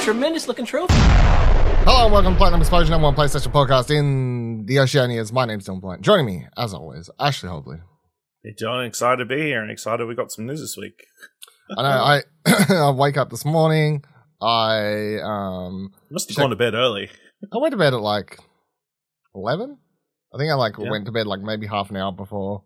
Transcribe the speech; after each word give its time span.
tremendous 0.00 0.48
looking 0.48 0.64
trophy. 0.64 0.94
Hello 0.96 2.04
and 2.04 2.12
welcome 2.12 2.32
to 2.34 2.38
Platinum 2.38 2.60
Explosion, 2.60 2.90
number 2.90 3.06
one 3.06 3.14
PlayStation 3.14 3.52
podcast 3.52 3.90
in 3.94 4.64
the 4.66 4.76
Oceanias. 4.76 5.32
My 5.32 5.44
name's 5.44 5.66
Dylan 5.66 5.80
Blight. 5.80 6.00
Joining 6.00 6.26
me, 6.26 6.46
as 6.56 6.72
always, 6.74 7.10
Ashley 7.18 7.48
Hobley. 7.48 7.80
Hey 8.42 8.54
John, 8.58 8.84
excited 8.84 9.18
to 9.18 9.24
be 9.26 9.40
here 9.42 9.60
and 9.62 9.70
excited 9.70 10.06
we 10.06 10.14
got 10.14 10.30
some 10.32 10.46
news 10.46 10.60
this 10.60 10.76
week. 10.76 11.04
I 11.76 11.82
know, 11.82 11.88
I, 11.88 12.22
I 12.88 12.90
wake 12.90 13.16
up 13.16 13.30
this 13.30 13.44
morning, 13.44 14.02
I, 14.40 15.18
um, 15.22 15.90
You 16.08 16.14
must 16.14 16.28
have 16.28 16.36
Check- 16.36 16.42
gone 16.42 16.50
to 16.50 16.56
bed 16.56 16.74
early. 16.74 17.10
I 17.52 17.58
went 17.58 17.72
to 17.72 17.78
bed 17.78 17.94
at 17.94 18.00
like 18.00 18.38
11? 19.34 19.76
I 20.34 20.38
think 20.38 20.50
I 20.50 20.54
like 20.54 20.74
Yeah. 20.78 20.90
went 20.90 21.06
to 21.06 21.12
bed 21.12 21.26
like 21.26 21.40
maybe 21.40 21.66
half 21.66 21.90
an 21.90 21.96
hour 21.96 22.12
before. 22.12 22.64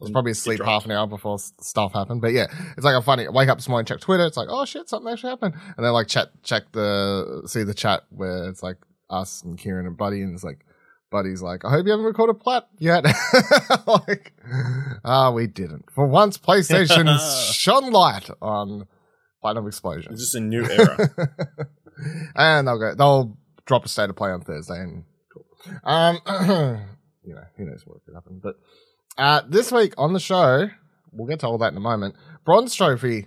I 0.00 0.04
was 0.04 0.10
probably 0.10 0.32
asleep 0.32 0.60
half 0.62 0.84
an 0.84 0.90
hour 0.90 1.06
before 1.06 1.38
stuff 1.38 1.92
happened. 1.92 2.20
But 2.20 2.32
yeah, 2.32 2.46
it's 2.76 2.84
like 2.84 2.96
a 2.96 3.02
funny. 3.02 3.28
Wake 3.28 3.48
up 3.48 3.58
this 3.58 3.68
morning, 3.68 3.86
check 3.86 4.00
Twitter. 4.00 4.26
It's 4.26 4.36
like, 4.36 4.48
oh 4.50 4.64
shit, 4.64 4.88
something 4.88 5.12
actually 5.12 5.30
happened. 5.30 5.54
And 5.76 5.86
then 5.86 5.92
like 5.92 6.08
chat, 6.08 6.30
check 6.42 6.64
the 6.72 7.42
see 7.46 7.62
the 7.62 7.74
chat 7.74 8.02
where 8.10 8.48
it's 8.48 8.62
like 8.62 8.76
us 9.08 9.42
and 9.42 9.56
Kieran 9.58 9.86
and 9.86 9.96
Buddy, 9.96 10.22
and 10.22 10.34
it's 10.34 10.44
like 10.44 10.64
Buddy's 11.10 11.42
like, 11.42 11.64
I 11.64 11.70
hope 11.70 11.86
you 11.86 11.92
haven't 11.92 12.06
recorded 12.06 12.40
Plat 12.40 12.66
yet. 12.78 13.04
like, 13.86 14.32
ah, 15.04 15.30
we 15.30 15.46
didn't. 15.46 15.84
For 15.92 16.06
once, 16.06 16.38
PlayStation 16.38 17.52
shone 17.52 17.92
light 17.92 18.28
on 18.42 18.88
Platinum 19.40 19.68
Explosion. 19.68 20.12
It's 20.12 20.22
just 20.22 20.34
a 20.34 20.40
new 20.40 20.64
era. 20.64 21.10
and 22.34 22.66
they'll 22.66 22.80
go. 22.80 22.94
They'll 22.96 23.38
drop 23.64 23.84
a 23.84 23.88
state 23.88 24.10
of 24.10 24.16
play 24.16 24.30
on 24.30 24.40
Thursday, 24.40 24.80
and 24.80 25.04
cool. 25.32 25.46
Um, 25.84 26.18
you 27.24 27.34
know, 27.34 27.44
who 27.56 27.64
knows 27.64 27.84
what 27.86 28.04
could 28.04 28.14
happen. 28.14 28.40
But 28.42 28.56
uh, 29.16 29.42
this 29.48 29.70
week 29.70 29.94
on 29.96 30.12
the 30.12 30.20
show, 30.20 30.68
we'll 31.12 31.28
get 31.28 31.40
to 31.40 31.46
all 31.46 31.58
that 31.58 31.72
in 31.72 31.76
a 31.76 31.80
moment. 31.80 32.16
Bronze 32.44 32.74
trophy, 32.74 33.26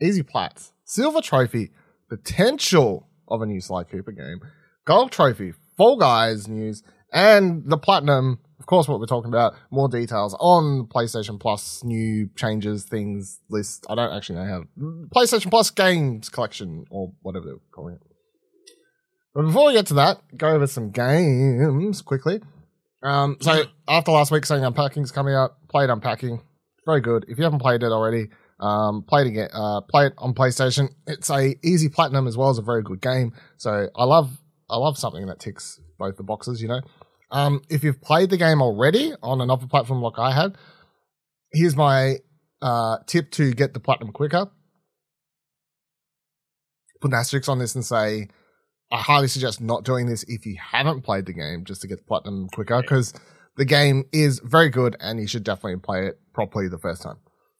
easy 0.00 0.22
plats. 0.22 0.72
Silver 0.84 1.20
trophy, 1.20 1.70
potential 2.08 3.08
of 3.28 3.42
a 3.42 3.46
new 3.46 3.60
Sly 3.60 3.84
Cooper 3.84 4.12
game. 4.12 4.40
Gold 4.84 5.12
trophy, 5.12 5.52
Fall 5.76 5.96
Guys 5.98 6.48
news, 6.48 6.82
and 7.12 7.62
the 7.64 7.78
platinum. 7.78 8.40
Of 8.58 8.66
course, 8.66 8.88
what 8.88 9.00
we're 9.00 9.06
talking 9.06 9.30
about, 9.30 9.54
more 9.70 9.88
details 9.88 10.36
on 10.38 10.86
PlayStation 10.86 11.40
Plus 11.40 11.82
new 11.82 12.28
changes, 12.36 12.84
things, 12.84 13.40
list. 13.48 13.86
I 13.88 13.94
don't 13.94 14.12
actually 14.12 14.40
know 14.40 14.44
how. 14.44 14.64
PlayStation 15.14 15.50
Plus 15.50 15.70
games 15.70 16.28
collection, 16.28 16.84
or 16.90 17.12
whatever 17.22 17.46
they're 17.46 17.56
calling 17.72 17.94
it. 17.94 18.02
But 19.34 19.42
before 19.42 19.68
we 19.68 19.74
get 19.74 19.86
to 19.86 19.94
that, 19.94 20.20
go 20.36 20.48
over 20.48 20.66
some 20.66 20.90
games 20.90 22.02
quickly. 22.02 22.40
Um, 23.02 23.38
so 23.40 23.64
after 23.88 24.12
last 24.12 24.30
week 24.30 24.44
saying 24.44 24.64
Unpacking's 24.64 25.12
coming 25.12 25.34
out, 25.34 25.52
played 25.68 25.90
Unpacking. 25.90 26.42
Very 26.86 27.00
good. 27.00 27.24
If 27.28 27.38
you 27.38 27.44
haven't 27.44 27.60
played 27.60 27.82
it 27.82 27.92
already, 27.92 28.28
um, 28.58 29.02
play 29.02 29.22
it 29.22 29.28
again. 29.28 29.48
Uh, 29.52 29.80
play 29.80 30.06
it 30.06 30.14
on 30.18 30.34
PlayStation. 30.34 30.90
It's 31.06 31.30
a 31.30 31.54
easy 31.64 31.88
platinum 31.88 32.26
as 32.26 32.36
well 32.36 32.50
as 32.50 32.58
a 32.58 32.62
very 32.62 32.82
good 32.82 33.00
game. 33.00 33.32
So 33.56 33.88
I 33.96 34.04
love 34.04 34.30
I 34.68 34.76
love 34.76 34.98
something 34.98 35.26
that 35.26 35.40
ticks 35.40 35.80
both 35.98 36.16
the 36.16 36.22
boxes. 36.22 36.60
You 36.60 36.68
know, 36.68 36.80
um, 37.30 37.62
if 37.70 37.84
you've 37.84 38.00
played 38.00 38.30
the 38.30 38.36
game 38.36 38.60
already 38.60 39.12
on 39.22 39.40
another 39.40 39.66
platform 39.66 40.02
like 40.02 40.18
I 40.18 40.32
had, 40.32 40.56
here's 41.52 41.76
my 41.76 42.16
uh, 42.60 42.98
tip 43.06 43.30
to 43.32 43.52
get 43.52 43.72
the 43.72 43.80
platinum 43.80 44.12
quicker. 44.12 44.50
Put 47.00 47.12
an 47.12 47.18
asterisk 47.18 47.48
on 47.48 47.58
this 47.58 47.74
and 47.74 47.84
say 47.84 48.28
I 48.92 48.98
highly 48.98 49.28
suggest 49.28 49.60
not 49.60 49.84
doing 49.84 50.06
this 50.06 50.24
if 50.24 50.44
you 50.46 50.56
haven't 50.60 51.02
played 51.02 51.26
the 51.26 51.32
game 51.32 51.64
just 51.64 51.80
to 51.82 51.86
get 51.86 51.98
the 51.98 52.04
platinum 52.04 52.48
quicker 52.48 52.80
because 52.80 53.14
the 53.56 53.64
game 53.64 54.04
is 54.12 54.40
very 54.40 54.68
good 54.68 54.96
and 55.00 55.20
you 55.20 55.26
should 55.26 55.44
definitely 55.44 55.80
play 55.80 56.06
it 56.06 56.18
properly 56.32 56.68
the 56.68 56.78
first 56.78 57.02
time. 57.02 57.16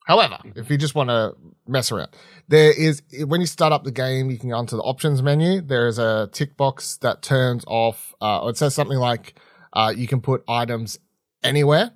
However, 0.07 0.39
if 0.57 0.71
you 0.71 0.77
just 0.77 0.95
want 0.95 1.11
to 1.11 1.35
mess 1.69 1.93
around, 1.93 2.09
there 2.49 2.73
is 2.73 3.03
when 3.27 3.41
you 3.41 3.47
start 3.47 3.73
up 3.73 3.85
the 3.85 3.93
game, 3.93 4.31
you 4.31 4.39
can 4.39 4.49
go 4.49 4.57
onto 4.57 4.77
the 4.77 4.83
options 4.83 5.23
menu. 5.23 5.61
There 5.61 5.87
is 5.87 5.99
a 5.99 6.29
tick 6.33 6.57
box 6.57 6.97
that 6.97 7.23
turns 7.23 7.65
off. 7.69 8.13
Uh, 8.21 8.47
it 8.49 8.57
says 8.57 8.75
something 8.75 8.99
like 8.99 9.35
uh, 9.73 9.93
you 9.97 10.09
can 10.09 10.21
put 10.21 10.43
items 10.49 10.99
anywhere. 11.45 11.93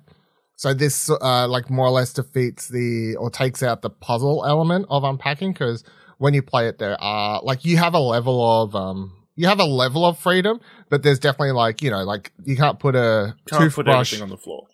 So 0.55 0.73
this 0.73 1.09
uh, 1.09 1.47
like 1.49 1.69
more 1.69 1.87
or 1.87 1.91
less 1.91 2.13
defeats 2.13 2.69
the 2.69 3.17
or 3.17 3.29
takes 3.29 3.61
out 3.61 3.81
the 3.81 3.89
puzzle 3.89 4.45
element 4.45 4.85
of 4.89 5.03
unpacking 5.03 5.51
because 5.51 5.83
when 6.17 6.33
you 6.33 6.41
play 6.41 6.69
it, 6.69 6.77
there 6.77 6.95
are 7.01 7.41
like 7.43 7.65
you 7.65 7.75
have 7.77 7.93
a 7.93 7.99
level 7.99 8.61
of 8.61 8.75
um 8.75 9.11
you 9.35 9.47
have 9.47 9.59
a 9.59 9.65
level 9.65 10.05
of 10.05 10.17
freedom, 10.17 10.59
but 10.89 11.03
there's 11.03 11.19
definitely 11.19 11.51
like 11.51 11.81
you 11.81 11.91
know 11.91 12.03
like 12.03 12.31
you 12.43 12.55
can't 12.55 12.79
put 12.79 12.95
a 12.95 13.35
Can't 13.47 13.61
put 13.71 13.83
toothbrush 13.85 14.13
everything 14.13 14.23
on 14.23 14.29
the 14.29 14.37
floor. 14.37 14.67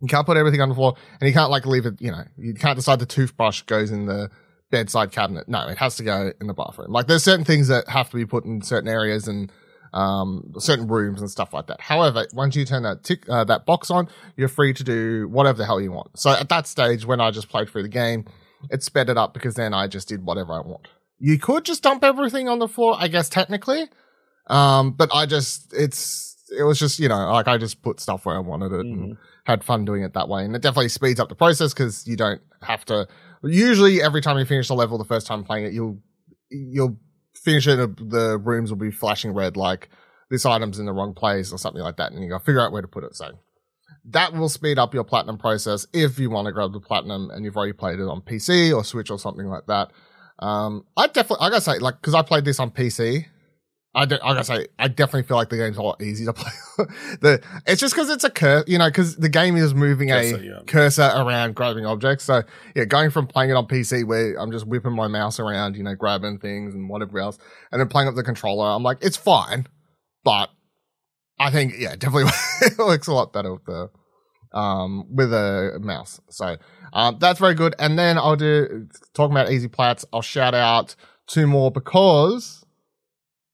you 0.00 0.08
can't 0.08 0.26
put 0.26 0.36
everything 0.36 0.60
on 0.60 0.68
the 0.68 0.74
floor, 0.74 0.94
and 1.20 1.28
you 1.28 1.34
can't 1.34 1.50
like 1.50 1.66
leave 1.66 1.86
it. 1.86 2.00
You 2.00 2.10
know, 2.12 2.24
you 2.36 2.54
can't 2.54 2.76
decide 2.76 2.98
the 2.98 3.06
toothbrush 3.06 3.62
goes 3.62 3.90
in 3.90 4.06
the 4.06 4.30
bedside 4.70 5.12
cabinet. 5.12 5.48
No, 5.48 5.66
it 5.68 5.78
has 5.78 5.96
to 5.96 6.02
go 6.02 6.32
in 6.40 6.46
the 6.46 6.54
bathroom. 6.54 6.92
Like 6.92 7.06
there's 7.06 7.24
certain 7.24 7.44
things 7.44 7.68
that 7.68 7.88
have 7.88 8.10
to 8.10 8.16
be 8.16 8.26
put 8.26 8.44
in 8.44 8.60
certain 8.62 8.88
areas 8.88 9.26
and 9.28 9.50
um 9.94 10.52
certain 10.58 10.86
rooms 10.86 11.20
and 11.22 11.30
stuff 11.30 11.54
like 11.54 11.66
that. 11.68 11.80
However, 11.80 12.26
once 12.34 12.54
you 12.54 12.64
turn 12.66 12.82
that 12.82 13.04
tick 13.04 13.24
uh, 13.30 13.44
that 13.44 13.64
box 13.64 13.90
on, 13.90 14.08
you're 14.36 14.48
free 14.48 14.74
to 14.74 14.84
do 14.84 15.26
whatever 15.28 15.56
the 15.58 15.64
hell 15.66 15.80
you 15.80 15.92
want. 15.92 16.18
So 16.18 16.30
at 16.30 16.48
that 16.50 16.66
stage, 16.66 17.06
when 17.06 17.20
I 17.20 17.30
just 17.30 17.48
played 17.48 17.70
through 17.70 17.84
the 17.84 17.88
game, 17.88 18.26
it 18.70 18.82
sped 18.82 19.08
it 19.08 19.16
up 19.16 19.32
because 19.32 19.54
then 19.54 19.72
I 19.72 19.86
just 19.86 20.08
did 20.08 20.24
whatever 20.26 20.52
I 20.52 20.60
want. 20.60 20.88
You 21.18 21.38
could 21.38 21.64
just 21.64 21.82
dump 21.82 22.04
everything 22.04 22.48
on 22.48 22.58
the 22.58 22.68
floor, 22.68 22.96
I 22.98 23.08
guess 23.08 23.28
technically. 23.30 23.88
Um, 24.48 24.92
but 24.92 25.10
I 25.12 25.26
just 25.26 25.72
it's 25.72 26.36
it 26.58 26.62
was 26.62 26.78
just 26.78 26.98
you 26.98 27.08
know 27.08 27.30
like 27.32 27.48
I 27.48 27.58
just 27.58 27.82
put 27.82 28.00
stuff 28.00 28.24
where 28.24 28.36
I 28.36 28.40
wanted 28.40 28.72
it 28.72 28.86
and 28.86 29.16
had 29.44 29.64
fun 29.64 29.84
doing 29.84 30.02
it 30.02 30.14
that 30.14 30.28
way. 30.28 30.44
And 30.44 30.54
it 30.54 30.62
definitely 30.62 30.88
speeds 30.90 31.20
up 31.20 31.28
the 31.28 31.34
process 31.34 31.72
because 31.72 32.06
you 32.06 32.16
don't 32.16 32.40
have 32.62 32.84
to. 32.86 33.08
Usually, 33.42 34.02
every 34.02 34.20
time 34.20 34.38
you 34.38 34.44
finish 34.44 34.68
a 34.68 34.74
level 34.74 34.98
the 34.98 35.04
first 35.04 35.26
time 35.26 35.44
playing 35.44 35.66
it, 35.66 35.72
you'll 35.72 35.98
you'll 36.50 36.98
finish 37.34 37.66
it. 37.66 37.76
The 38.10 38.38
rooms 38.38 38.70
will 38.70 38.78
be 38.78 38.90
flashing 38.90 39.32
red, 39.32 39.56
like 39.56 39.88
this 40.30 40.44
item's 40.44 40.78
in 40.78 40.86
the 40.86 40.92
wrong 40.92 41.14
place 41.14 41.52
or 41.52 41.58
something 41.58 41.82
like 41.82 41.96
that, 41.96 42.12
and 42.12 42.22
you 42.22 42.28
got 42.28 42.38
to 42.38 42.44
figure 42.44 42.60
out 42.60 42.72
where 42.72 42.82
to 42.82 42.88
put 42.88 43.04
it. 43.04 43.16
So 43.16 43.32
that 44.10 44.32
will 44.32 44.48
speed 44.48 44.78
up 44.78 44.94
your 44.94 45.04
platinum 45.04 45.38
process 45.38 45.86
if 45.92 46.18
you 46.18 46.30
want 46.30 46.46
to 46.46 46.52
grab 46.52 46.72
the 46.72 46.80
platinum 46.80 47.30
and 47.30 47.44
you've 47.44 47.56
already 47.56 47.72
played 47.72 47.98
it 48.00 48.08
on 48.08 48.20
PC 48.20 48.74
or 48.74 48.84
Switch 48.84 49.10
or 49.10 49.18
something 49.18 49.46
like 49.46 49.66
that. 49.66 49.92
Um, 50.38 50.84
I 50.96 51.08
definitely, 51.08 51.46
I 51.46 51.50
gotta 51.50 51.60
say, 51.60 51.78
like, 51.78 52.00
because 52.00 52.14
I 52.14 52.22
played 52.22 52.44
this 52.44 52.60
on 52.60 52.70
PC, 52.70 53.26
I, 53.98 54.04
de- 54.04 54.24
I 54.24 54.28
gotta 54.28 54.44
say, 54.44 54.66
I 54.78 54.86
definitely 54.86 55.24
feel 55.24 55.36
like 55.36 55.48
the 55.48 55.56
game's 55.56 55.76
a 55.76 55.82
lot 55.82 56.00
easier 56.00 56.26
to 56.26 56.32
play. 56.32 56.52
the 57.20 57.42
it's 57.66 57.80
just 57.80 57.94
because 57.94 58.08
it's 58.10 58.22
a 58.22 58.30
cur, 58.30 58.62
you 58.68 58.78
know, 58.78 58.88
because 58.88 59.16
the 59.16 59.28
game 59.28 59.56
is 59.56 59.74
moving 59.74 60.08
Cursor, 60.10 60.36
a 60.36 60.40
yeah. 60.40 60.60
cursor 60.68 61.10
around 61.16 61.56
grabbing 61.56 61.84
objects. 61.84 62.22
So 62.22 62.44
yeah, 62.76 62.84
going 62.84 63.10
from 63.10 63.26
playing 63.26 63.50
it 63.50 63.54
on 63.54 63.66
PC 63.66 64.06
where 64.06 64.36
I'm 64.40 64.52
just 64.52 64.68
whipping 64.68 64.92
my 64.92 65.08
mouse 65.08 65.40
around, 65.40 65.76
you 65.76 65.82
know, 65.82 65.96
grabbing 65.96 66.38
things 66.38 66.74
and 66.74 66.88
whatever 66.88 67.18
else, 67.18 67.38
and 67.72 67.80
then 67.80 67.88
playing 67.88 68.06
up 68.06 68.14
the 68.14 68.22
controller, 68.22 68.68
I'm 68.70 68.84
like, 68.84 68.98
it's 69.00 69.16
fine, 69.16 69.66
but 70.22 70.50
I 71.40 71.50
think 71.50 71.74
yeah, 71.76 71.96
definitely 71.96 72.30
it 72.62 72.78
works 72.78 73.08
a 73.08 73.14
lot 73.14 73.32
better 73.32 73.52
with 73.54 73.64
the 73.64 73.90
um 74.56 75.06
with 75.12 75.32
a 75.32 75.78
mouse. 75.80 76.20
So 76.30 76.56
um 76.92 77.16
that's 77.18 77.40
very 77.40 77.54
good. 77.54 77.74
And 77.80 77.98
then 77.98 78.16
I'll 78.16 78.36
do 78.36 78.86
talking 79.12 79.36
about 79.36 79.50
easy 79.50 79.66
plats. 79.66 80.04
I'll 80.12 80.22
shout 80.22 80.54
out 80.54 80.94
two 81.26 81.48
more 81.48 81.72
because 81.72 82.64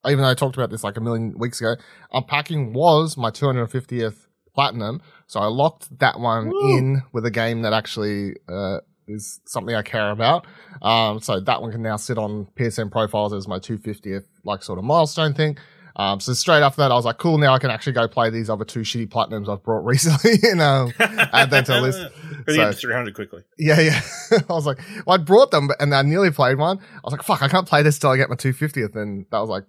even 0.06 0.19
though 0.22 0.31
I 0.31 0.34
talked 0.34 0.56
about 0.56 0.70
this 0.70 0.84
like 0.84 0.97
a 0.97 1.00
million 1.00 1.37
weeks 1.38 1.60
ago, 1.60 1.75
unpacking 2.12 2.72
was 2.72 3.16
my 3.16 3.31
250th 3.31 4.26
platinum. 4.54 5.00
So 5.26 5.41
I 5.41 5.47
locked 5.47 5.98
that 5.98 6.20
one 6.20 6.50
Woo. 6.50 6.76
in 6.78 7.03
with 7.12 7.25
a 7.26 7.31
game 7.31 7.62
that 7.62 7.72
actually 7.72 8.34
uh, 8.48 8.78
is 9.09 9.41
something 9.47 9.75
I 9.75 9.82
care 9.82 10.10
about. 10.10 10.47
Um, 10.82 11.20
so 11.20 11.41
that 11.41 11.60
one 11.62 11.72
can 11.72 11.82
now 11.82 11.97
sit 11.97 12.19
on 12.19 12.47
PSN 12.56 12.91
profiles 12.93 13.32
as 13.32 13.48
my 13.48 13.59
250th 13.59 14.25
like 14.44 14.62
sort 14.62 14.78
of 14.78 14.84
milestone 14.84 15.34
thing. 15.34 15.56
Um, 15.97 16.19
so 16.19 16.32
straight 16.32 16.62
after 16.62 16.82
that, 16.82 16.91
I 16.91 16.94
was 16.94 17.04
like, 17.04 17.19
cool. 17.19 17.38
Now 17.38 17.54
I 17.54 17.60
can 17.60 17.70
actually 17.70 17.93
go 17.93 18.09
play 18.09 18.28
these 18.28 18.50
other 18.50 18.64
two 18.64 18.81
shitty 18.81 19.09
platinums 19.10 19.48
I've 19.48 19.62
brought 19.62 19.84
recently 19.84 20.32
and 20.43 20.61
um, 20.61 20.93
add 20.99 21.50
them 21.50 21.64
to 21.64 21.73
the 21.73 21.81
list. 21.81 22.00
You 22.46 22.55
So- 22.56 22.70
get 22.73 22.75
300 22.75 23.14
quickly. 23.14 23.43
Yeah, 23.58 23.81
yeah. 23.81 24.00
I 24.50 24.52
was 24.52 24.67
like, 24.67 24.78
well, 25.06 25.14
I 25.14 25.17
brought 25.17 25.50
them 25.50 25.70
and 25.81 25.94
I 25.94 26.02
nearly 26.02 26.31
played 26.31 26.58
one. 26.58 26.78
I 26.78 27.00
was 27.02 27.12
like, 27.12 27.23
fuck, 27.23 27.43
I 27.43 27.49
can't 27.49 27.67
play 27.67 27.82
this 27.82 27.99
till 27.99 28.11
I 28.11 28.19
get 28.19 28.28
my 28.28 28.37
250th. 28.37 28.94
And 28.96 29.25
that 29.31 29.38
was 29.38 29.49
like 29.49 29.64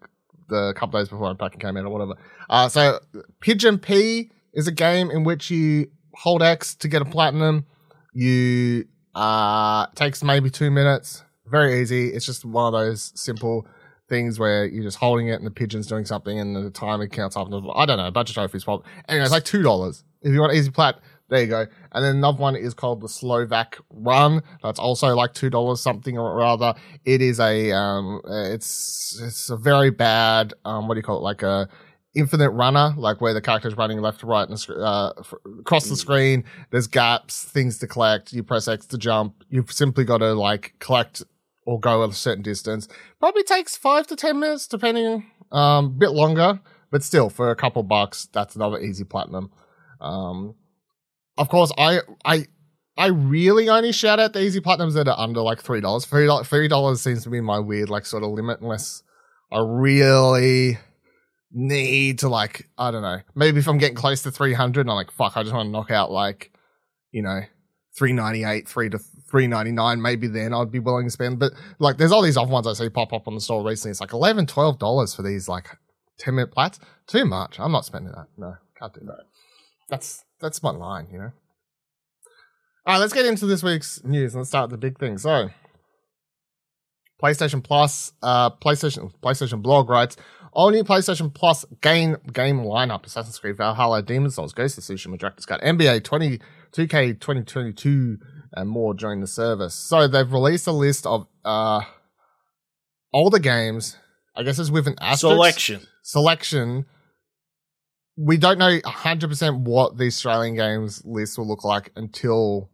the 0.47 0.73
couple 0.75 0.99
days 0.99 1.09
before 1.09 1.29
Unpacking 1.29 1.59
came 1.59 1.77
out 1.77 1.85
or 1.85 1.89
whatever. 1.89 2.15
Uh, 2.49 2.69
so 2.69 2.99
Pigeon 3.39 3.77
P 3.79 4.31
is 4.53 4.67
a 4.67 4.71
game 4.71 5.11
in 5.11 5.23
which 5.23 5.49
you 5.49 5.87
hold 6.13 6.41
X 6.41 6.75
to 6.75 6.87
get 6.87 7.01
a 7.01 7.05
platinum. 7.05 7.65
You, 8.13 8.85
uh, 9.13 9.87
takes 9.95 10.23
maybe 10.23 10.49
two 10.49 10.71
minutes. 10.71 11.23
Very 11.47 11.81
easy. 11.81 12.09
It's 12.09 12.25
just 12.25 12.45
one 12.45 12.73
of 12.73 12.79
those 12.79 13.11
simple 13.15 13.67
things 14.09 14.39
where 14.39 14.65
you're 14.65 14.83
just 14.83 14.97
holding 14.97 15.27
it 15.29 15.33
and 15.33 15.45
the 15.45 15.51
pigeon's 15.51 15.87
doing 15.87 16.05
something 16.05 16.39
and 16.39 16.55
the 16.55 16.69
timer 16.69 17.07
counts 17.07 17.35
up. 17.35 17.47
I 17.47 17.85
don't 17.85 17.97
know, 17.97 18.07
a 18.07 18.11
bunch 18.11 18.29
of 18.29 18.35
trophies. 18.35 18.63
Probably. 18.63 18.85
Anyway, 19.07 19.23
it's 19.23 19.31
like 19.31 19.45
$2. 19.45 20.03
If 20.21 20.33
you 20.33 20.39
want 20.39 20.53
easy 20.53 20.71
plat, 20.71 20.99
there 21.29 21.41
you 21.41 21.47
go. 21.47 21.65
And 21.91 22.05
then 22.05 22.17
another 22.17 22.37
one 22.37 22.55
is 22.55 22.73
called 22.73 23.01
the 23.01 23.09
Slovak 23.09 23.79
Run. 23.89 24.41
That's 24.61 24.79
also 24.79 25.15
like 25.15 25.33
two 25.33 25.49
dollars 25.49 25.81
something 25.81 26.17
or 26.17 26.35
rather. 26.35 26.75
It 27.03 27.21
is 27.21 27.39
a 27.39 27.71
um, 27.71 28.21
it's 28.25 29.19
it's 29.21 29.49
a 29.49 29.57
very 29.57 29.89
bad 29.89 30.53
um, 30.65 30.87
what 30.87 30.95
do 30.95 30.99
you 30.99 31.03
call 31.03 31.17
it? 31.17 31.23
Like 31.23 31.41
a 31.41 31.67
infinite 32.15 32.51
runner, 32.51 32.93
like 32.97 33.21
where 33.21 33.33
the 33.33 33.41
character's 33.41 33.75
running 33.75 33.99
left 34.01 34.21
to 34.21 34.25
right 34.27 34.47
and 34.47 34.65
uh, 34.69 35.13
across 35.59 35.89
the 35.89 35.95
screen. 35.95 36.43
There's 36.71 36.87
gaps, 36.87 37.43
things 37.43 37.79
to 37.79 37.87
collect. 37.87 38.31
You 38.31 38.43
press 38.43 38.67
X 38.67 38.85
to 38.87 38.97
jump. 38.97 39.43
You've 39.49 39.71
simply 39.71 40.05
got 40.05 40.19
to 40.19 40.33
like 40.33 40.75
collect 40.79 41.23
or 41.65 41.79
go 41.79 42.03
a 42.03 42.13
certain 42.13 42.43
distance. 42.43 42.87
Probably 43.19 43.43
takes 43.43 43.75
five 43.75 44.07
to 44.07 44.15
ten 44.15 44.39
minutes, 44.39 44.67
depending, 44.67 45.25
um, 45.51 45.85
a 45.85 45.89
bit 45.89 46.11
longer, 46.11 46.59
but 46.91 47.03
still 47.03 47.29
for 47.29 47.51
a 47.51 47.55
couple 47.55 47.83
bucks, 47.83 48.27
that's 48.31 48.55
another 48.55 48.79
easy 48.79 49.03
platinum. 49.03 49.51
Um, 49.99 50.55
of 51.37 51.49
course, 51.49 51.71
I 51.77 51.99
I 52.23 52.45
I 52.97 53.07
really 53.07 53.69
only 53.69 53.91
shout 53.91 54.19
out 54.19 54.33
the 54.33 54.41
easy 54.41 54.61
platinums 54.61 54.93
that 54.93 55.07
are 55.07 55.19
under 55.19 55.41
like 55.41 55.61
three 55.61 55.81
dollars. 55.81 56.05
Three 56.05 56.25
dollars 56.25 56.47
three 56.47 56.67
dollars 56.67 57.01
seems 57.01 57.23
to 57.23 57.29
be 57.29 57.41
my 57.41 57.59
weird 57.59 57.89
like 57.89 58.05
sort 58.05 58.23
of 58.23 58.31
limit, 58.31 58.61
unless 58.61 59.03
I 59.51 59.59
really 59.59 60.77
need 61.51 62.19
to 62.19 62.29
like 62.29 62.69
I 62.77 62.91
don't 62.91 63.01
know. 63.01 63.19
Maybe 63.35 63.59
if 63.59 63.67
I'm 63.67 63.77
getting 63.77 63.95
close 63.97 64.23
to 64.23 64.31
three 64.31 64.53
hundred, 64.53 64.87
I'm 64.87 64.95
like 64.95 65.11
fuck, 65.11 65.35
I 65.35 65.43
just 65.43 65.53
want 65.53 65.67
to 65.67 65.71
knock 65.71 65.91
out 65.91 66.11
like 66.11 66.51
you 67.11 67.21
know 67.21 67.41
three 67.97 68.13
ninety 68.13 68.43
eight, 68.43 68.67
three 68.67 68.89
to 68.89 68.99
three 69.29 69.47
ninety 69.47 69.71
nine. 69.71 70.01
Maybe 70.01 70.27
then 70.27 70.53
I'd 70.53 70.71
be 70.71 70.79
willing 70.79 71.05
to 71.05 71.11
spend. 71.11 71.39
But 71.39 71.53
like, 71.79 71.97
there's 71.97 72.11
all 72.11 72.21
these 72.21 72.37
other 72.37 72.51
ones 72.51 72.67
I 72.67 72.73
see 72.73 72.89
pop 72.89 73.13
up 73.13 73.27
on 73.27 73.35
the 73.35 73.41
store 73.41 73.65
recently. 73.65 73.91
It's 73.91 74.01
like 74.01 74.13
11 74.13 74.45
dollars 74.77 75.15
for 75.15 75.21
these 75.21 75.47
like 75.47 75.67
ten 76.17 76.35
minute 76.35 76.51
plats. 76.51 76.79
Too 77.07 77.25
much. 77.25 77.59
I'm 77.59 77.71
not 77.71 77.85
spending 77.85 78.13
that. 78.13 78.27
No, 78.37 78.55
can't 78.79 78.93
do 78.93 79.01
that. 79.05 79.25
That's 79.89 80.23
that's 80.39 80.63
my 80.63 80.71
line, 80.71 81.07
you 81.11 81.19
know. 81.19 81.31
All 82.87 82.93
right, 82.93 82.99
let's 82.99 83.13
get 83.13 83.25
into 83.25 83.45
this 83.45 83.63
week's 83.63 84.03
news. 84.03 84.35
Let's 84.35 84.49
start 84.49 84.69
with 84.69 84.79
the 84.79 84.87
big 84.87 84.99
thing. 84.99 85.17
So, 85.17 85.49
PlayStation 87.21 87.63
Plus, 87.63 88.13
uh, 88.21 88.51
PlayStation 88.51 89.11
PlayStation 89.23 89.61
Blog 89.61 89.89
writes 89.89 90.17
all 90.51 90.71
new 90.71 90.83
PlayStation 90.83 91.33
Plus 91.33 91.65
game 91.81 92.17
game 92.31 92.59
lineup: 92.59 93.05
Assassin's 93.05 93.39
Creed 93.39 93.57
Valhalla, 93.57 94.01
Demon's 94.01 94.35
Souls, 94.35 94.53
Ghost 94.53 94.77
of 94.77 94.83
Tsushima, 94.83 95.17
Director's 95.17 95.45
Cut, 95.45 95.61
NBA 95.61 96.03
20, 96.03 96.39
2K 96.71 97.19
2022, 97.19 98.17
and 98.53 98.69
more 98.69 98.93
during 98.93 99.21
the 99.21 99.27
service. 99.27 99.75
So 99.75 100.07
they've 100.07 100.31
released 100.31 100.67
a 100.67 100.71
list 100.71 101.05
of 101.05 101.27
uh 101.43 101.81
all 103.11 103.29
the 103.29 103.39
games. 103.39 103.97
I 104.35 104.43
guess 104.43 104.59
it's 104.59 104.69
with 104.69 104.87
an 104.87 104.95
asterisk 104.99 105.19
selection. 105.33 105.87
Selection. 106.03 106.85
We 108.17 108.37
don't 108.37 108.57
know 108.57 108.79
100% 108.79 109.59
what 109.61 109.97
the 109.97 110.05
Australian 110.05 110.55
games 110.55 111.01
list 111.05 111.37
will 111.37 111.47
look 111.47 111.63
like 111.63 111.91
until 111.95 112.69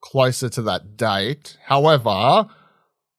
closer 0.00 0.48
to 0.48 0.62
that 0.62 0.96
date. 0.96 1.58
However, 1.64 2.46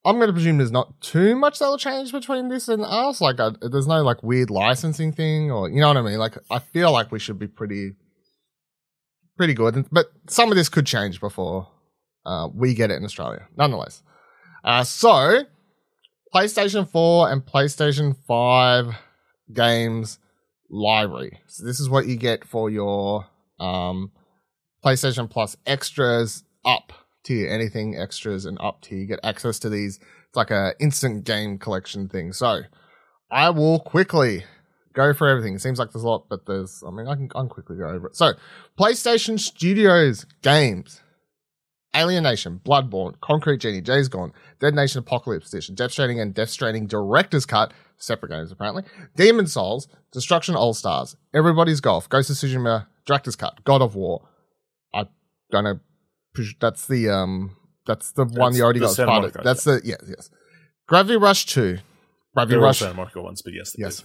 I'm 0.05 0.15
going 0.15 0.27
to 0.27 0.33
presume 0.33 0.57
there's 0.57 0.71
not 0.71 1.01
too 1.01 1.35
much 1.35 1.59
that'll 1.59 1.77
change 1.77 2.13
between 2.13 2.47
this 2.47 2.69
and 2.69 2.83
us. 2.83 3.19
Like, 3.19 3.41
uh, 3.41 3.51
there's 3.61 3.87
no 3.87 4.03
like 4.03 4.23
weird 4.23 4.49
licensing 4.49 5.11
thing, 5.11 5.51
or 5.51 5.69
you 5.69 5.81
know 5.81 5.89
what 5.89 5.97
I 5.97 6.01
mean. 6.01 6.17
Like, 6.17 6.37
I 6.49 6.59
feel 6.59 6.93
like 6.93 7.11
we 7.11 7.19
should 7.19 7.37
be 7.37 7.47
pretty, 7.47 7.91
pretty 9.35 9.53
good. 9.53 9.85
But 9.91 10.05
some 10.29 10.49
of 10.49 10.55
this 10.55 10.69
could 10.69 10.85
change 10.85 11.19
before 11.19 11.67
uh, 12.25 12.47
we 12.53 12.73
get 12.73 12.89
it 12.89 12.95
in 12.95 13.03
Australia, 13.03 13.47
nonetheless. 13.57 14.01
Uh, 14.63 14.85
so, 14.85 15.43
PlayStation 16.33 16.89
4 16.89 17.29
and 17.31 17.45
PlayStation 17.45 18.15
5 18.27 18.95
games 19.53 20.19
library. 20.69 21.39
So 21.47 21.65
this 21.65 21.79
is 21.79 21.89
what 21.89 22.07
you 22.07 22.15
get 22.15 22.45
for 22.45 22.69
your 22.69 23.27
um, 23.59 24.11
PlayStation 24.83 25.29
Plus 25.29 25.57
extras 25.65 26.43
up 26.65 26.93
tier, 27.23 27.49
anything 27.49 27.97
extras 27.97 28.45
and 28.45 28.57
up 28.61 28.81
tier. 28.81 28.99
You 28.99 29.07
get 29.07 29.19
access 29.23 29.59
to 29.59 29.69
these. 29.69 29.99
It's 30.27 30.35
like 30.35 30.51
a 30.51 30.73
instant 30.79 31.23
game 31.23 31.57
collection 31.57 32.09
thing. 32.09 32.33
So 32.33 32.61
I 33.31 33.49
will 33.49 33.79
quickly 33.79 34.45
go 34.93 35.13
for 35.13 35.27
everything. 35.27 35.55
It 35.55 35.61
seems 35.61 35.79
like 35.79 35.91
there's 35.91 36.03
a 36.03 36.07
lot, 36.07 36.27
but 36.29 36.45
there's, 36.45 36.83
I 36.85 36.91
mean, 36.91 37.07
I 37.07 37.15
can, 37.15 37.29
I 37.35 37.39
can 37.39 37.49
quickly 37.49 37.77
go 37.77 37.87
over 37.87 38.07
it. 38.07 38.15
So 38.15 38.33
PlayStation 38.79 39.39
Studios 39.39 40.25
games. 40.41 41.01
Alienation, 41.95 42.61
Bloodborne, 42.63 43.19
Concrete 43.21 43.57
Genie, 43.57 43.81
Days 43.81 44.07
Gone, 44.07 44.31
Dead 44.59 44.75
Nation 44.75 44.99
Apocalypse 44.99 45.51
Edition, 45.51 45.73
Death 45.73 45.91
Stranding 45.91 46.19
and 46.19 46.33
Death 46.33 46.49
Stranding 46.49 46.85
Director's 46.85 47.45
Cut, 47.45 47.73
separate 47.97 48.29
games 48.29 48.51
apparently, 48.51 48.83
Demon 49.15 49.47
Souls, 49.47 49.87
Destruction 50.11 50.55
All 50.55 50.73
Stars, 50.73 51.15
Everybody's 51.33 51.81
Golf, 51.81 52.07
Ghost 52.09 52.29
of 52.29 52.35
Tsushima 52.35 52.87
Director's 53.05 53.35
Cut, 53.35 53.63
God 53.63 53.81
of 53.81 53.95
War. 53.95 54.27
I 54.93 55.05
don't 55.51 55.63
know 55.63 55.79
that's 56.59 56.87
the 56.87 57.09
um 57.09 57.55
that's 57.85 58.11
the 58.11 58.25
that's 58.25 58.37
one 58.37 58.55
you 58.55 58.63
already 58.63 58.79
got 58.79 58.91
as 58.91 58.97
part 58.97 59.25
of. 59.25 59.43
That's 59.43 59.63
the 59.63 59.81
yes 59.83 60.01
yes. 60.07 60.29
Gravity 60.87 61.17
Rush 61.17 61.45
two. 61.45 61.79
Gravity 62.35 62.55
there 62.55 62.63
Rush. 62.63 62.79
Santa 62.79 62.93
Monica 62.93 63.21
ones, 63.21 63.41
but 63.41 63.53
yes, 63.53 63.71
the 63.73 63.81
yes. 63.81 64.01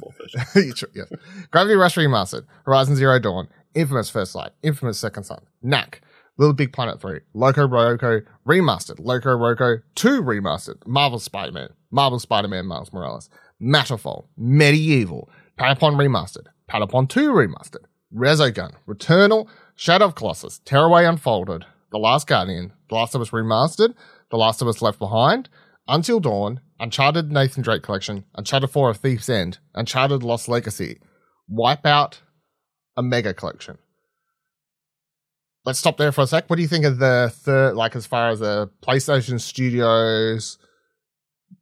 version. 0.54 0.72
yes. 0.94 1.08
Gravity 1.50 1.74
Rush 1.74 1.96
remastered. 1.96 2.46
Horizon 2.64 2.96
Zero 2.96 3.18
Dawn. 3.18 3.48
Infamous 3.74 4.08
First 4.10 4.34
Light. 4.34 4.52
Infamous 4.62 4.98
Second 4.98 5.24
Son. 5.24 5.42
Knack. 5.62 6.00
Little 6.38 6.54
Big 6.54 6.72
Planet 6.72 6.98
3, 6.98 7.20
Loco 7.34 7.68
Roco 7.68 8.22
Remastered, 8.48 8.98
Loco 8.98 9.36
Roco 9.36 9.82
2 9.96 10.22
Remastered, 10.22 10.84
Marvel 10.86 11.18
Spider-Man, 11.18 11.68
Marvel 11.90 12.18
Spider-Man 12.18 12.64
Miles 12.64 12.90
Morales, 12.90 13.28
Matterfall, 13.62 14.26
MediEvil, 14.38 15.28
Patapon 15.58 15.94
Remastered, 15.94 16.46
Patapon 16.68 17.08
2 17.08 17.32
Remastered, 17.32 17.84
Resogun, 18.14 18.72
Returnal, 18.88 19.48
Shadow 19.76 20.06
of 20.06 20.14
Colossus, 20.14 20.58
Tearaway 20.64 21.04
Unfolded, 21.04 21.64
the 21.92 21.98
Last 21.98 22.26
Guardian, 22.26 22.72
The 22.88 22.94
Last 22.94 23.14
of 23.14 23.20
Us 23.20 23.30
Remastered, 23.30 23.94
The 24.30 24.36
Last 24.36 24.62
of 24.62 24.68
Us 24.68 24.82
Left 24.82 24.98
Behind, 24.98 25.48
Until 25.86 26.20
Dawn, 26.20 26.60
Uncharted 26.80 27.30
Nathan 27.30 27.62
Drake 27.62 27.82
Collection, 27.82 28.24
Uncharted 28.34 28.70
4 28.70 28.90
A 28.90 28.94
Thief's 28.94 29.28
End, 29.28 29.58
Uncharted 29.74 30.22
Lost 30.22 30.48
Legacy, 30.48 31.00
Wipeout, 31.50 32.18
Omega 32.96 33.32
Collection. 33.32 33.78
Let's 35.64 35.78
stop 35.78 35.96
there 35.96 36.10
for 36.10 36.22
a 36.22 36.26
sec. 36.26 36.50
What 36.50 36.56
do 36.56 36.62
you 36.62 36.68
think 36.68 36.84
of 36.84 36.98
the 36.98 37.32
third, 37.32 37.74
like 37.74 37.94
as 37.94 38.04
far 38.04 38.30
as 38.30 38.40
the 38.40 38.68
PlayStation 38.82 39.40
Studios 39.40 40.58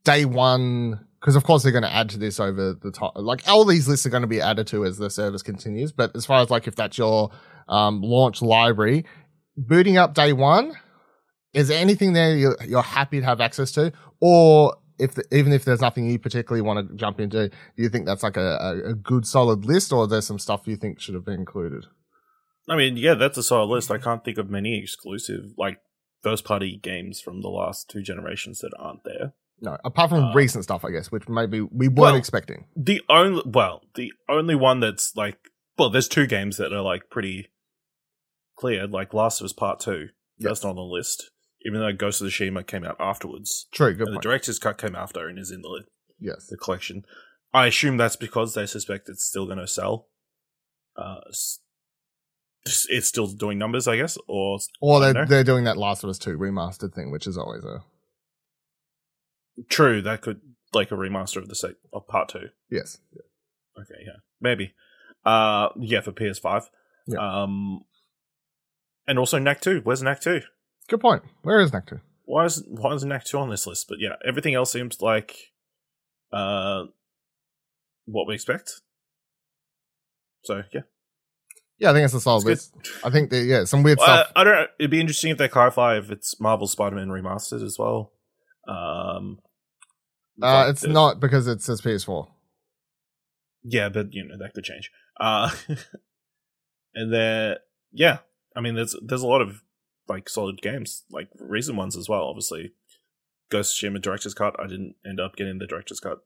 day 0.04 0.24
one? 0.24 1.06
Because 1.20 1.36
of 1.36 1.44
course 1.44 1.62
they're 1.62 1.72
going 1.72 1.84
to 1.84 1.92
add 1.92 2.08
to 2.10 2.18
this 2.18 2.40
over 2.40 2.74
the 2.74 2.90
top. 2.90 3.12
Like 3.16 3.46
all 3.46 3.64
these 3.64 3.86
lists 3.86 4.06
are 4.06 4.10
going 4.10 4.22
to 4.22 4.26
be 4.26 4.40
added 4.40 4.66
to 4.68 4.84
as 4.86 4.96
the 4.96 5.10
service 5.10 5.42
continues. 5.42 5.92
But 5.92 6.16
as 6.16 6.24
far 6.24 6.40
as 6.40 6.50
like 6.50 6.66
if 6.66 6.76
that's 6.76 6.96
your 6.96 7.30
um, 7.68 8.00
launch 8.00 8.40
library, 8.40 9.04
booting 9.56 9.98
up 9.98 10.14
day 10.14 10.32
one, 10.32 10.74
is 11.52 11.68
there 11.68 11.80
anything 11.80 12.12
there 12.12 12.36
you're, 12.36 12.56
you're 12.66 12.82
happy 12.82 13.20
to 13.20 13.26
have 13.26 13.40
access 13.40 13.72
to, 13.72 13.92
or 14.20 14.76
if 14.98 15.14
the, 15.14 15.24
even 15.32 15.52
if 15.52 15.64
there's 15.64 15.80
nothing 15.80 16.08
you 16.08 16.18
particularly 16.18 16.62
want 16.62 16.88
to 16.88 16.94
jump 16.94 17.20
into, 17.20 17.48
do 17.48 17.82
you 17.82 17.88
think 17.88 18.06
that's 18.06 18.22
like 18.22 18.36
a, 18.36 18.58
a, 18.60 18.90
a 18.90 18.94
good 18.94 19.26
solid 19.26 19.64
list, 19.64 19.92
or 19.92 20.06
there's 20.06 20.26
some 20.26 20.38
stuff 20.38 20.66
you 20.66 20.76
think 20.76 21.00
should 21.00 21.14
have 21.14 21.24
been 21.24 21.40
included? 21.40 21.86
I 22.68 22.76
mean, 22.76 22.96
yeah, 22.96 23.14
that's 23.14 23.38
a 23.38 23.42
solid 23.42 23.66
list. 23.66 23.90
I 23.90 23.98
can't 23.98 24.24
think 24.24 24.38
of 24.38 24.48
many 24.48 24.78
exclusive 24.78 25.54
like 25.58 25.78
first 26.22 26.44
party 26.44 26.78
games 26.80 27.20
from 27.20 27.40
the 27.40 27.48
last 27.48 27.88
two 27.90 28.02
generations 28.02 28.60
that 28.60 28.72
aren't 28.78 29.04
there. 29.04 29.32
No, 29.60 29.76
apart 29.84 30.10
from 30.10 30.24
uh, 30.24 30.32
recent 30.32 30.64
stuff, 30.64 30.84
I 30.84 30.90
guess, 30.90 31.12
which 31.12 31.28
maybe 31.28 31.60
we 31.60 31.88
weren't 31.88 31.98
well, 31.98 32.14
expecting. 32.14 32.64
The 32.76 33.02
only 33.08 33.42
well, 33.44 33.82
the 33.94 34.12
only 34.28 34.54
one 34.54 34.80
that's 34.80 35.14
like 35.16 35.36
well, 35.78 35.90
there's 35.90 36.08
two 36.08 36.26
games 36.26 36.56
that 36.56 36.72
are 36.72 36.82
like 36.82 37.10
pretty 37.10 37.48
clear, 38.56 38.86
like 38.86 39.14
Last 39.14 39.40
of 39.40 39.44
Us 39.46 39.52
Part 39.52 39.80
Two. 39.80 40.08
Yes. 40.38 40.48
That's 40.48 40.64
not 40.64 40.70
on 40.70 40.76
the 40.76 40.82
list, 40.82 41.30
even 41.66 41.80
though 41.80 41.92
Ghost 41.92 42.22
of 42.22 42.28
Tsushima 42.28 42.66
came 42.66 42.84
out 42.84 42.96
afterwards. 42.98 43.66
True, 43.72 43.94
the 43.94 44.18
director's 44.20 44.58
cut 44.58 44.78
came 44.78 44.96
after 44.96 45.28
and 45.28 45.38
is 45.38 45.50
in 45.50 45.62
the 45.62 45.84
yes 46.18 46.46
the 46.46 46.56
collection. 46.56 47.04
I 47.52 47.66
assume 47.66 47.96
that's 47.96 48.16
because 48.16 48.54
they 48.54 48.66
suspect 48.66 49.08
it's 49.08 49.26
still 49.26 49.46
going 49.46 49.58
to 49.58 49.66
sell. 49.66 50.06
Uh, 50.96 51.20
it's 52.64 53.06
still 53.06 53.26
doing 53.26 53.58
numbers, 53.58 53.88
I 53.88 53.96
guess, 53.96 54.16
or 54.28 54.58
or 54.80 55.00
they're 55.00 55.26
they're 55.26 55.44
doing 55.44 55.64
that 55.64 55.76
Last 55.76 56.04
of 56.04 56.10
Us 56.10 56.18
Two 56.18 56.36
remastered 56.38 56.94
thing, 56.94 57.10
which 57.10 57.26
is 57.26 57.36
always 57.36 57.64
a 57.64 57.82
true. 59.68 60.02
That 60.02 60.22
could 60.22 60.40
like 60.72 60.90
a 60.90 60.96
remaster 60.96 61.36
of 61.36 61.48
the 61.48 61.54
set 61.54 61.74
of 61.92 62.06
Part 62.06 62.28
Two. 62.28 62.48
Yes. 62.70 62.98
Yeah. 63.12 63.82
Okay. 63.82 64.02
Yeah. 64.04 64.20
Maybe. 64.40 64.74
Uh. 65.24 65.68
Yeah. 65.78 66.00
For 66.00 66.12
PS5. 66.12 66.64
Yeah. 67.06 67.42
Um 67.42 67.84
and 69.06 69.18
also 69.18 69.38
Knack 69.38 69.60
2. 69.60 69.80
Where's 69.82 70.02
Knack 70.02 70.20
2? 70.20 70.40
Good 70.88 71.00
point. 71.00 71.24
Where 71.42 71.60
is 71.60 71.72
Knack 71.72 71.86
2? 71.86 71.98
Why 72.24 72.44
is 72.44 72.64
why 72.68 72.94
is 72.94 73.04
Knack 73.04 73.24
2 73.24 73.38
on 73.38 73.50
this 73.50 73.66
list? 73.66 73.86
But 73.88 73.98
yeah, 74.00 74.14
everything 74.26 74.54
else 74.54 74.72
seems 74.72 75.00
like 75.00 75.36
uh 76.32 76.84
what 78.06 78.28
we 78.28 78.34
expect. 78.34 78.80
So 80.44 80.62
yeah. 80.72 80.82
Yeah, 81.78 81.90
I 81.90 81.92
think 81.94 82.04
it's 82.04 82.14
a 82.14 82.20
solid 82.20 82.44
list. 82.44 82.76
I 83.02 83.10
think 83.10 83.30
that 83.30 83.42
yeah, 83.44 83.64
some 83.64 83.82
weird 83.82 83.98
well, 83.98 84.06
stuff. 84.06 84.32
I, 84.36 84.40
I, 84.40 84.44
don't 84.44 84.54
know. 84.54 84.66
It'd 84.78 84.90
be 84.90 85.00
interesting 85.00 85.30
if 85.30 85.38
they 85.38 85.48
clarify 85.48 85.96
if 85.96 86.10
it's 86.10 86.38
Marvel 86.38 86.66
Spider-Man 86.66 87.08
remastered 87.08 87.64
as 87.64 87.78
well. 87.78 88.12
Um, 88.68 89.38
uh, 90.42 90.66
it's 90.68 90.82
the, 90.82 90.88
not 90.88 91.20
because 91.20 91.46
it 91.46 91.62
says 91.62 91.80
PS4. 91.80 92.28
Yeah, 93.62 93.88
but 93.88 94.12
you 94.12 94.24
know 94.26 94.36
that 94.38 94.54
could 94.54 94.64
change. 94.64 94.90
Uh, 95.18 95.50
and 96.94 97.12
then 97.12 97.56
yeah, 97.92 98.18
I 98.56 98.60
mean, 98.60 98.74
there's 98.74 98.96
there's 99.02 99.22
a 99.22 99.26
lot 99.26 99.42
of 99.42 99.62
like 100.08 100.28
solid 100.28 100.60
games, 100.62 101.04
like 101.10 101.28
recent 101.38 101.76
ones 101.76 101.96
as 101.96 102.08
well. 102.08 102.22
Obviously, 102.22 102.72
Ghost 103.50 103.82
of 103.82 103.90
Tsushima 103.92 104.02
Director's 104.02 104.34
Cut. 104.34 104.58
I 104.58 104.66
didn't 104.66 104.96
end 105.06 105.20
up 105.20 105.36
getting 105.36 105.58
the 105.58 105.66
Director's 105.66 106.00
Cut 106.00 106.18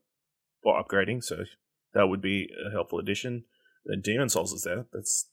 or 0.63 0.83
upgrading, 0.83 1.23
so 1.25 1.45
that 1.93 2.07
would 2.09 2.21
be 2.21 2.49
a 2.67 2.71
helpful 2.71 2.99
addition. 2.99 3.45
Then 3.85 4.01
Demon 4.01 4.29
Souls 4.29 4.53
is 4.53 4.63
there. 4.63 4.87
That's 4.93 5.29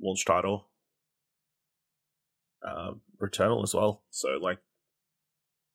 launch 0.00 0.24
title. 0.24 0.68
Uh, 2.66 2.92
Returnal 3.20 3.62
as 3.64 3.74
well. 3.74 4.02
So 4.10 4.38
like, 4.40 4.58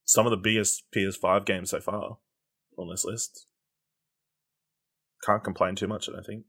some 0.07 0.25
of 0.25 0.31
the 0.31 0.37
biggest 0.37 0.85
PS5 0.95 1.45
games 1.45 1.69
so 1.69 1.79
far 1.79 2.17
on 2.77 2.89
this 2.89 3.05
list. 3.05 3.45
Can't 5.23 5.43
complain 5.43 5.75
too 5.75 5.87
much, 5.87 6.09
I 6.09 6.13
don't 6.13 6.25
think. 6.25 6.45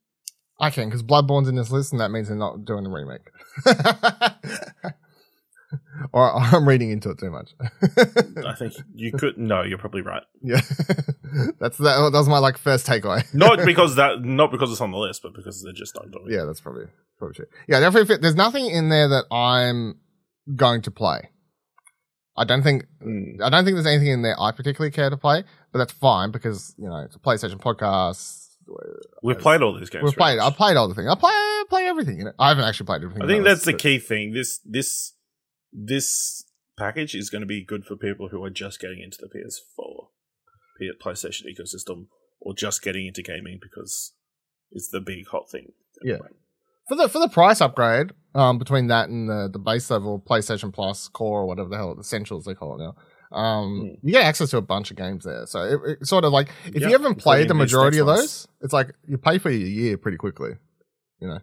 I 0.61 0.71
can 0.71 0.88
because 0.88 1.03
Bloodborne's 1.03 1.49
in 1.49 1.57
this 1.57 1.71
list, 1.71 1.93
and 1.93 2.00
that 2.00 2.11
means 2.11 2.29
they're 2.29 2.37
not 2.37 2.65
doing 2.65 2.87
a 2.87 2.91
remake. 2.91 3.31
or 6.12 6.35
I'm 6.55 6.67
reading 6.67 6.91
into 6.91 7.11
it 7.11 7.19
too 7.19 7.31
much. 7.31 7.50
I 8.45 8.55
think 8.55 8.75
you 8.95 9.12
could. 9.12 9.38
No, 9.38 9.62
you're 9.62 9.79
probably 9.79 10.03
right. 10.03 10.23
Yeah, 10.43 10.61
that's 11.61 11.77
that. 11.79 12.11
That 12.12 12.19
was 12.19 12.29
my 12.29 12.38
like 12.38 12.57
first 12.57 12.87
takeaway. 12.87 13.23
Not 13.35 13.65
because 13.67 13.97
that, 13.97 14.25
not 14.25 14.50
because 14.50 14.71
it's 14.73 14.81
on 14.81 14.93
the 14.93 14.99
list, 14.99 15.23
but 15.23 15.35
because 15.35 15.62
they're 15.62 15.73
just 15.73 15.95
not 15.95 16.11
doing 16.11 16.27
it. 16.29 16.35
Yeah, 16.35 16.45
that's 16.45 16.61
probably 16.61 16.87
probably 17.19 17.35
true. 17.35 17.47
Yeah, 17.69 17.81
definitely. 17.81 18.15
Fit. 18.15 18.23
There's 18.23 18.35
nothing 18.35 18.67
in 18.67 18.88
there 18.88 19.09
that 19.09 19.25
I'm 19.31 20.00
going 20.57 20.83
to 20.83 20.91
play. 20.91 21.31
I 22.38 22.45
don't 22.45 22.62
think 22.62 22.87
Mm. 23.02 23.40
I 23.42 23.49
don't 23.49 23.64
think 23.64 23.76
there's 23.76 23.87
anything 23.87 24.09
in 24.09 24.23
there 24.23 24.37
I 24.38 24.50
particularly 24.52 24.90
care 24.90 25.11
to 25.11 25.16
play, 25.16 25.45
but 25.73 25.78
that's 25.78 25.92
fine 25.92 26.30
because 26.30 26.75
you 26.78 26.88
know 26.88 26.99
it's 26.99 27.16
a 27.16 27.18
PlayStation 27.18 27.61
podcast. 27.61 28.47
We've 29.23 29.38
played 29.38 29.62
all 29.62 29.78
these 29.78 29.88
games. 29.88 30.04
We've 30.04 30.16
played. 30.16 30.38
I 30.38 30.50
played 30.50 30.76
all 30.76 30.88
the 30.88 30.95
things. 30.95 31.09
I 31.09 31.14
play 31.14 31.30
I 31.30 31.64
play 31.68 31.87
everything. 31.87 32.18
You 32.18 32.25
know, 32.26 32.33
I 32.38 32.49
haven't 32.49 32.64
actually 32.64 32.87
played 32.87 33.02
everything. 33.02 33.23
I 33.23 33.26
think 33.26 33.45
the 33.45 33.50
that's 33.50 33.64
the 33.64 33.73
list, 33.73 33.83
key 33.83 33.99
thing. 33.99 34.33
This 34.33 34.61
this 34.64 35.14
this 35.73 36.45
package 36.76 37.14
is 37.14 37.30
going 37.30 37.40
to 37.40 37.47
be 37.47 37.64
good 37.64 37.85
for 37.85 37.97
people 37.97 38.28
who 38.28 38.42
are 38.45 38.50
just 38.50 38.80
getting 38.80 39.00
into 39.00 39.18
the 39.21 39.28
PS4, 39.28 40.09
PlayStation 41.02 41.47
ecosystem, 41.47 42.07
or 42.40 42.54
just 42.54 42.83
getting 42.83 43.07
into 43.07 43.23
gaming 43.23 43.59
because 43.61 44.12
it's 44.71 44.88
the 44.88 45.00
big 45.00 45.26
hot 45.28 45.50
thing. 45.50 45.73
Yeah. 46.02 46.18
For 46.88 46.97
the 46.97 47.09
for 47.09 47.18
the 47.18 47.28
price 47.28 47.61
upgrade, 47.61 48.12
um, 48.35 48.59
between 48.59 48.87
that 48.88 49.09
and 49.09 49.28
the 49.28 49.49
the 49.52 49.59
base 49.59 49.90
level 49.90 50.18
PlayStation 50.21 50.73
Plus 50.73 51.09
Core 51.09 51.42
or 51.42 51.47
whatever 51.47 51.68
the 51.68 51.76
hell 51.76 51.95
the 51.95 52.00
Essentials 52.00 52.45
they 52.45 52.54
call 52.54 52.75
it 52.80 52.83
now, 52.85 53.37
um, 53.37 53.80
Mm. 53.83 53.99
you 54.02 54.12
get 54.12 54.25
access 54.25 54.50
to 54.50 54.57
a 54.57 54.62
bunch 54.62 54.90
of 54.90 54.97
games 54.97 55.25
there. 55.25 55.45
So 55.47 55.62
it, 55.62 55.80
it's 56.00 56.09
sort 56.09 56.25
of 56.25 56.33
like 56.33 56.49
if 56.66 56.76
Yeah, 56.80 56.87
you 56.88 56.92
haven't 56.92 57.16
played 57.16 57.49
the 57.49 57.54
majority 57.54 57.99
of 57.99 58.07
those, 58.07 58.49
it's 58.62 58.73
like 58.73 58.95
you 59.07 59.18
pay 59.18 59.38
for 59.38 59.50
your 59.50 59.68
year 59.68 59.99
pretty 59.99 60.16
quickly. 60.16 60.52
You 61.21 61.28
know, 61.28 61.38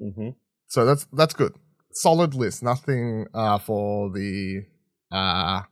Mm-hmm. 0.00 0.28
so 0.68 0.84
that's 0.84 1.06
that's 1.12 1.34
good. 1.34 1.54
Solid 1.92 2.34
list. 2.34 2.62
Nothing 2.62 3.26
uh 3.34 3.58
for 3.58 4.10
the 4.10 4.62
uh 5.10 5.62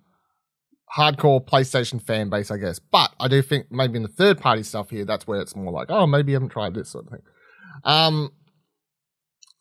hardcore 0.97 1.45
PlayStation 1.47 2.03
fan 2.03 2.31
base, 2.31 2.51
I 2.51 2.57
guess. 2.57 2.79
But 2.79 3.13
I 3.21 3.29
do 3.29 3.43
think 3.43 3.67
maybe 3.71 3.97
in 3.99 4.03
the 4.03 4.09
third 4.09 4.41
party 4.41 4.63
stuff 4.65 4.91
here, 4.91 5.05
that's 5.05 5.27
where 5.27 5.41
it's 5.41 5.55
more 5.55 5.73
like, 5.73 5.89
oh, 5.91 6.07
maybe 6.07 6.33
you 6.33 6.37
haven't 6.37 6.49
tried 6.51 6.75
this 6.75 6.89
sort 6.91 7.05
of 7.07 7.11
thing. 7.13 7.23
Um, 7.85 8.33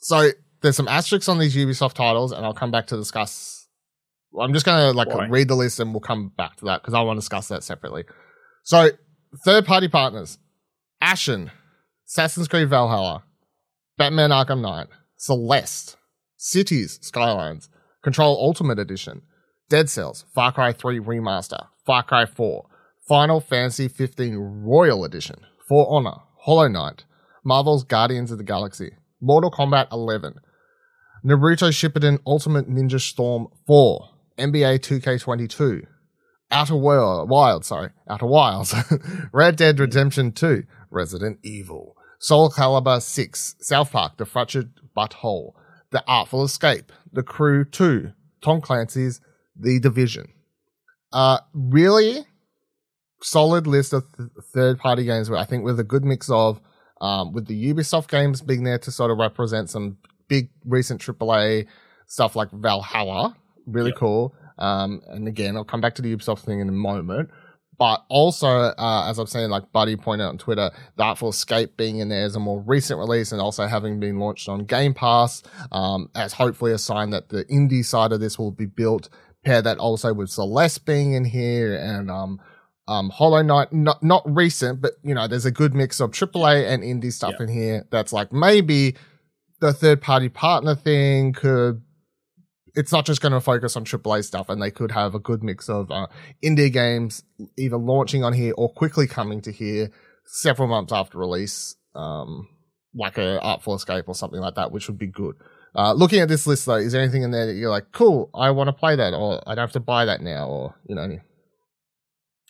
so 0.06 0.30
there's 0.62 0.76
some 0.76 0.88
asterisks 0.88 1.28
on 1.28 1.40
these 1.40 1.56
Ubisoft 1.56 1.94
titles, 1.94 2.32
and 2.32 2.46
I'll 2.46 2.54
come 2.54 2.70
back 2.70 2.86
to 2.88 2.96
discuss. 2.96 3.68
I'm 4.40 4.54
just 4.54 4.64
gonna 4.64 4.92
like 4.94 5.08
Why? 5.08 5.26
read 5.28 5.48
the 5.48 5.56
list, 5.56 5.80
and 5.80 5.94
we'll 5.94 6.00
come 6.00 6.32
back 6.38 6.58
to 6.58 6.66
that 6.66 6.84
because 6.84 6.94
I 6.94 7.02
want 7.02 7.18
to 7.18 7.22
discuss 7.22 7.48
that 7.48 7.64
separately. 7.64 8.04
So 8.62 8.92
third 9.44 9.66
party 9.66 9.88
partners: 9.88 10.38
Ashen, 11.02 11.50
Assassin's 12.08 12.48
Creed 12.48 12.70
Valhalla, 12.70 13.24
Batman 13.98 14.30
Arkham 14.30 14.62
Knight, 14.62 14.90
Celeste, 15.18 15.98
Cities 16.38 17.00
Skylines, 17.02 17.68
Control 18.04 18.38
Ultimate 18.40 18.78
Edition, 18.78 19.24
Dead 19.70 19.90
Cells, 19.90 20.26
Far 20.36 20.52
Cry 20.52 20.72
3 20.72 21.00
Remaster, 21.00 21.66
Far 21.84 22.04
Cry 22.04 22.28
4, 22.28 22.64
Final 23.08 23.40
Fantasy 23.40 23.88
15 23.88 24.36
Royal 24.38 25.04
Edition, 25.04 25.38
For 25.68 25.88
Honor, 25.90 26.18
Hollow 26.42 26.68
Knight, 26.68 27.06
Marvel's 27.44 27.84
Guardians 27.84 28.32
of 28.32 28.38
the 28.38 28.44
Galaxy, 28.44 28.92
Mortal 29.22 29.52
Kombat 29.52 29.88
11, 29.92 30.36
Naruto 31.26 31.70
Shippuden 31.70 32.20
Ultimate 32.26 32.70
Ninja 32.70 33.00
Storm 33.00 33.48
4, 33.66 34.10
NBA 34.38 34.80
2K22, 34.80 35.86
Outer 36.52 36.76
World, 36.76 37.30
Wild, 37.30 37.66
sorry, 37.66 37.90
Outer 38.10 38.28
Wilds, 38.28 38.76
Red 39.34 39.56
Dead 39.56 39.80
Redemption 39.80 40.32
2, 40.32 40.64
Resident 40.92 41.40
Evil, 41.44 41.96
Soul 42.20 42.50
Calibur 42.50 43.02
6, 43.02 43.56
South 43.60 43.92
Park, 43.92 44.18
The 44.18 44.26
Fractured 44.26 44.72
But 44.94 45.14
Whole, 45.14 45.56
The 45.92 46.04
Artful 46.08 46.44
Escape, 46.44 46.92
The 47.12 47.24
Crew 47.24 47.66
2, 47.66 48.12
Tom 48.42 48.62
Clancy's 48.62 49.22
The 49.56 49.80
Division. 49.80 50.32
Uh, 51.12 51.40
really 51.54 52.26
solid 53.22 53.66
list 53.68 53.94
of 53.94 54.04
th- 54.16 54.30
third 54.54 54.78
party 54.78 55.06
games, 55.06 55.30
but 55.30 55.40
I 55.40 55.46
think 55.46 55.64
with 55.64 55.80
a 55.80 55.84
good 55.84 56.04
mix 56.04 56.30
of, 56.30 56.62
um, 57.06 57.34
with 57.34 57.46
the 57.48 57.58
Ubisoft 57.74 58.08
games 58.10 58.42
being 58.42 58.64
there 58.64 58.80
to 58.80 58.92
sort 58.92 59.12
of 59.12 59.18
represent 59.18 59.70
some 59.70 59.98
big 60.28 60.50
recent 60.66 61.00
AAA 61.02 61.66
stuff 62.08 62.36
like 62.36 62.50
Valhalla, 62.52 63.36
really 63.68 63.92
Yeah. 63.92 64.00
cool. 64.00 64.34
Um, 64.58 65.02
and 65.08 65.28
again, 65.28 65.56
I'll 65.58 65.64
come 65.74 65.82
back 65.82 65.96
to 65.96 66.02
the 66.02 66.16
Ubisoft 66.16 66.40
thing 66.40 66.60
in 66.60 66.70
a 66.70 66.72
moment. 66.90 67.30
But 67.78 68.06
also, 68.08 68.48
uh, 68.48 69.08
as 69.10 69.20
I'm 69.20 69.28
saying, 69.28 69.50
like 69.50 69.70
Buddy 69.74 69.98
pointed 69.98 70.24
out 70.24 70.30
on 70.30 70.38
Twitter, 70.38 70.72
the 70.96 71.04
Artful 71.04 71.30
Escape 71.30 71.76
being 71.76 71.98
in 72.00 72.08
there 72.08 72.24
as 72.24 72.36
a 72.38 72.40
more 72.40 72.62
recent 72.62 72.98
release 73.00 73.34
and 73.34 73.42
also 73.42 73.68
having 73.68 74.00
been 74.00 74.18
launched 74.18 74.48
on 74.48 74.60
Game 74.64 74.94
Pass, 74.94 75.44
um, 75.74 76.10
as 76.16 76.32
hopefully 76.32 76.72
a 76.72 76.78
sign 76.78 77.10
that 77.10 77.28
the 77.30 77.44
indie 77.46 77.84
side 77.84 78.14
of 78.14 78.22
this 78.22 78.40
will 78.40 78.52
be 78.52 78.66
built. 78.66 79.10
Pair 79.44 79.62
that 79.62 79.78
also 79.78 80.14
with 80.14 80.30
Celeste 80.30 80.86
being 80.86 81.14
in 81.14 81.26
here 81.26 81.76
and, 81.76 82.10
um, 82.10 82.40
um, 82.88 83.10
Hollow 83.10 83.42
Knight, 83.42 83.74
not, 83.74 84.04
not 84.04 84.24
recent, 84.26 84.82
but 84.82 84.92
you 85.04 85.16
know, 85.16 85.28
there's 85.28 85.46
a 85.46 85.52
good 85.52 85.74
mix 85.74 86.00
of 86.00 86.12
AAA 86.12 86.68
and 86.68 86.84
indie 86.84 87.12
stuff 87.12 87.34
Yeah. 87.40 87.46
in 87.46 87.52
here 87.52 87.88
that's 87.92 88.14
like 88.14 88.32
maybe 88.32 88.96
the 89.62 89.74
third 89.74 90.02
party 90.02 90.30
partner 90.30 90.76
thing 90.76 91.34
could 91.34 91.82
it's 92.78 92.92
not 92.92 93.06
just 93.06 93.22
going 93.22 93.32
to 93.32 93.40
focus 93.40 93.78
on 93.78 93.86
AAA 93.86 94.24
stuff, 94.26 94.50
and 94.50 94.62
they 94.62 94.70
could 94.70 94.92
have 94.92 95.16
a 95.16 95.20
good 95.20 95.42
mix 95.42 95.70
of 95.70 95.90
uh, 95.92 96.08
indie 96.44 96.70
games 96.72 97.24
either 97.58 97.78
launching 97.78 98.24
on 98.26 98.34
here 98.34 98.54
or 98.58 98.68
quickly 98.68 99.08
coming 99.08 99.40
to 99.42 99.50
here 99.52 99.90
several 100.26 100.68
months 100.68 100.92
after 100.92 101.18
release, 101.18 101.78
um, 101.96 102.50
like 102.94 103.18
a 103.18 103.40
Artful 103.42 103.76
Escape 103.76 104.04
or 104.10 104.14
something 104.14 104.42
like 104.42 104.56
that, 104.56 104.74
which 104.74 104.90
would 104.90 104.98
be 104.98 105.08
good. 105.08 105.36
Uh, 105.74 105.94
looking 105.94 106.20
at 106.20 106.28
this 106.28 106.46
list 106.46 106.66
though, 106.66 106.76
is 106.76 106.92
there 106.92 107.02
anything 107.02 107.24
in 107.24 107.32
there 107.32 107.46
that 107.46 107.54
you're 107.56 107.70
like, 107.70 107.94
cool, 107.94 108.30
I 108.36 108.52
want 108.52 108.68
to 108.68 108.74
play 108.74 108.98
that, 108.98 109.14
or 109.14 109.42
I 109.48 109.56
don't 109.56 109.64
have 109.64 109.72
to 109.72 109.80
buy 109.80 110.04
that 110.04 110.22
now, 110.22 110.48
or 110.50 110.76
you 110.86 110.96
know, 110.96 111.18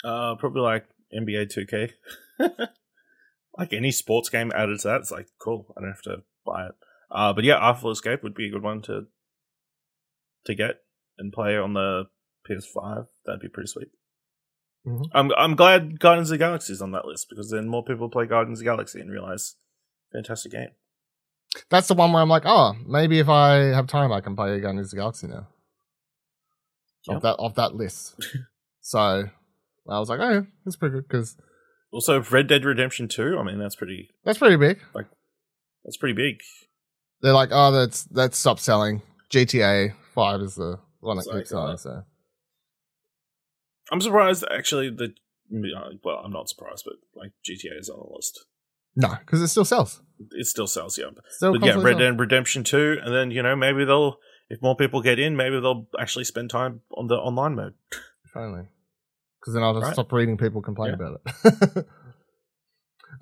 Uh, 0.05 0.35
probably 0.35 0.61
like 0.61 0.85
NBA 1.13 1.51
2K. 1.51 1.91
like 3.57 3.73
any 3.73 3.91
sports 3.91 4.29
game 4.29 4.51
added 4.55 4.79
to 4.81 4.87
that, 4.89 5.01
it's 5.01 5.11
like 5.11 5.27
cool. 5.39 5.73
I 5.75 5.81
don't 5.81 5.89
have 5.91 6.01
to 6.03 6.17
buy 6.45 6.67
it. 6.67 6.75
Uh, 7.11 7.33
but 7.33 7.43
yeah, 7.43 7.55
Artful 7.55 7.91
Escape 7.91 8.23
would 8.23 8.35
be 8.35 8.47
a 8.47 8.51
good 8.51 8.63
one 8.63 8.81
to 8.83 9.07
to 10.45 10.55
get 10.55 10.81
and 11.17 11.33
play 11.33 11.57
on 11.57 11.73
the 11.73 12.03
PS5. 12.49 13.07
That'd 13.25 13.41
be 13.41 13.47
pretty 13.49 13.67
sweet. 13.67 13.89
Mhm. 14.85 15.05
I'm 15.13 15.31
I'm 15.37 15.55
glad 15.55 15.99
Guardians 15.99 16.29
of 16.29 16.35
the 16.35 16.45
Galaxy 16.45 16.73
is 16.73 16.81
on 16.81 16.91
that 16.91 17.05
list 17.05 17.27
because 17.29 17.49
then 17.49 17.67
more 17.67 17.83
people 17.83 18.09
play 18.09 18.25
Guardians 18.27 18.59
of 18.59 18.65
the 18.65 18.69
Galaxy 18.69 18.99
and 18.99 19.09
realize 19.11 19.55
fantastic 20.11 20.51
game. 20.51 20.69
that's 21.69 21.87
the 21.87 21.93
one 21.93 22.11
where 22.11 22.21
I'm 22.21 22.29
like, 22.29 22.43
oh, 22.45 22.73
maybe 22.85 23.17
if 23.19 23.29
I 23.29 23.55
have 23.73 23.87
time, 23.87 24.11
I 24.11 24.21
can 24.21 24.35
play 24.35 24.59
Guardians 24.59 24.87
of 24.87 24.91
the 24.91 24.97
Galaxy 24.97 25.27
now. 25.27 25.47
Yep. 27.07 27.15
Of 27.17 27.21
that 27.23 27.35
of 27.37 27.55
that 27.55 27.75
list. 27.75 28.15
so 28.81 29.29
I 29.89 29.99
was 29.99 30.09
like, 30.09 30.19
oh, 30.19 30.45
that's 30.63 30.75
pretty 30.75 30.95
good 30.95 31.07
because 31.07 31.37
Also, 31.91 32.21
Red 32.21 32.47
Dead 32.47 32.65
Redemption 32.65 33.07
2. 33.07 33.37
I 33.37 33.43
mean, 33.43 33.59
that's 33.59 33.75
pretty 33.75 34.09
that's 34.23 34.37
pretty 34.37 34.55
big. 34.57 34.79
Like, 34.93 35.07
that's 35.83 35.97
pretty 35.97 36.15
big. 36.15 36.39
They're 37.21 37.33
like, 37.33 37.49
oh, 37.51 37.71
that's 37.71 38.03
that's 38.05 38.37
stopped 38.37 38.61
selling. 38.61 39.01
GTA 39.31 39.93
Five 40.13 40.41
is 40.41 40.55
the 40.55 40.79
one 40.99 41.17
that 41.17 41.27
keeps 41.31 41.49
selling. 41.49 41.71
on. 41.71 41.77
So 41.77 42.03
I'm 43.91 44.01
surprised 44.01 44.43
actually 44.51 44.89
that 44.89 45.13
uh, 45.53 45.89
well, 46.03 46.21
I'm 46.23 46.31
not 46.31 46.49
surprised, 46.49 46.85
but 46.85 46.95
like 47.15 47.31
GTA 47.47 47.79
is 47.79 47.89
on 47.89 47.99
the 47.99 48.15
list. 48.15 48.45
no, 48.95 49.15
because 49.19 49.41
it 49.41 49.47
still 49.49 49.65
sells. 49.65 50.01
It 50.31 50.47
still 50.47 50.67
sells, 50.67 50.97
yeah. 50.97 51.11
Still 51.29 51.53
but 51.53 51.65
yeah, 51.65 51.75
Red. 51.79 51.99
Dead 51.99 52.19
Redemption 52.19 52.63
2, 52.63 52.99
and 53.03 53.13
then, 53.13 53.31
you 53.31 53.43
know, 53.43 53.55
maybe 53.55 53.83
they'll, 53.83 54.17
if 54.49 54.61
more 54.61 54.75
people 54.75 55.01
get 55.01 55.19
in, 55.19 55.35
maybe 55.35 55.59
they'll 55.59 55.87
actually 55.99 56.23
spend 56.23 56.49
time 56.49 56.81
on 56.91 57.07
the 57.07 57.15
online 57.15 57.55
mode. 57.55 57.73
Finally, 58.33 58.67
because 59.45 59.53
then 59.53 59.61
I'll 59.61 59.73
just 59.75 59.85
Right. 59.85 59.93
stop 59.93 60.11
reading 60.11 60.37
people 60.37 60.59
complain 60.63 60.95
Yeah. 60.99 61.07
about 61.07 61.21
it. 61.77 61.85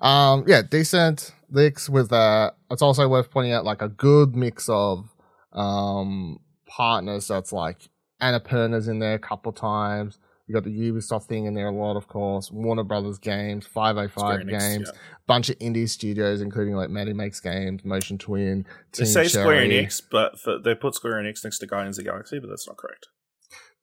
um, 0.00 0.44
yeah, 0.46 0.62
decent 0.62 1.32
leaks 1.50 1.88
with 1.90 2.08
that. 2.08 2.54
It's 2.70 2.80
also 2.80 3.06
worth 3.08 3.30
pointing 3.30 3.52
out 3.52 3.64
like 3.66 3.82
a 3.82 3.88
good 3.90 4.34
mix 4.34 4.68
of 4.70 5.14
um 5.52 6.38
partners. 6.66 7.28
That's 7.28 7.52
like 7.52 7.88
Annapurna's 8.22 8.88
in 8.88 9.00
there 9.00 9.14
a 9.14 9.18
couple 9.18 9.52
times. 9.52 10.18
You 10.46 10.54
got 10.54 10.64
the 10.64 10.70
Ubisoft 10.78 11.24
thing 11.24 11.46
in 11.46 11.54
there 11.54 11.68
a 11.68 11.72
lot, 11.72 11.96
of 11.96 12.06
course. 12.08 12.50
Warner 12.50 12.84
Brothers 12.84 13.18
games, 13.18 13.66
Five 13.66 13.96
oh 13.96 14.06
Square 14.08 14.38
five 14.38 14.46
Enix, 14.46 14.58
games, 14.60 14.90
yeah. 14.92 15.00
bunch 15.26 15.48
of 15.50 15.58
indie 15.58 15.88
studios, 15.88 16.40
including 16.42 16.74
like 16.74 16.90
Maddy 16.90 17.12
Makes 17.14 17.40
Games, 17.40 17.82
Motion 17.84 18.18
Twin, 18.18 18.64
Team 18.92 19.04
They 19.04 19.04
say 19.06 19.28
Square 19.28 19.66
Enix, 19.66 20.02
but 20.10 20.38
for, 20.38 20.58
they 20.58 20.74
put 20.74 20.94
Square 20.94 21.22
Enix 21.22 21.44
next 21.44 21.58
to 21.60 21.66
Guardians 21.66 21.98
of 21.98 22.04
the 22.04 22.10
Galaxy, 22.10 22.38
but 22.40 22.48
that's 22.50 22.66
not 22.66 22.76
correct. 22.76 23.08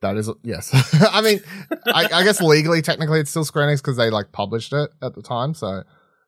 That 0.02 0.18
is 0.18 0.30
yes. 0.44 0.70
I 1.12 1.22
mean, 1.22 1.42
I, 1.88 2.08
I 2.12 2.24
guess 2.24 2.42
legally, 2.42 2.82
technically, 2.82 3.20
it's 3.20 3.30
still 3.30 3.46
Square 3.46 3.68
Enix 3.68 3.78
because 3.78 3.98
they 3.98 4.10
like 4.10 4.32
published 4.32 4.74
it 4.74 4.90
at 5.02 5.14
the 5.16 5.22
time, 5.22 5.54
so 5.54 5.84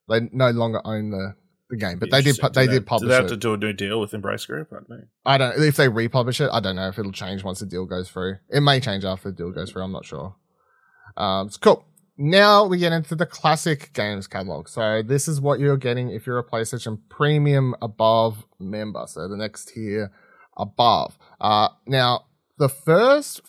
they 0.10 0.22
no 0.32 0.52
longer 0.52 0.82
own 0.86 1.10
the 1.10 1.34
the 1.70 1.78
game, 1.78 1.98
but 1.98 2.12
they 2.12 2.22
did 2.22 2.38
pu- 2.38 2.50
they 2.50 2.66
Do 2.68 2.74
did 2.74 2.80
Do 2.82 2.86
publish 2.86 3.10
they 3.10 3.16
have 3.16 3.26
it. 3.26 3.30
to 3.30 3.38
do 3.38 3.54
a 3.54 3.58
new 3.58 3.74
deal 3.74 4.00
with 4.00 4.12
Embracer 4.12 4.48
Group? 4.48 4.68
I 4.72 4.76
don't 4.76 4.90
know. 4.90 5.04
I 5.26 5.38
don't 5.38 5.64
if 5.64 5.76
they 5.76 5.90
republish 5.90 6.40
it. 6.40 6.50
I 6.54 6.60
don't 6.60 6.76
know 6.76 6.88
if 6.88 7.00
it'll 7.00 7.12
change 7.12 7.44
once 7.44 7.62
the 7.62 7.66
deal 7.66 7.86
goes 7.86 8.10
through. 8.10 8.36
It 8.50 8.62
may 8.62 8.80
change 8.80 9.06
after 9.06 9.32
the 9.32 9.36
deal 9.38 9.52
goes 9.52 9.72
through. 9.72 9.84
I'm 9.84 9.92
not 9.92 10.06
sure. 10.06 10.36
Um, 11.18 11.48
it's 11.48 11.58
cool. 11.58 11.86
Now 12.16 12.66
we 12.66 12.78
get 12.78 12.92
into 12.92 13.16
the 13.16 13.26
classic 13.26 13.92
games 13.94 14.28
catalog. 14.28 14.68
So 14.68 15.02
this 15.02 15.28
is 15.28 15.42
what 15.42 15.60
you're 15.60 15.78
getting 15.78 16.12
if 16.12 16.28
you're 16.28 16.38
a 16.38 16.46
PlayStation 16.48 17.00
Premium 17.10 17.74
above 17.82 18.46
member. 18.60 19.06
So 19.08 19.28
the 19.28 19.38
next 19.38 19.70
tier 19.74 20.12
above. 20.56 21.18
Uh, 21.42 21.70
now 21.88 22.26
the 22.60 22.70
first, 22.70 23.42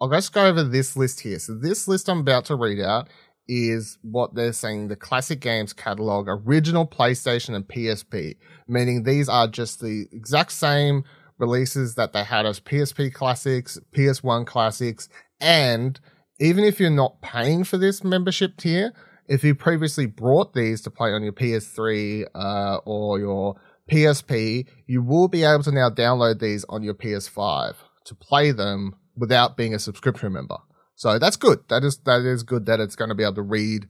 I'll 0.00 0.10
just 0.10 0.32
go 0.32 0.46
over 0.46 0.62
this 0.62 0.96
list 0.96 1.20
here. 1.20 1.38
So 1.38 1.54
this 1.54 1.88
list 1.88 2.08
I'm 2.08 2.20
about 2.20 2.44
to 2.46 2.56
read 2.56 2.80
out 2.80 3.08
is 3.48 3.98
what 4.02 4.34
they're 4.34 4.52
saying 4.52 4.88
the 4.88 4.96
classic 4.96 5.40
games 5.40 5.72
catalog, 5.72 6.26
original 6.28 6.86
PlayStation 6.86 7.54
and 7.54 7.66
PSP, 7.66 8.36
meaning 8.68 9.02
these 9.04 9.28
are 9.28 9.46
just 9.46 9.80
the 9.80 10.06
exact 10.12 10.52
same 10.52 11.04
releases 11.38 11.94
that 11.94 12.12
they 12.12 12.24
had 12.24 12.46
as 12.46 12.60
PSP 12.60 13.12
classics, 13.12 13.78
PS1 13.94 14.46
classics, 14.46 15.08
and 15.40 16.00
even 16.38 16.64
if 16.64 16.80
you're 16.80 16.90
not 16.90 17.20
paying 17.22 17.64
for 17.64 17.78
this 17.78 18.04
membership 18.04 18.56
tier, 18.56 18.92
if 19.28 19.42
you 19.42 19.54
previously 19.54 20.06
brought 20.06 20.52
these 20.52 20.82
to 20.82 20.90
play 20.90 21.12
on 21.12 21.22
your 21.22 21.32
PS3 21.32 22.26
uh, 22.34 22.78
or 22.84 23.18
your 23.18 23.56
PSP, 23.90 24.66
you 24.86 25.02
will 25.02 25.28
be 25.28 25.44
able 25.44 25.62
to 25.62 25.72
now 25.72 25.90
download 25.90 26.40
these 26.40 26.64
on 26.68 26.82
your 26.82 26.94
PS5 26.94 27.74
to 28.04 28.14
play 28.14 28.50
them 28.52 28.94
without 29.16 29.56
being 29.56 29.74
a 29.74 29.78
subscription 29.78 30.32
member. 30.32 30.56
So 30.94 31.18
that's 31.18 31.36
good. 31.36 31.60
That 31.68 31.84
is 31.84 31.98
that 32.04 32.22
is 32.22 32.42
good 32.42 32.66
that 32.66 32.80
it's 32.80 32.96
going 32.96 33.10
to 33.10 33.14
be 33.14 33.22
able 33.22 33.34
to 33.34 33.42
read 33.42 33.86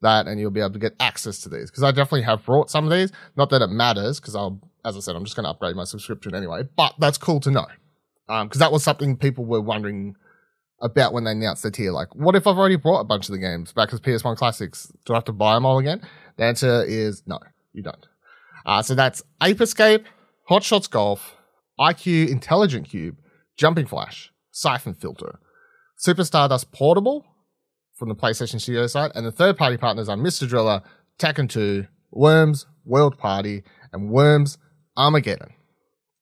that 0.00 0.26
and 0.26 0.40
you'll 0.40 0.50
be 0.50 0.60
able 0.60 0.72
to 0.72 0.78
get 0.78 0.94
access 1.00 1.40
to 1.40 1.48
these 1.48 1.70
because 1.70 1.82
I 1.82 1.90
definitely 1.90 2.22
have 2.22 2.44
brought 2.44 2.70
some 2.70 2.84
of 2.84 2.90
these. 2.90 3.12
Not 3.36 3.50
that 3.50 3.62
it 3.62 3.68
matters 3.68 4.20
because 4.20 4.34
I'll, 4.34 4.60
as 4.84 4.96
I 4.96 5.00
said, 5.00 5.16
I'm 5.16 5.24
just 5.24 5.36
going 5.36 5.44
to 5.44 5.50
upgrade 5.50 5.76
my 5.76 5.84
subscription 5.84 6.34
anyway. 6.34 6.62
But 6.76 6.94
that's 6.98 7.18
cool 7.18 7.40
to 7.40 7.50
know 7.50 7.66
because 8.26 8.58
that 8.58 8.72
was 8.72 8.84
something 8.84 9.16
people 9.16 9.44
were 9.44 9.60
wondering 9.60 10.16
about 10.80 11.12
when 11.12 11.24
they 11.24 11.32
announced 11.32 11.62
the 11.62 11.70
tier. 11.70 11.92
Like, 11.92 12.14
what 12.14 12.34
if 12.36 12.46
I've 12.46 12.58
already 12.58 12.76
brought 12.76 13.00
a 13.00 13.04
bunch 13.04 13.28
of 13.28 13.32
the 13.32 13.38
games 13.38 13.72
back 13.72 13.92
as 13.92 14.00
PS1 14.00 14.36
classics? 14.36 14.92
Do 15.04 15.14
I 15.14 15.16
have 15.16 15.24
to 15.24 15.32
buy 15.32 15.54
them 15.54 15.66
all 15.66 15.78
again? 15.78 16.02
The 16.36 16.44
answer 16.44 16.84
is 16.84 17.22
no, 17.26 17.38
you 17.72 17.82
don't. 17.82 18.06
Uh, 18.66 18.82
so 18.82 18.94
that's 18.94 19.22
Ape 19.42 19.60
Escape, 19.60 20.04
Hot 20.48 20.62
Shots 20.62 20.86
Golf, 20.86 21.36
IQ 21.80 22.28
Intelligent 22.28 22.88
Cube, 22.88 23.16
Jumping 23.56 23.86
Flash, 23.86 24.32
Siphon 24.58 24.94
Filter, 24.94 25.38
Super 25.98 26.24
Stardust 26.24 26.72
Portable 26.72 27.24
from 27.94 28.08
the 28.08 28.16
PlayStation 28.16 28.60
Studio 28.60 28.88
side, 28.88 29.12
and 29.14 29.24
the 29.24 29.30
third 29.30 29.56
party 29.56 29.76
partners 29.76 30.08
are 30.08 30.16
Mr. 30.16 30.48
Driller, 30.48 30.82
Tekken 31.16 31.48
2, 31.48 31.86
Worms, 32.10 32.66
World 32.84 33.16
Party, 33.18 33.62
and 33.92 34.10
Worms 34.10 34.58
Armageddon. 34.96 35.52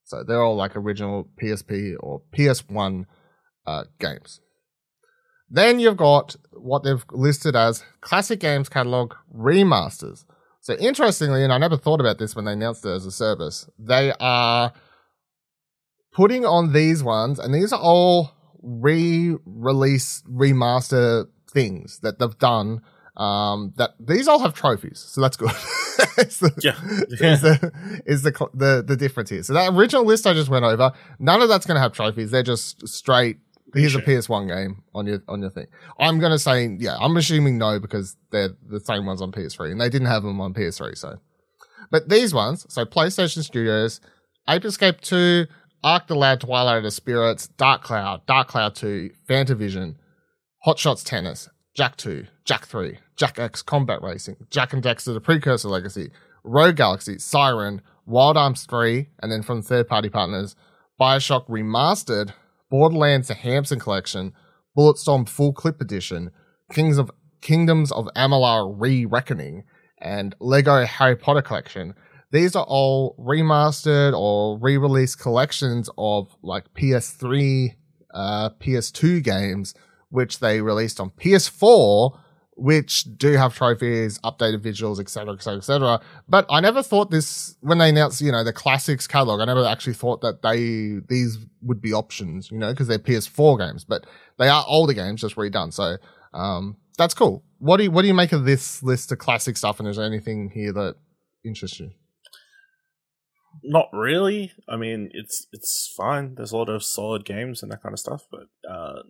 So 0.04 0.22
they're 0.22 0.42
all 0.42 0.54
like 0.54 0.76
original 0.76 1.30
PSP 1.42 1.94
or 1.98 2.20
PS1 2.36 3.06
uh, 3.66 3.84
games. 3.98 4.40
Then 5.48 5.80
you've 5.80 5.96
got 5.96 6.36
what 6.52 6.84
they've 6.84 7.04
listed 7.12 7.56
as 7.56 7.84
classic 8.02 8.40
games 8.40 8.68
catalog 8.68 9.14
remasters. 9.34 10.26
So 10.60 10.74
interestingly, 10.74 11.42
and 11.42 11.54
I 11.54 11.58
never 11.58 11.78
thought 11.78 12.00
about 12.00 12.18
this 12.18 12.36
when 12.36 12.44
they 12.44 12.52
announced 12.52 12.84
it 12.84 12.90
as 12.90 13.06
a 13.06 13.10
service, 13.10 13.66
they 13.78 14.12
are 14.20 14.74
putting 16.16 16.46
on 16.46 16.72
these 16.72 17.04
ones, 17.04 17.38
and 17.38 17.54
these 17.54 17.74
are 17.74 17.80
all 17.80 18.32
re-release, 18.62 20.22
remaster 20.28 21.28
things 21.52 21.98
that 22.00 22.18
they've 22.18 22.38
done. 22.38 22.80
Um, 23.18 23.72
that 23.76 23.94
these 24.00 24.26
all 24.26 24.40
have 24.40 24.54
trophies, 24.54 24.98
so 24.98 25.20
that's 25.20 25.36
good. 25.36 25.50
it's 26.18 26.40
the, 26.40 26.52
Yeah. 26.62 26.74
is 27.32 27.40
the 27.42 28.02
is 28.06 28.22
the 28.22 28.48
the 28.52 28.84
the 28.86 28.96
difference 28.96 29.30
here. 29.30 29.42
So 29.42 29.52
that 29.54 29.72
original 29.72 30.04
list 30.04 30.26
I 30.26 30.34
just 30.34 30.50
went 30.50 30.64
over, 30.64 30.92
none 31.18 31.40
of 31.40 31.48
that's 31.48 31.66
going 31.66 31.76
to 31.76 31.80
have 31.80 31.92
trophies. 31.92 32.30
They're 32.30 32.42
just 32.42 32.86
straight. 32.88 33.38
Here's 33.74 33.94
a 33.94 34.00
PS1 34.00 34.48
game 34.48 34.82
on 34.94 35.06
your 35.06 35.22
on 35.28 35.40
your 35.40 35.50
thing. 35.50 35.66
I'm 35.98 36.18
going 36.18 36.32
to 36.32 36.38
say 36.38 36.76
yeah. 36.78 36.96
I'm 36.98 37.16
assuming 37.16 37.58
no 37.58 37.78
because 37.78 38.16
they're 38.32 38.54
the 38.68 38.80
same 38.80 39.06
ones 39.06 39.20
on 39.22 39.32
PS3 39.32 39.72
and 39.72 39.80
they 39.80 39.88
didn't 39.88 40.08
have 40.08 40.22
them 40.22 40.40
on 40.40 40.52
PS3. 40.52 40.96
So, 40.96 41.18
but 41.90 42.08
these 42.08 42.34
ones, 42.34 42.66
so 42.68 42.84
PlayStation 42.84 43.42
Studios, 43.42 44.00
Ape 44.48 44.64
Escape 44.64 45.00
2, 45.00 45.46
Arc 45.84 46.06
the 46.06 46.14
Lad, 46.14 46.40
Twilight 46.40 46.78
of 46.78 46.82
the 46.82 46.90
Spirits, 46.90 47.48
Dark 47.48 47.82
Cloud, 47.82 48.26
Dark 48.26 48.48
Cloud 48.48 48.74
2, 48.74 49.10
Fantavision, 49.28 49.96
Hot 50.64 50.78
Shots 50.78 51.04
Tennis, 51.04 51.48
Jak 51.76 51.96
2, 51.96 52.26
Jak 52.44 52.66
3, 52.66 52.98
Jak 53.16 53.38
X 53.38 53.62
Combat 53.62 54.00
Racing, 54.02 54.36
Jak 54.50 54.72
and 54.72 54.82
Daxter 54.82 55.14
The 55.14 55.20
Precursor 55.20 55.68
Legacy, 55.68 56.10
Rogue 56.42 56.76
Galaxy, 56.76 57.18
Siren, 57.18 57.82
Wild 58.06 58.36
Arms 58.36 58.64
3, 58.64 59.08
and 59.20 59.30
then 59.30 59.42
from 59.42 59.62
third 59.62 59.88
party 59.88 60.08
partners, 60.08 60.56
Bioshock 61.00 61.48
Remastered, 61.48 62.32
Borderlands 62.70 63.28
The 63.28 63.34
Handsome 63.34 63.78
Collection, 63.78 64.32
Bulletstorm 64.76 65.28
Full 65.28 65.52
Clip 65.52 65.80
Edition, 65.80 66.30
Kings 66.72 66.98
of 66.98 67.10
Kingdoms 67.42 67.92
of 67.92 68.08
Amalur 68.16 68.74
Re-Reckoning, 68.76 69.64
and 70.00 70.34
Lego 70.40 70.84
Harry 70.84 71.16
Potter 71.16 71.42
Collection. 71.42 71.94
These 72.32 72.56
are 72.56 72.64
all 72.64 73.14
remastered 73.18 74.18
or 74.18 74.58
re-released 74.58 75.18
collections 75.20 75.88
of 75.96 76.34
like 76.42 76.72
PS3, 76.74 77.74
uh, 78.12 78.50
PS2 78.60 79.22
games, 79.22 79.74
which 80.10 80.40
they 80.40 80.60
released 80.60 80.98
on 80.98 81.10
PS4, 81.10 82.18
which 82.56 83.04
do 83.16 83.32
have 83.32 83.54
trophies, 83.54 84.18
updated 84.20 84.60
visuals, 84.60 84.98
etc., 84.98 85.34
etc., 85.34 85.58
etc. 85.58 86.00
But 86.28 86.46
I 86.50 86.60
never 86.60 86.82
thought 86.82 87.10
this 87.10 87.56
when 87.60 87.78
they 87.78 87.90
announced, 87.90 88.20
you 88.20 88.32
know, 88.32 88.42
the 88.42 88.52
classics 88.52 89.06
catalog. 89.06 89.40
I 89.40 89.44
never 89.44 89.64
actually 89.64 89.92
thought 89.92 90.22
that 90.22 90.42
they 90.42 91.00
these 91.08 91.38
would 91.62 91.80
be 91.80 91.92
options, 91.92 92.50
you 92.50 92.58
know, 92.58 92.72
because 92.72 92.88
they're 92.88 92.98
PS4 92.98 93.58
games, 93.58 93.84
but 93.84 94.06
they 94.38 94.48
are 94.48 94.64
older 94.66 94.94
games 94.94 95.20
just 95.20 95.36
redone. 95.36 95.72
So 95.72 95.96
um, 96.32 96.76
that's 96.98 97.14
cool. 97.14 97.44
What 97.58 97.76
do 97.76 97.84
you 97.84 97.90
what 97.90 98.02
do 98.02 98.08
you 98.08 98.14
make 98.14 98.32
of 98.32 98.44
this 98.44 98.82
list 98.82 99.12
of 99.12 99.18
classic 99.18 99.56
stuff? 99.56 99.78
And 99.78 99.88
is 99.88 99.96
there 99.96 100.06
anything 100.06 100.50
here 100.50 100.72
that 100.72 100.96
interests 101.44 101.78
you? 101.78 101.90
Not 103.62 103.88
really. 103.92 104.52
I 104.68 104.76
mean, 104.76 105.10
it's 105.12 105.46
it's 105.52 105.92
fine. 105.96 106.34
There's 106.34 106.52
a 106.52 106.56
lot 106.56 106.68
of 106.68 106.84
solid 106.84 107.24
games 107.24 107.62
and 107.62 107.70
that 107.72 107.82
kind 107.82 107.92
of 107.92 107.98
stuff, 107.98 108.26
but 108.30 108.48
uh, 108.68 109.02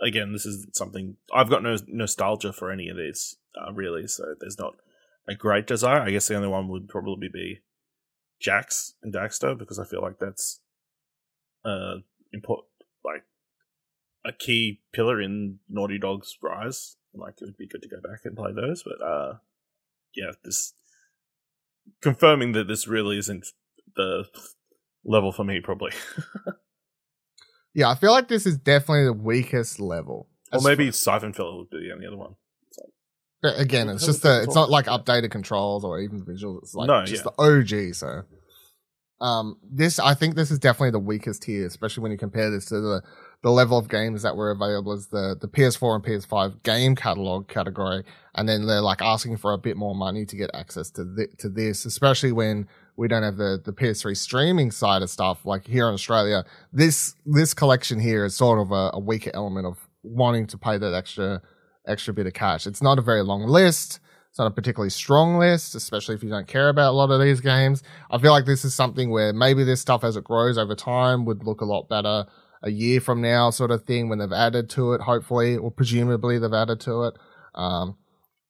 again, 0.00 0.32
this 0.32 0.46
is 0.46 0.66
something 0.72 1.16
I've 1.34 1.50
got 1.50 1.62
no 1.62 1.76
nostalgia 1.86 2.52
for 2.52 2.70
any 2.70 2.88
of 2.88 2.96
these 2.96 3.36
uh, 3.56 3.72
really. 3.72 4.06
So 4.06 4.34
there's 4.40 4.58
not 4.58 4.74
a 5.28 5.34
great 5.34 5.66
desire. 5.66 6.00
I 6.00 6.10
guess 6.10 6.28
the 6.28 6.36
only 6.36 6.48
one 6.48 6.68
would 6.68 6.88
probably 6.88 7.28
be 7.28 7.60
Jak 8.40 8.70
and 9.02 9.12
Daxter 9.12 9.58
because 9.58 9.78
I 9.78 9.84
feel 9.84 10.02
like 10.02 10.18
that's 10.18 10.60
uh 11.64 11.96
important, 12.32 12.68
like 13.04 13.24
a 14.24 14.32
key 14.32 14.80
pillar 14.92 15.20
in 15.20 15.58
Naughty 15.68 15.98
Dog's 15.98 16.36
rise. 16.42 16.96
Like 17.14 17.34
it 17.40 17.46
would 17.46 17.56
be 17.56 17.66
good 17.66 17.82
to 17.82 17.88
go 17.88 18.00
back 18.00 18.20
and 18.24 18.36
play 18.36 18.52
those, 18.52 18.84
but 18.84 19.04
uh, 19.04 19.34
yeah, 20.14 20.32
this 20.44 20.74
confirming 22.02 22.52
that 22.52 22.68
this 22.68 22.86
really 22.88 23.18
isn't 23.18 23.46
the 23.96 24.24
level 25.04 25.32
for 25.32 25.44
me, 25.44 25.60
probably. 25.60 25.92
Yeah, 27.74 27.90
I 27.90 27.94
feel 27.94 28.10
like 28.10 28.26
this 28.26 28.44
is 28.44 28.56
definitely 28.56 29.04
the 29.04 29.12
weakest 29.12 29.78
level. 29.78 30.28
or 30.52 30.56
As 30.56 30.64
maybe 30.64 30.90
Siphon 30.90 31.32
Filter 31.32 31.58
would 31.58 31.70
be 31.70 31.86
the 31.86 31.92
only 31.94 32.08
other 32.08 32.16
one. 32.16 32.34
But 33.40 33.60
again, 33.60 33.88
it's 33.88 34.04
just 34.04 34.24
was 34.24 34.32
the, 34.38 34.42
it's 34.42 34.54
not 34.56 34.68
like 34.68 34.86
updated 34.86 35.30
controls 35.30 35.84
or 35.84 36.00
even 36.00 36.24
visuals. 36.24 36.62
It's 36.62 36.74
like 36.74 36.88
No, 36.88 37.04
just 37.04 37.24
yeah. 37.24 37.30
the 37.36 37.88
OG. 37.88 37.94
So, 37.94 38.22
um, 39.24 39.58
this 39.62 40.00
I 40.00 40.14
think 40.14 40.34
this 40.34 40.50
is 40.50 40.58
definitely 40.58 40.90
the 40.90 40.98
weakest 40.98 41.44
here, 41.44 41.66
especially 41.68 42.02
when 42.02 42.10
you 42.10 42.18
compare 42.18 42.50
this 42.50 42.64
to 42.66 42.80
the 42.80 43.02
the 43.42 43.50
level 43.50 43.78
of 43.78 43.88
games 43.88 44.22
that 44.22 44.36
were 44.36 44.50
available 44.50 44.92
as 44.92 45.08
the 45.08 45.36
the 45.40 45.48
PS4 45.48 45.96
and 45.96 46.04
PS5 46.04 46.62
game 46.62 46.96
catalog 46.96 47.48
category, 47.48 48.04
and 48.34 48.48
then 48.48 48.66
they're 48.66 48.80
like 48.80 49.00
asking 49.00 49.36
for 49.36 49.52
a 49.52 49.58
bit 49.58 49.76
more 49.76 49.94
money 49.94 50.24
to 50.26 50.36
get 50.36 50.50
access 50.54 50.90
to 50.92 51.04
th- 51.16 51.36
to 51.38 51.48
this, 51.48 51.84
especially 51.84 52.32
when 52.32 52.66
we 52.96 53.06
don't 53.06 53.22
have 53.22 53.36
the 53.36 53.60
the 53.64 53.72
PS3 53.72 54.16
streaming 54.16 54.70
side 54.70 55.02
of 55.02 55.10
stuff. 55.10 55.46
Like 55.46 55.66
here 55.66 55.86
in 55.86 55.94
Australia, 55.94 56.44
this 56.72 57.14
this 57.24 57.54
collection 57.54 58.00
here 58.00 58.24
is 58.24 58.34
sort 58.34 58.58
of 58.58 58.72
a, 58.72 58.90
a 58.94 58.98
weaker 58.98 59.30
element 59.34 59.66
of 59.66 59.88
wanting 60.02 60.46
to 60.48 60.58
pay 60.58 60.76
that 60.76 60.94
extra 60.94 61.40
extra 61.86 62.12
bit 62.12 62.26
of 62.26 62.32
cash. 62.32 62.66
It's 62.66 62.82
not 62.82 62.98
a 62.98 63.02
very 63.02 63.22
long 63.22 63.46
list. 63.46 64.00
It's 64.30 64.38
not 64.38 64.48
a 64.48 64.54
particularly 64.54 64.90
strong 64.90 65.38
list, 65.38 65.74
especially 65.74 66.14
if 66.14 66.22
you 66.22 66.28
don't 66.28 66.46
care 66.46 66.68
about 66.68 66.90
a 66.90 66.96
lot 66.96 67.10
of 67.10 67.20
these 67.20 67.40
games. 67.40 67.82
I 68.10 68.18
feel 68.18 68.30
like 68.30 68.44
this 68.44 68.64
is 68.64 68.74
something 68.74 69.10
where 69.10 69.32
maybe 69.32 69.64
this 69.64 69.80
stuff 69.80 70.04
as 70.04 70.16
it 70.16 70.24
grows 70.24 70.58
over 70.58 70.74
time 70.74 71.24
would 71.24 71.44
look 71.44 71.60
a 71.60 71.64
lot 71.64 71.88
better 71.88 72.26
a 72.62 72.70
year 72.70 73.00
from 73.00 73.20
now, 73.20 73.50
sort 73.50 73.70
of 73.70 73.84
thing, 73.84 74.08
when 74.08 74.18
they've 74.18 74.32
added 74.32 74.70
to 74.70 74.92
it, 74.92 75.00
hopefully, 75.02 75.56
or 75.56 75.70
presumably 75.70 76.38
they've 76.38 76.52
added 76.52 76.80
to 76.80 77.04
it. 77.04 77.14
Um, 77.54 77.96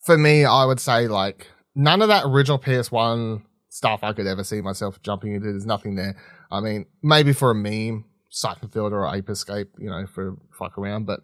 for 0.01 0.17
me, 0.17 0.45
I 0.45 0.65
would 0.65 0.81
say 0.81 1.09
like 1.09 1.49
none 1.75 2.03
of 2.03 2.09
that 2.09 2.25
original 2.27 2.59
PS1 2.59 3.43
stuff 3.69 4.01
I 4.03 4.13
could 4.13 4.27
ever 4.27 4.45
see 4.45 4.61
myself 4.61 5.01
jumping 5.03 5.35
into. 5.35 5.51
There's 5.51 5.67
nothing 5.67 5.95
there. 5.95 6.17
I 6.51 6.61
mean, 6.61 6.87
maybe 7.03 7.33
for 7.33 7.51
a 7.51 7.55
meme, 7.55 8.05
Siphon 8.31 8.69
Filter 8.69 9.05
or 9.05 9.15
Ape 9.15 9.31
Escape, 9.31 9.69
you 9.79 9.89
know, 9.89 10.07
for 10.07 10.37
fuck 10.59 10.79
around, 10.79 11.07
but 11.07 11.21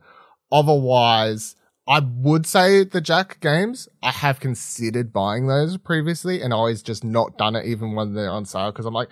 otherwise, 0.53 1.57
I 1.87 2.01
would 2.01 2.47
say 2.47 2.85
the 2.85 3.01
Jak 3.01 3.41
games. 3.41 3.89
I 4.03 4.11
have 4.11 4.41
considered 4.41 5.13
buying 5.13 5.47
those 5.47 5.77
previously, 5.77 6.41
and 6.41 6.53
always 6.53 6.83
just 6.83 7.05
not 7.05 7.37
done 7.37 7.57
it, 7.57 7.67
even 7.67 7.95
when 7.95 8.15
they're 8.15 8.31
on 8.31 8.47
sale, 8.47 8.73
because 8.73 8.87
I'm 8.87 8.95
like, 8.95 9.11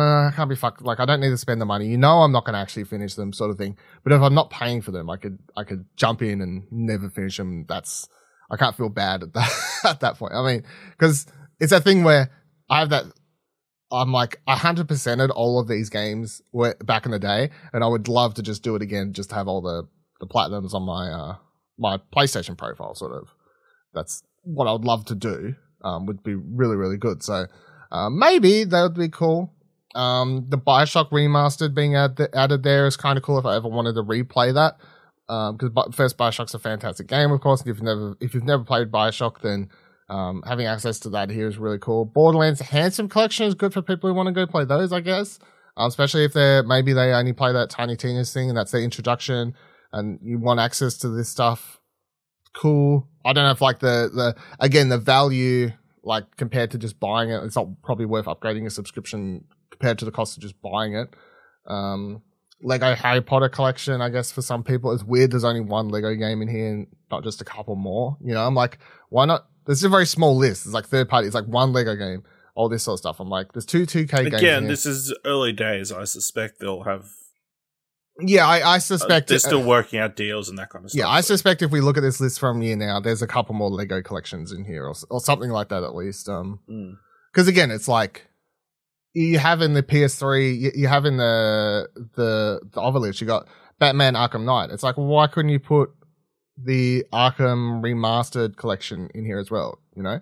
I 0.00 0.32
can't 0.34 0.48
be 0.48 0.56
fucked. 0.56 0.82
Like, 0.82 1.00
I 1.00 1.04
don't 1.04 1.20
need 1.20 1.30
to 1.30 1.38
spend 1.38 1.60
the 1.60 1.66
money. 1.66 1.86
You 1.86 1.98
know, 1.98 2.22
I'm 2.22 2.32
not 2.32 2.44
going 2.44 2.54
to 2.54 2.60
actually 2.60 2.84
finish 2.84 3.14
them, 3.14 3.32
sort 3.32 3.50
of 3.50 3.58
thing. 3.58 3.76
But 4.04 4.12
if 4.12 4.20
I'm 4.22 4.34
not 4.34 4.50
paying 4.50 4.80
for 4.82 4.90
them, 4.90 5.10
I 5.10 5.16
could, 5.16 5.38
I 5.56 5.64
could 5.64 5.84
jump 5.96 6.22
in 6.22 6.40
and 6.40 6.64
never 6.70 7.10
finish 7.10 7.36
them. 7.36 7.66
That's, 7.68 8.08
I 8.50 8.56
can't 8.56 8.76
feel 8.76 8.88
bad 8.88 9.22
at 9.22 9.32
that, 9.34 9.52
at 9.84 10.00
that 10.00 10.18
point. 10.18 10.34
I 10.34 10.46
mean, 10.46 10.62
because 10.90 11.26
it's 11.60 11.72
a 11.72 11.80
thing 11.80 12.04
where 12.04 12.30
I 12.68 12.80
have 12.80 12.90
that. 12.90 13.04
I'm 13.90 14.10
like 14.10 14.40
100%ed 14.48 15.30
all 15.30 15.60
of 15.60 15.68
these 15.68 15.90
games 15.90 16.40
back 16.82 17.04
in 17.04 17.12
the 17.12 17.18
day, 17.18 17.50
and 17.74 17.84
I 17.84 17.86
would 17.86 18.08
love 18.08 18.32
to 18.34 18.42
just 18.42 18.62
do 18.62 18.74
it 18.74 18.80
again, 18.80 19.12
just 19.12 19.28
to 19.30 19.34
have 19.36 19.48
all 19.48 19.60
the 19.60 19.86
the 20.18 20.26
platinums 20.26 20.72
on 20.72 20.82
my 20.82 21.10
uh 21.10 21.36
my 21.78 21.98
PlayStation 22.16 22.56
profile. 22.56 22.94
Sort 22.94 23.12
of, 23.12 23.28
that's 23.92 24.22
what 24.44 24.66
I 24.66 24.72
would 24.72 24.86
love 24.86 25.04
to 25.06 25.14
do. 25.14 25.56
Um, 25.84 26.06
would 26.06 26.22
be 26.22 26.34
really 26.34 26.76
really 26.76 26.96
good. 26.96 27.22
So, 27.22 27.46
uh, 27.90 28.08
maybe 28.08 28.64
that 28.64 28.82
would 28.82 28.94
be 28.94 29.10
cool. 29.10 29.52
Um, 29.94 30.46
the 30.48 30.58
Bioshock 30.58 31.10
remastered 31.10 31.74
being 31.74 31.94
add- 31.94 32.28
added 32.34 32.62
there 32.62 32.86
is 32.86 32.96
kind 32.96 33.18
of 33.18 33.24
cool 33.24 33.38
if 33.38 33.44
I 33.44 33.56
ever 33.56 33.68
wanted 33.68 33.94
to 33.94 34.02
replay 34.02 34.54
that. 34.54 34.78
Um 35.28 35.56
because 35.56 35.70
um, 35.76 35.92
first 35.92 36.18
Bioshock's 36.18 36.54
a 36.54 36.58
fantastic 36.58 37.06
game, 37.06 37.30
of 37.30 37.40
course. 37.40 37.60
If 37.60 37.66
you've 37.66 37.82
never 37.82 38.16
if 38.20 38.34
you've 38.34 38.44
never 38.44 38.64
played 38.64 38.90
Bioshock, 38.90 39.40
then 39.40 39.70
um, 40.08 40.42
having 40.46 40.66
access 40.66 40.98
to 41.00 41.10
that 41.10 41.30
here 41.30 41.46
is 41.46 41.56
really 41.56 41.78
cool. 41.78 42.04
Borderlands 42.04 42.60
Handsome 42.60 43.08
Collection 43.08 43.46
is 43.46 43.54
good 43.54 43.72
for 43.72 43.80
people 43.80 44.10
who 44.10 44.14
want 44.14 44.26
to 44.26 44.32
go 44.32 44.46
play 44.46 44.64
those, 44.64 44.92
I 44.92 45.00
guess. 45.00 45.38
Um, 45.76 45.88
especially 45.88 46.24
if 46.24 46.34
they're 46.34 46.62
maybe 46.62 46.92
they 46.92 47.12
only 47.12 47.32
play 47.32 47.52
that 47.52 47.70
Tiny 47.70 47.96
Tina's 47.96 48.32
thing 48.32 48.50
and 48.50 48.58
that's 48.58 48.72
their 48.72 48.82
introduction, 48.82 49.54
and 49.92 50.18
you 50.22 50.38
want 50.38 50.60
access 50.60 50.98
to 50.98 51.08
this 51.08 51.30
stuff. 51.30 51.80
Cool. 52.54 53.08
I 53.24 53.32
don't 53.32 53.44
know 53.44 53.52
if 53.52 53.62
like 53.62 53.78
the 53.78 54.10
the 54.12 54.36
again 54.60 54.90
the 54.90 54.98
value 54.98 55.70
like 56.02 56.36
compared 56.36 56.72
to 56.72 56.78
just 56.78 57.00
buying 57.00 57.30
it, 57.30 57.42
it's 57.44 57.56
not 57.56 57.68
probably 57.82 58.04
worth 58.04 58.26
upgrading 58.26 58.66
a 58.66 58.70
subscription 58.70 59.44
compared 59.72 59.98
to 59.98 60.04
the 60.04 60.12
cost 60.12 60.36
of 60.36 60.42
just 60.42 60.54
buying 60.62 60.94
it. 60.94 61.08
Um, 61.66 62.22
Lego 62.62 62.94
Harry 62.94 63.20
Potter 63.20 63.48
collection, 63.48 64.00
I 64.00 64.08
guess 64.08 64.30
for 64.30 64.40
some 64.42 64.62
people, 64.62 64.92
it's 64.92 65.02
weird. 65.02 65.32
There's 65.32 65.42
only 65.42 65.60
one 65.60 65.88
Lego 65.88 66.14
game 66.14 66.40
in 66.42 66.46
here 66.48 66.70
and 66.72 66.86
not 67.10 67.24
just 67.24 67.40
a 67.40 67.44
couple 67.44 67.74
more. 67.74 68.16
You 68.24 68.34
know, 68.34 68.46
I'm 68.46 68.54
like, 68.54 68.78
why 69.08 69.24
not? 69.24 69.46
There's 69.66 69.82
a 69.82 69.88
very 69.88 70.06
small 70.06 70.36
list. 70.36 70.64
It's 70.66 70.74
like 70.74 70.86
third 70.86 71.08
party. 71.08 71.26
It's 71.26 71.34
like 71.34 71.46
one 71.46 71.72
Lego 71.72 71.96
game, 71.96 72.22
all 72.54 72.68
this 72.68 72.84
sort 72.84 72.94
of 72.94 72.98
stuff. 73.00 73.18
I'm 73.18 73.28
like, 73.28 73.52
there's 73.52 73.66
two 73.66 73.82
2K 73.86 74.08
games. 74.30 74.34
Again, 74.34 74.68
this 74.68 74.86
is 74.86 75.12
early 75.24 75.52
days. 75.52 75.90
I 75.90 76.04
suspect 76.04 76.60
they'll 76.60 76.84
have. 76.84 77.06
Yeah, 78.20 78.46
I, 78.46 78.58
I 78.60 78.76
Uh, 78.76 78.78
suspect 78.78 79.28
they're 79.28 79.36
it- 79.36 79.40
still 79.40 79.62
working 79.64 79.98
out 79.98 80.14
deals 80.16 80.48
and 80.48 80.58
that 80.58 80.70
kind 80.70 80.84
of 80.84 80.90
stuff. 80.90 80.98
Yeah, 80.98 81.08
I 81.08 81.20
suspect 81.22 81.62
if 81.62 81.70
we 81.70 81.80
look 81.80 81.96
at 81.96 82.02
this 82.02 82.20
list 82.20 82.38
from 82.38 82.60
year 82.62 82.76
now, 82.76 83.00
there's 83.00 83.22
a 83.22 83.26
couple 83.26 83.54
more 83.54 83.70
Lego 83.70 84.02
collections 84.02 84.52
in 84.52 84.64
here, 84.64 84.84
or, 84.86 84.94
or 85.10 85.20
something 85.20 85.50
like 85.50 85.68
that 85.70 85.82
at 85.82 85.94
least. 85.94 86.28
Um, 86.28 86.60
Mm. 86.70 86.92
because 87.32 87.48
again, 87.48 87.70
it's 87.70 87.88
like 87.88 88.28
you 89.14 89.38
have 89.38 89.60
in 89.60 89.74
the 89.74 89.82
PS3, 89.82 90.58
you, 90.58 90.70
you 90.74 90.88
have 90.88 91.04
in 91.04 91.16
the 91.16 91.88
the 92.14 92.60
the 92.72 92.80
other 92.80 93.10
you 93.10 93.26
got 93.26 93.46
Batman 93.78 94.14
Arkham 94.14 94.44
Knight. 94.44 94.70
It's 94.70 94.82
like, 94.82 94.96
why 94.96 95.26
couldn't 95.26 95.50
you 95.50 95.58
put 95.58 95.90
the 96.56 97.04
Arkham 97.12 97.82
remastered 97.82 98.56
collection 98.56 99.10
in 99.14 99.24
here 99.24 99.38
as 99.38 99.50
well? 99.50 99.78
You 99.96 100.02
know, 100.02 100.20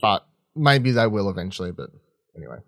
but 0.00 0.26
maybe 0.54 0.90
they 0.90 1.06
will 1.06 1.30
eventually. 1.30 1.72
But 1.72 1.90
anyway, 2.36 2.58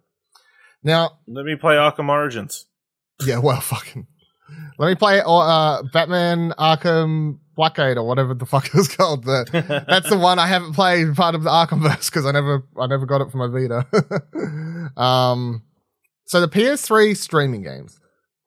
now 0.82 1.18
Let 1.26 1.44
me 1.44 1.56
play 1.56 1.74
Arkham 1.74 2.08
Origins. 2.08 2.66
yeah, 3.24 3.38
well, 3.38 3.60
fucking. 3.60 4.06
Let 4.78 4.88
me 4.88 4.94
play 4.94 5.20
uh, 5.26 5.82
Batman 5.92 6.52
Arkham 6.58 7.40
Blackgate 7.56 7.96
or 7.96 8.04
whatever 8.04 8.34
the 8.34 8.46
fuck 8.46 8.66
it 8.66 8.74
was 8.74 8.88
called. 8.88 9.24
The, 9.24 9.84
that's 9.88 10.08
the 10.10 10.18
one 10.18 10.38
I 10.38 10.46
haven't 10.46 10.74
played 10.74 11.14
part 11.14 11.34
of 11.34 11.42
the 11.42 11.50
Arkhamverse 11.50 12.06
because 12.06 12.26
I 12.26 12.32
never 12.32 12.64
I 12.78 12.86
never 12.86 13.06
got 13.06 13.20
it 13.22 13.30
for 13.30 13.38
my 13.38 13.48
Vita. 13.48 14.90
um, 15.00 15.62
so 16.26 16.40
the 16.40 16.48
PS3 16.48 17.16
streaming 17.16 17.62
games, 17.62 17.98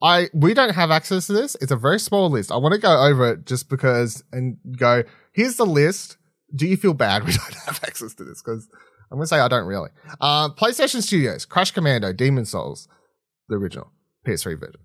I 0.02 0.28
we 0.32 0.54
don't 0.54 0.74
have 0.74 0.90
access 0.90 1.26
to 1.26 1.32
this. 1.32 1.56
It's 1.60 1.72
a 1.72 1.76
very 1.76 1.98
small 1.98 2.30
list. 2.30 2.52
I 2.52 2.56
want 2.56 2.74
to 2.74 2.80
go 2.80 3.04
over 3.04 3.32
it 3.32 3.46
just 3.46 3.68
because 3.68 4.22
and 4.32 4.58
go. 4.76 5.02
Here's 5.32 5.56
the 5.56 5.66
list. 5.66 6.16
Do 6.54 6.66
you 6.66 6.76
feel 6.76 6.94
bad 6.94 7.24
we 7.26 7.32
don't 7.32 7.54
have 7.66 7.80
access 7.84 8.14
to 8.14 8.24
this? 8.24 8.42
Because 8.42 8.68
I'm 9.10 9.18
gonna 9.18 9.26
say 9.26 9.40
I 9.40 9.48
don't 9.48 9.66
really. 9.66 9.90
Uh, 10.20 10.50
PlayStation 10.50 11.02
Studios, 11.02 11.44
Crash 11.44 11.72
Commando, 11.72 12.12
Demon 12.12 12.44
Souls, 12.44 12.88
the 13.48 13.56
original 13.56 13.90
PS3 14.26 14.58
version. 14.58 14.80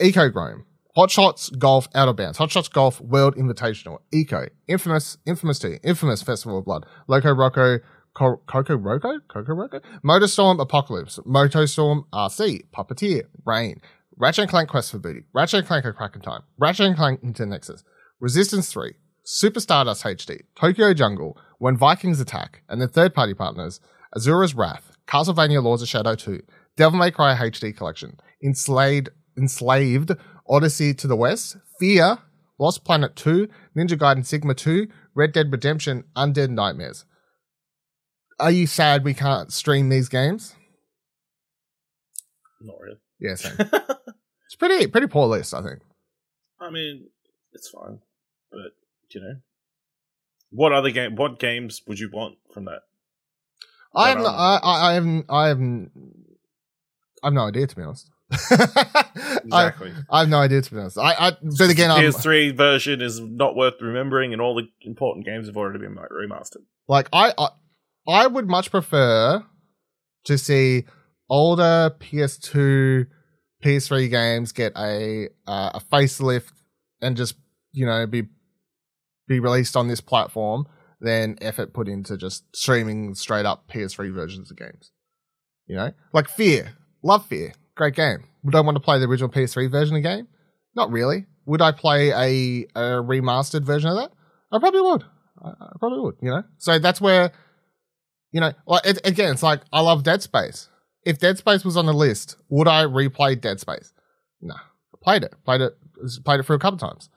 Echochrome, 0.00 0.64
Hot 0.96 1.10
Shots 1.10 1.50
Golf 1.50 1.88
Out 1.94 2.08
of 2.08 2.16
Bounds, 2.16 2.38
Hot 2.38 2.50
Shots 2.50 2.68
Golf 2.68 3.02
World 3.02 3.36
Invitational, 3.36 3.98
Eco, 4.12 4.46
Infamous, 4.66 5.18
Infamous 5.26 5.58
2, 5.58 5.80
Infamous 5.84 6.22
Festival 6.22 6.58
of 6.58 6.64
Blood, 6.64 6.86
Loco 7.06 7.34
Roco, 7.34 7.80
Co- 8.14 8.40
Coco 8.46 8.78
Roco, 8.78 9.18
Coco 9.28 9.52
Roco, 9.52 9.82
Motorstorm 10.02 10.58
Apocalypse, 10.58 11.18
Motorstorm 11.26 12.04
RC, 12.14 12.62
Puppeteer, 12.74 13.24
Rain, 13.44 13.82
Ratchet 14.16 14.42
and 14.42 14.50
Clank 14.50 14.70
Quest 14.70 14.90
for 14.90 14.98
Booty, 14.98 15.24
Ratchet 15.34 15.58
and 15.58 15.66
Clank 15.68 15.84
A 15.84 16.10
in 16.14 16.20
Time, 16.22 16.40
Ratchet 16.58 16.86
and 16.86 16.96
Clank 16.96 17.22
Into 17.22 17.44
Nexus, 17.44 17.84
Resistance 18.18 18.72
3, 18.72 18.94
Super 19.22 19.60
Stardust 19.60 20.02
HD, 20.02 20.44
Tokyo 20.58 20.94
Jungle, 20.94 21.36
When 21.58 21.76
Vikings 21.76 22.20
Attack, 22.20 22.62
and 22.70 22.80
the 22.80 22.88
third 22.88 23.12
party 23.12 23.34
partners, 23.34 23.80
Asura's 24.16 24.54
Wrath, 24.54 24.92
Castlevania 25.06 25.62
Lords 25.62 25.82
of 25.82 25.88
Shadow 25.88 26.14
2, 26.14 26.40
Devil 26.78 26.98
May 26.98 27.10
Cry 27.10 27.34
HD 27.36 27.76
Collection, 27.76 28.18
Enslaved, 28.42 29.10
Enslaved, 29.36 30.12
Odyssey 30.48 30.94
to 30.94 31.06
the 31.06 31.16
West, 31.16 31.56
Fear, 31.78 32.18
Lost 32.58 32.84
Planet 32.84 33.14
2, 33.16 33.48
Ninja 33.76 33.98
Gaiden 33.98 34.24
Sigma 34.24 34.54
2, 34.54 34.88
Red 35.14 35.32
Dead 35.32 35.50
Redemption, 35.52 36.04
Undead 36.16 36.50
Nightmares. 36.50 37.04
Are 38.38 38.50
you 38.50 38.66
sad 38.66 39.04
we 39.04 39.14
can't 39.14 39.52
stream 39.52 39.88
these 39.88 40.08
games? 40.08 40.54
Not 42.60 42.76
really. 42.80 42.98
Yeah, 43.18 43.34
same. 43.36 43.56
it's 43.58 44.56
pretty 44.58 44.86
pretty 44.86 45.06
poor 45.06 45.26
list, 45.26 45.54
I 45.54 45.62
think. 45.62 45.80
I 46.60 46.70
mean, 46.70 47.08
it's 47.52 47.68
fine, 47.68 48.00
but 48.50 48.72
you 49.10 49.20
know, 49.20 49.36
what 50.50 50.72
other 50.72 50.90
game? 50.90 51.16
What 51.16 51.38
games 51.38 51.82
would 51.86 51.98
you 51.98 52.10
want 52.12 52.36
from 52.52 52.66
that? 52.66 52.80
I 53.94 54.10
have 54.10 54.18
But, 54.18 54.22
no, 54.24 54.28
um, 54.28 54.36
I, 54.36 54.58
I, 54.62 54.90
I 54.90 54.94
have 54.94 55.24
I 55.28 55.48
have 55.48 55.60
I 57.22 57.26
have 57.26 57.34
no 57.34 57.46
idea 57.46 57.66
to 57.66 57.76
be 57.76 57.82
honest. 57.82 58.10
I, 58.32 59.06
Exactly. 59.44 59.92
I 60.10 60.20
have 60.20 60.28
no 60.28 60.38
idea 60.38 60.62
to 60.62 60.74
be 60.74 60.80
honest. 60.80 60.98
I, 60.98 61.14
I 61.14 61.30
but 61.58 61.70
again, 61.70 61.90
I'm 61.90 62.02
PS3 62.02 62.56
version 62.56 63.00
is 63.00 63.20
not 63.20 63.54
worth 63.54 63.80
remembering, 63.80 64.32
and 64.32 64.42
all 64.42 64.54
the 64.54 64.68
important 64.82 65.24
games 65.24 65.46
have 65.46 65.56
already 65.56 65.78
been 65.78 65.96
remastered. 65.96 66.64
like 66.88 67.08
I, 67.12 67.32
I 67.38 67.48
I 68.08 68.26
would 68.26 68.48
much 68.48 68.70
prefer 68.70 69.44
to 70.24 70.38
see 70.38 70.84
older 71.28 71.94
PS2, 72.00 73.06
PS3 73.64 74.10
games 74.10 74.52
get 74.52 74.72
a 74.76 75.28
uh, 75.46 75.70
a 75.74 75.80
facelift 75.80 76.52
and 77.00 77.16
just 77.16 77.36
you 77.72 77.86
know 77.86 78.06
be 78.06 78.24
be 79.28 79.40
released 79.40 79.76
on 79.76 79.88
this 79.88 80.00
platform 80.00 80.66
than 81.00 81.36
effort 81.40 81.72
put 81.72 81.88
into 81.88 82.16
just 82.16 82.44
streaming 82.54 83.14
straight 83.14 83.44
up 83.46 83.68
PS3 83.68 84.12
versions 84.12 84.50
of 84.50 84.56
games. 84.56 84.92
You 85.66 85.76
know, 85.76 85.92
like 86.12 86.28
Fear, 86.28 86.72
love 87.02 87.26
Fear, 87.26 87.52
great 87.76 87.94
game. 87.94 88.24
Would 88.42 88.54
I 88.54 88.60
want 88.60 88.76
to 88.76 88.80
play 88.80 88.98
the 88.98 89.06
original 89.06 89.30
PS3 89.30 89.70
version 89.70 89.96
of 89.96 90.02
the 90.02 90.08
game? 90.08 90.28
Not 90.74 90.90
really. 90.90 91.26
Would 91.46 91.62
I 91.62 91.72
play 91.72 92.10
a, 92.10 92.66
a 92.74 93.02
remastered 93.02 93.62
version 93.62 93.90
of 93.90 93.96
that? 93.96 94.12
I 94.52 94.58
probably 94.58 94.80
would. 94.80 95.04
I, 95.42 95.48
I 95.48 95.72
probably 95.78 96.00
would. 96.00 96.16
You 96.20 96.30
know, 96.30 96.42
so 96.58 96.78
that's 96.78 97.00
where, 97.00 97.32
you 98.32 98.40
know, 98.40 98.52
like 98.66 98.84
it, 98.86 99.00
again, 99.04 99.32
it's 99.32 99.42
like 99.42 99.60
I 99.72 99.80
love 99.80 100.02
Dead 100.02 100.22
Space. 100.22 100.68
If 101.04 101.18
Dead 101.18 101.38
Space 101.38 101.64
was 101.64 101.76
on 101.76 101.86
the 101.86 101.92
list, 101.92 102.36
would 102.48 102.66
I 102.66 102.84
replay 102.84 103.40
Dead 103.40 103.60
Space? 103.60 103.92
No, 104.40 104.56
played 105.02 105.22
it, 105.22 105.34
played 105.44 105.60
it, 105.60 105.74
played 106.24 106.40
it 106.40 106.42
for 106.44 106.54
a 106.54 106.58
couple 106.58 106.78
times. 106.78 107.08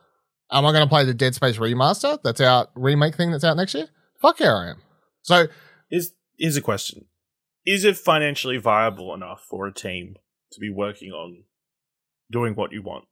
Am 0.52 0.65
I 0.65 0.72
going 0.72 0.84
to 0.84 0.89
play 0.89 1.06
the 1.06 1.13
Dead 1.13 1.36
Space 1.36 1.58
remaster 1.58 2.19
that's 2.24 2.41
out 2.41 2.69
remake 2.76 3.15
thing 3.15 3.32
that's 3.32 3.43
out 3.43 3.58
next 3.58 3.74
year? 3.74 3.88
Fuck 4.22 4.39
yeah, 4.39 4.54
I 4.54 4.69
am. 4.69 4.82
So 5.22 5.48
Is 5.91 6.13
here's 6.38 6.58
a 6.58 6.62
question: 6.62 7.06
Is 7.65 7.86
it 7.86 7.98
financially 7.98 8.58
viable 8.58 9.13
enough 9.13 9.43
for 9.50 9.67
a 9.67 9.74
team 9.74 10.15
to 10.51 10.59
be 10.59 10.69
working 10.69 11.12
on 11.12 11.43
doing 12.31 12.53
what 12.55 12.71
you 12.71 12.81
want 12.81 13.05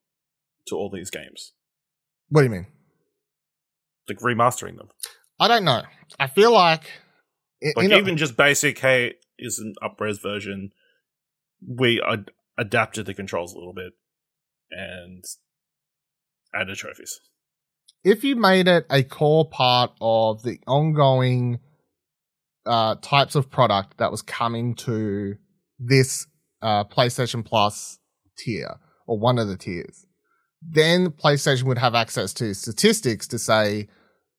to 0.68 0.76
all 0.76 0.90
these 0.90 1.10
games, 1.10 1.54
what 2.30 2.42
do 2.42 2.46
you 2.46 2.52
mean? 2.52 2.68
like 4.10 4.20
remastering 4.20 4.78
them? 4.78 4.88
I 5.40 5.48
don't 5.50 5.66
know. 5.66 5.82
I 6.18 6.28
feel 6.28 6.54
like, 6.54 6.90
Like 7.76 7.90
know- 7.90 7.98
even 7.98 8.16
just 8.18 8.38
basic, 8.38 8.80
hey, 8.80 9.16
is 9.38 9.60
an 9.60 9.74
upres 9.84 10.22
version. 10.22 10.72
We 11.62 12.02
ad- 12.02 12.32
adapted 12.58 13.06
the 13.06 13.14
controls 13.14 13.54
a 13.54 13.58
little 13.58 13.74
bit 13.74 13.94
and 14.72 15.24
added 16.56 16.78
trophies. 16.78 17.20
if 18.04 18.24
you 18.24 18.36
made 18.38 18.68
it 18.70 18.86
a 18.90 19.04
core 19.04 19.50
part 19.50 19.92
of 20.00 20.42
the 20.44 20.60
ongoing 20.68 21.60
uh, 22.66 22.96
types 23.02 23.36
of 23.36 23.50
product 23.50 23.98
that 23.98 24.12
was 24.12 24.22
coming 24.22 24.74
to 24.76 25.36
this 25.80 26.28
uh, 26.62 26.84
PlayStation 26.86 27.46
Plus 27.46 28.00
tier 28.38 28.78
or 29.08 29.20
one 29.20 29.40
of 29.40 29.48
the 29.48 29.58
tiers, 29.58 30.06
then 30.62 31.12
PlayStation 31.12 31.64
would 31.64 31.78
have 31.78 31.96
access 31.96 32.34
to 32.36 32.54
statistics 32.54 33.28
to 33.28 33.40
say, 33.40 33.88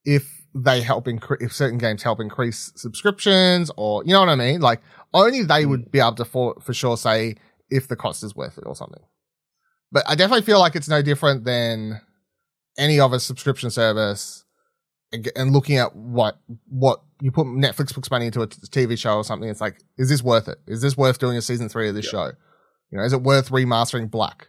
if 0.05 0.47
they 0.55 0.81
help 0.81 1.07
increase, 1.07 1.41
if 1.43 1.53
certain 1.53 1.79
games 1.79 2.03
help 2.03 2.21
increase 2.21 2.73
subscriptions 2.77 3.71
or, 3.77 4.03
you 4.05 4.13
know 4.13 4.21
what 4.21 4.29
I 4.29 4.35
mean? 4.35 4.61
Like 4.61 4.81
only 5.13 5.43
they 5.43 5.67
would 5.67 5.91
be 5.91 6.01
able 6.01 6.15
to 6.17 6.25
for, 6.25 6.57
for 6.61 6.73
sure 6.73 6.97
say 6.97 7.37
if 7.71 7.89
the 7.89 7.97
cost 7.97 8.25
is 8.25 8.35
worth 8.35 8.59
it 8.59 8.65
or 8.67 8.75
something. 8.75 9.03
But 9.93 10.05
I 10.07 10.15
definitely 10.15 10.45
feel 10.45 10.59
like 10.59 10.77
it's 10.77 10.89
no 10.89 11.03
different 11.03 11.45
than 11.45 12.01
any 12.77 13.01
other 13.01 13.19
subscription 13.19 13.71
service 13.71 14.45
and, 15.13 15.31
and 15.37 15.53
looking 15.53 15.79
at 15.79 15.95
what, 15.95 16.39
what 16.69 17.03
you 17.21 17.31
put 17.31 17.47
Netflix 17.47 17.93
puts 17.93 18.11
money 18.11 18.27
into 18.27 18.43
a 18.43 18.47
TV 18.47 18.99
show 18.99 19.17
or 19.17 19.25
something. 19.25 19.49
It's 19.49 19.61
like, 19.61 19.81
is 19.97 20.09
this 20.09 20.23
worth 20.23 20.49
it? 20.49 20.59
Is 20.67 20.83
this 20.83 20.97
worth 20.97 21.19
doing 21.19 21.37
a 21.37 21.43
season 21.43 21.69
three 21.69 21.89
of 21.89 21.95
this 21.95 22.07
show? 22.07 22.33
You 22.91 22.99
know, 22.99 23.05
is 23.05 23.13
it 23.13 23.23
worth 23.23 23.51
remastering 23.51 24.11
Black? 24.11 24.49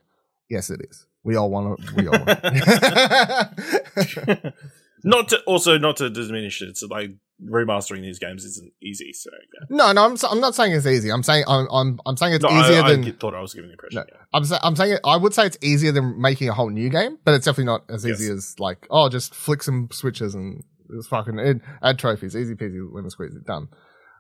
Yes, 0.49 0.69
it 0.69 0.81
is. 0.89 1.05
We 1.23 1.35
all 1.35 1.49
want 1.49 1.79
to. 1.79 1.95
We 1.95 2.07
all 2.07 2.13
want. 2.25 2.27
not 5.03 5.29
to 5.29 5.39
also 5.45 5.77
not 5.77 5.97
to 5.97 6.09
diminish 6.09 6.61
it. 6.61 6.69
It's 6.69 6.83
like 6.83 7.11
remastering 7.43 8.01
these 8.01 8.19
games 8.19 8.43
isn't 8.45 8.71
easy. 8.81 9.11
So 9.13 9.29
yeah. 9.33 9.65
no, 9.69 9.91
no, 9.91 10.05
I'm 10.05 10.17
I'm 10.29 10.39
not 10.39 10.55
saying 10.55 10.73
it's 10.73 10.85
easy. 10.85 11.09
I'm 11.11 11.23
saying 11.23 11.45
I'm 11.47 11.67
I'm, 11.71 11.99
I'm 12.05 12.17
saying 12.17 12.33
it's 12.33 12.43
No, 12.43 12.49
easier 12.49 12.81
I, 12.81 12.91
than. 12.91 13.05
I 13.05 13.11
thought 13.11 13.33
I 13.35 13.41
was 13.41 13.53
giving 13.53 13.69
the 13.69 13.73
impression. 13.73 13.97
No. 13.97 14.05
yeah. 14.11 14.21
I'm 14.33 14.45
sa- 14.45 14.59
I'm 14.63 14.75
saying 14.75 14.93
it, 14.93 15.01
I 15.05 15.15
would 15.17 15.33
say 15.33 15.45
it's 15.45 15.57
easier 15.61 15.91
than 15.91 16.21
making 16.21 16.49
a 16.49 16.53
whole 16.53 16.69
new 16.69 16.89
game, 16.89 17.17
but 17.23 17.33
it's 17.33 17.45
definitely 17.45 17.65
not 17.65 17.83
as 17.89 18.05
easy 18.05 18.25
Yes. 18.25 18.33
as 18.33 18.55
like 18.59 18.87
oh 18.89 19.09
just 19.09 19.33
flick 19.33 19.63
some 19.63 19.89
switches 19.91 20.35
and 20.35 20.63
it's 20.91 21.07
fucking 21.07 21.39
add, 21.39 21.61
add 21.83 21.99
trophies, 21.99 22.35
easy 22.35 22.55
peasy, 22.55 22.79
lemon 22.91 23.11
squeezy, 23.11 23.45
done. 23.45 23.67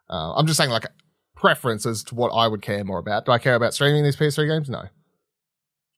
Uh, 0.09 0.33
I'm 0.35 0.45
just 0.47 0.57
saying 0.57 0.69
like 0.69 0.85
preference 1.35 1.85
as 1.85 2.03
to 2.05 2.15
what 2.15 2.29
I 2.29 2.47
would 2.47 2.61
care 2.61 2.83
more 2.83 2.99
about. 2.99 3.25
Do 3.25 3.31
I 3.31 3.37
care 3.39 3.55
about 3.55 3.73
streaming 3.73 4.03
these 4.03 4.15
PS3 4.15 4.47
games? 4.47 4.69
No. 4.69 4.83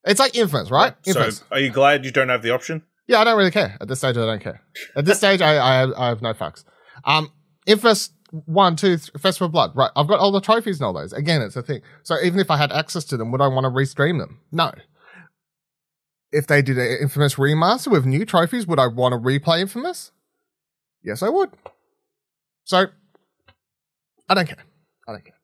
It's 0.05 0.19
like 0.19 0.35
Infamous, 0.35 0.71
right? 0.71 0.93
So, 1.03 1.09
Infamous. 1.11 1.43
are 1.51 1.59
you 1.59 1.69
glad 1.71 2.05
you 2.05 2.11
don't 2.11 2.29
have 2.29 2.41
the 2.41 2.51
option? 2.51 2.83
Yeah, 3.07 3.19
I 3.19 3.23
don't 3.23 3.37
really 3.37 3.51
care. 3.51 3.77
At 3.81 3.87
this 3.87 3.99
stage, 3.99 4.17
I 4.17 4.25
don't 4.25 4.41
care. 4.41 4.61
At 4.95 5.05
this 5.05 5.17
stage, 5.19 5.41
I, 5.41 5.55
I, 5.57 6.05
I 6.05 6.07
have 6.09 6.21
no 6.21 6.33
fucks. 6.33 6.63
Um, 7.05 7.31
Infamous 7.65 8.11
1, 8.31 8.75
2, 8.75 8.87
th- 8.87 9.09
Festival 9.19 9.47
of 9.47 9.51
Blood, 9.51 9.71
right. 9.75 9.91
I've 9.95 10.07
got 10.07 10.19
all 10.19 10.31
the 10.31 10.41
trophies 10.41 10.79
and 10.79 10.85
all 10.85 10.93
those. 10.93 11.13
Again, 11.13 11.41
it's 11.41 11.55
a 11.55 11.61
thing. 11.61 11.81
So 12.03 12.15
even 12.23 12.39
if 12.39 12.49
I 12.49 12.57
had 12.57 12.71
access 12.71 13.03
to 13.05 13.17
them, 13.17 13.31
would 13.31 13.41
I 13.41 13.47
want 13.47 13.65
to 13.65 13.69
restream 13.69 14.19
them? 14.19 14.39
No. 14.51 14.71
If 16.31 16.47
they 16.47 16.61
did 16.61 16.77
an 16.77 16.97
Infamous 17.01 17.35
remaster 17.35 17.91
with 17.91 18.05
new 18.05 18.25
trophies, 18.25 18.65
would 18.65 18.79
I 18.79 18.87
want 18.87 19.13
to 19.13 19.19
replay 19.19 19.59
Infamous? 19.59 20.11
Yes, 21.03 21.21
I 21.21 21.29
would. 21.29 21.49
So, 22.63 22.85
I 24.29 24.33
don't 24.33 24.47
care. 24.47 24.63
I 25.07 25.11
don't 25.11 25.25
care. 25.25 25.35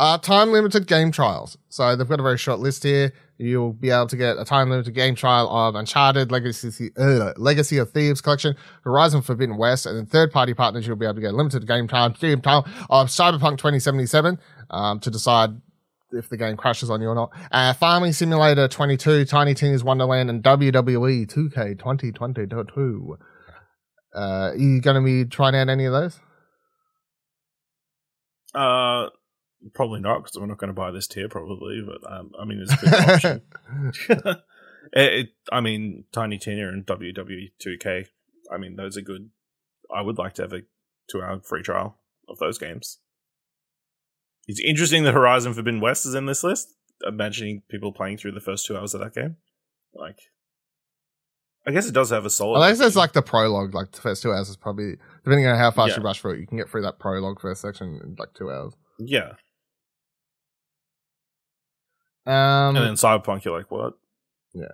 Uh, 0.00 0.16
time 0.16 0.50
limited 0.50 0.86
game 0.86 1.12
trials. 1.12 1.58
So 1.68 1.94
they've 1.94 2.08
got 2.08 2.20
a 2.20 2.22
very 2.22 2.38
short 2.38 2.58
list 2.58 2.84
here. 2.84 3.12
You'll 3.36 3.74
be 3.74 3.90
able 3.90 4.06
to 4.06 4.16
get 4.16 4.38
a 4.38 4.46
time 4.46 4.70
limited 4.70 4.94
game 4.94 5.14
trial 5.14 5.46
of 5.50 5.74
Uncharted, 5.74 6.32
Legacy, 6.32 6.90
uh, 6.98 7.34
Legacy 7.36 7.76
of 7.76 7.90
Thieves 7.90 8.22
collection, 8.22 8.56
Horizon 8.82 9.20
Forbidden 9.20 9.58
West, 9.58 9.84
and 9.84 9.98
then 9.98 10.06
third 10.06 10.32
party 10.32 10.54
partners, 10.54 10.86
you'll 10.86 10.96
be 10.96 11.04
able 11.04 11.16
to 11.16 11.20
get 11.20 11.34
limited 11.34 11.66
game 11.66 11.86
time, 11.86 12.14
game 12.18 12.40
trial 12.40 12.66
of 12.88 13.08
Cyberpunk 13.08 13.58
2077 13.58 14.38
um, 14.70 15.00
to 15.00 15.10
decide 15.10 15.50
if 16.12 16.30
the 16.30 16.38
game 16.38 16.56
crashes 16.56 16.88
on 16.88 17.02
you 17.02 17.08
or 17.08 17.14
not. 17.14 17.30
Uh, 17.52 17.74
Farming 17.74 18.14
Simulator 18.14 18.68
22, 18.68 19.26
Tiny 19.26 19.52
Tina's 19.52 19.84
Wonderland, 19.84 20.30
and 20.30 20.42
WWE 20.42 21.26
2K 21.26 21.78
2022. 21.78 23.18
Uh, 24.16 24.18
are 24.18 24.56
you 24.56 24.80
going 24.80 24.96
to 24.96 25.02
be 25.02 25.28
trying 25.28 25.54
out 25.54 25.68
any 25.68 25.84
of 25.84 25.92
those? 25.92 26.18
Uh, 28.54 29.10
probably 29.74 30.00
not 30.00 30.18
because 30.24 30.38
we're 30.38 30.46
not 30.46 30.58
going 30.58 30.68
to 30.68 30.74
buy 30.74 30.90
this 30.90 31.06
tier. 31.06 31.28
Probably, 31.28 31.82
but 31.84 32.10
um, 32.10 32.30
I 32.40 32.44
mean, 32.44 32.60
it's 32.60 32.72
a 32.72 32.76
good 32.76 32.94
option. 32.94 33.42
it, 34.92 35.12
it, 35.12 35.28
I 35.52 35.60
mean, 35.60 36.04
Tiny 36.12 36.38
Tina 36.38 36.68
and 36.68 36.86
WW2K. 36.86 38.06
I 38.52 38.58
mean, 38.58 38.76
those 38.76 38.96
are 38.96 39.02
good. 39.02 39.30
I 39.94 40.02
would 40.02 40.18
like 40.18 40.34
to 40.34 40.42
have 40.42 40.52
a 40.52 40.62
two-hour 41.10 41.40
free 41.40 41.62
trial 41.62 41.98
of 42.28 42.38
those 42.38 42.58
games. 42.58 42.98
It's 44.46 44.60
interesting 44.60 45.04
that 45.04 45.14
Horizon 45.14 45.54
Forbidden 45.54 45.80
West 45.80 46.06
is 46.06 46.14
in 46.14 46.26
this 46.26 46.42
list. 46.42 46.74
Imagining 47.06 47.62
people 47.68 47.92
playing 47.92 48.18
through 48.18 48.32
the 48.32 48.40
first 48.40 48.66
two 48.66 48.76
hours 48.76 48.92
of 48.94 49.00
that 49.00 49.14
game, 49.14 49.36
like, 49.94 50.18
I 51.66 51.70
guess 51.70 51.86
it 51.86 51.94
does 51.94 52.10
have 52.10 52.26
a 52.26 52.30
solid. 52.30 52.56
Unless 52.56 52.78
there's 52.78 52.96
like 52.96 53.12
the 53.12 53.22
prologue, 53.22 53.72
like 53.74 53.92
the 53.92 54.00
first 54.00 54.22
two 54.22 54.32
hours 54.32 54.50
is 54.50 54.56
probably 54.56 54.96
depending 55.24 55.46
on 55.46 55.56
how 55.56 55.70
fast 55.70 55.90
Yeah. 55.90 55.96
you 55.98 56.02
rush 56.02 56.20
through 56.20 56.32
it, 56.32 56.40
you 56.40 56.46
can 56.46 56.58
get 56.58 56.68
through 56.68 56.82
that 56.82 56.98
prologue 56.98 57.40
first 57.40 57.62
section 57.62 58.00
in 58.02 58.16
like 58.18 58.34
two 58.34 58.50
hours. 58.50 58.74
yeah, 58.98 59.32
Um, 62.26 62.76
and 62.76 62.76
then 62.76 62.94
Cyberpunk, 62.94 63.44
you're 63.44 63.56
like, 63.56 63.70
what? 63.70 63.94
Yeah. 64.52 64.64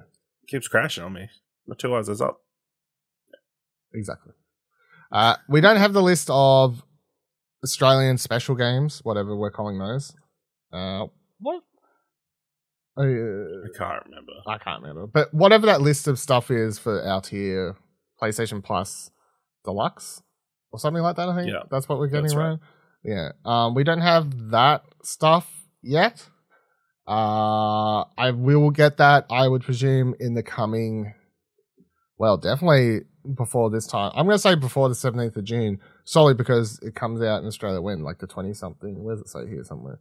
It 0.42 0.48
keeps 0.48 0.68
crashing 0.68 1.04
on 1.04 1.12
me. 1.12 1.28
My 1.66 1.74
two 1.76 1.94
hours 1.94 2.09
is 2.09 2.20
up. 2.20 2.40
exactly. 3.92 4.32
Uh, 5.12 5.37
we 5.48 5.61
don't 5.61 5.76
have 5.76 5.92
the 5.92 6.02
list 6.02 6.28
of 6.30 6.82
Australian 7.62 8.18
special 8.18 8.54
games, 8.54 9.00
whatever 9.04 9.37
we're 9.37 9.50
calling 9.50 9.78
those. 9.78 10.14
Uh, 10.72 11.06
what? 11.40 11.62
Uh, 12.98 13.02
I 13.02 13.68
can't 13.76 14.04
remember. 14.06 14.32
I 14.46 14.59
can't 14.59 14.82
remember, 14.82 15.06
but 15.06 15.32
whatever 15.32 15.66
that 15.66 15.80
list 15.82 16.09
of 16.09 16.18
stuff 16.18 16.50
is 16.50 16.78
for 16.78 17.04
out 17.06 17.26
here, 17.26 17.76
PlayStation 18.20 18.64
Plus 18.64 19.11
Deluxe 19.64 20.22
or 20.72 20.78
something 20.78 21.02
like 21.02 21.16
that. 21.16 21.28
I 21.28 21.37
think 21.37 21.52
Yeah, 21.52 21.62
that's 21.70 21.88
what 21.88 21.98
we're 21.98 22.09
getting 22.09 22.24
that's 22.24 22.35
right. 22.35 22.59
Yeah, 23.04 23.32
um, 23.44 23.74
we 23.74 23.85
don't 23.85 24.00
have 24.00 24.50
that 24.50 24.82
stuff 25.02 25.50
yet. 25.82 26.26
Uh, 27.07 28.03
I 28.19 28.33
we 28.33 28.57
will 28.57 28.71
get 28.71 28.97
that. 28.97 29.27
I 29.31 29.49
would 29.49 29.62
presume 29.62 30.14
in 30.19 30.35
the 30.35 30.42
coming. 30.42 31.14
Well, 32.19 32.37
definitely 32.37 33.03
before 33.35 33.71
this 33.71 33.87
time. 33.87 34.12
I'm 34.14 34.27
to 34.29 34.38
say 34.38 34.55
before 34.55 34.88
the 34.88 34.95
17th 34.95 35.37
of 35.37 35.45
June, 35.45 35.81
solely 36.05 36.35
because 36.35 36.79
it 36.81 36.95
comes 36.95 37.21
out 37.23 37.42
in 37.42 37.47
Australia 37.47 37.81
when, 37.81 38.03
like 38.03 38.19
the 38.19 38.27
20 38.27 38.55
something. 38.55 39.03
Where's 39.03 39.21
it 39.21 39.29
say 39.29 39.47
here 39.49 39.64
somewhere? 39.64 39.99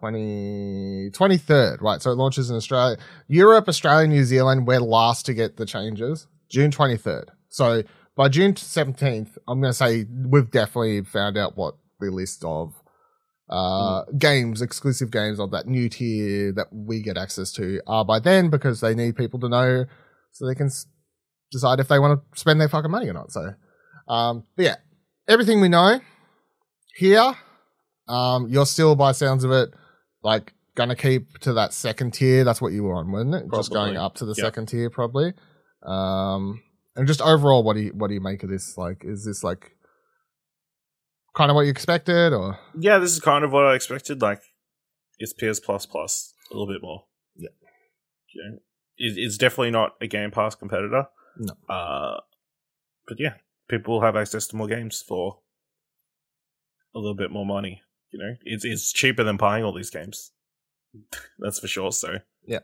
20, 0.00 1.10
23rd, 1.10 1.80
right? 1.80 2.00
So 2.00 2.12
it 2.12 2.16
launches 2.16 2.50
in 2.50 2.56
Australia. 2.56 2.98
Europe, 3.26 3.68
Australia, 3.68 4.06
New 4.06 4.24
Zealand, 4.24 4.66
we're 4.66 4.80
last 4.80 5.26
to 5.26 5.34
get 5.34 5.56
the 5.56 5.66
changes. 5.66 6.28
June 6.48 6.70
23rd. 6.70 7.24
So 7.48 7.82
by 8.14 8.28
June 8.28 8.54
17th, 8.54 9.38
I'm 9.48 9.60
to 9.62 9.72
say 9.72 10.06
we've 10.26 10.50
definitely 10.50 11.02
found 11.02 11.36
out 11.36 11.56
what 11.56 11.74
the 12.00 12.10
list 12.10 12.44
of 12.44 12.77
uh, 13.50 14.04
games, 14.18 14.60
exclusive 14.62 15.10
games 15.10 15.40
of 15.40 15.50
that 15.52 15.66
new 15.66 15.88
tier 15.88 16.52
that 16.52 16.66
we 16.72 17.00
get 17.02 17.16
access 17.16 17.50
to 17.52 17.80
are 17.86 18.04
by 18.04 18.18
then 18.18 18.50
because 18.50 18.80
they 18.80 18.94
need 18.94 19.16
people 19.16 19.40
to 19.40 19.48
know 19.48 19.84
so 20.32 20.46
they 20.46 20.54
can 20.54 20.66
s- 20.66 20.86
decide 21.50 21.80
if 21.80 21.88
they 21.88 21.98
want 21.98 22.20
to 22.20 22.38
spend 22.40 22.60
their 22.60 22.68
fucking 22.68 22.90
money 22.90 23.08
or 23.08 23.14
not. 23.14 23.30
So, 23.32 23.54
um, 24.06 24.44
but 24.56 24.64
yeah, 24.64 24.76
everything 25.26 25.60
we 25.60 25.68
know 25.68 26.00
here, 26.96 27.34
um, 28.08 28.48
you're 28.48 28.66
still 28.66 28.94
by 28.96 29.12
sounds 29.12 29.44
of 29.44 29.50
it, 29.50 29.70
like 30.22 30.52
gonna 30.74 30.96
keep 30.96 31.38
to 31.38 31.54
that 31.54 31.72
second 31.72 32.12
tier. 32.14 32.44
That's 32.44 32.60
what 32.60 32.72
you 32.72 32.84
were 32.84 32.94
on, 32.94 33.10
wasn't 33.10 33.34
it? 33.34 33.44
Just 33.54 33.72
going 33.72 33.96
up 33.96 34.14
to 34.16 34.24
the 34.24 34.34
Yeah. 34.36 34.44
second 34.44 34.66
tier, 34.66 34.90
probably. 34.90 35.32
Um, 35.82 36.62
and 36.96 37.06
just 37.06 37.20
overall, 37.22 37.62
what 37.62 37.74
do 37.74 37.80
you 37.82 37.90
what 37.94 38.08
do 38.08 38.14
you 38.14 38.20
make 38.20 38.42
of 38.42 38.50
this? 38.50 38.76
Like, 38.76 39.04
is 39.04 39.24
this 39.24 39.42
like 39.44 39.72
kind 41.38 41.50
of 41.50 41.54
what 41.54 41.62
you 41.62 41.70
expected, 41.70 42.32
or 42.34 42.58
Yeah, 42.78 42.98
this 42.98 43.12
is 43.12 43.20
kind 43.20 43.44
of 43.44 43.52
what 43.52 43.64
I 43.64 43.74
expected. 43.74 44.20
Like, 44.20 44.42
it's 45.18 45.32
PS 45.32 45.58
Plus 45.60 45.86
Plus 45.86 46.34
a 46.50 46.54
little 46.54 46.66
bit 46.72 46.82
more. 46.82 47.04
Yeah. 47.36 47.48
You 48.34 48.42
know, 48.50 48.56
it, 48.98 49.14
it's 49.16 49.38
definitely 49.38 49.70
not 49.70 49.92
a 50.00 50.06
Game 50.06 50.30
Pass 50.30 50.54
competitor. 50.54 51.06
No. 51.38 51.54
Uh, 51.74 52.20
but 53.06 53.18
yeah, 53.20 53.34
people 53.68 53.94
will 53.94 54.02
have 54.02 54.16
access 54.16 54.46
to 54.48 54.56
more 54.56 54.66
games 54.66 55.00
for 55.06 55.38
a 56.94 56.98
little 56.98 57.14
bit 57.14 57.30
more 57.30 57.46
money. 57.46 57.80
You 58.10 58.18
know, 58.18 58.34
it's 58.42 58.64
it's 58.64 58.92
cheaper 58.92 59.22
than 59.24 59.36
buying 59.36 59.64
all 59.64 59.72
these 59.74 59.90
games. 59.90 60.32
That's 61.38 61.58
for 61.60 61.68
sure. 61.68 61.92
So 61.92 62.18
Yeah. 62.46 62.60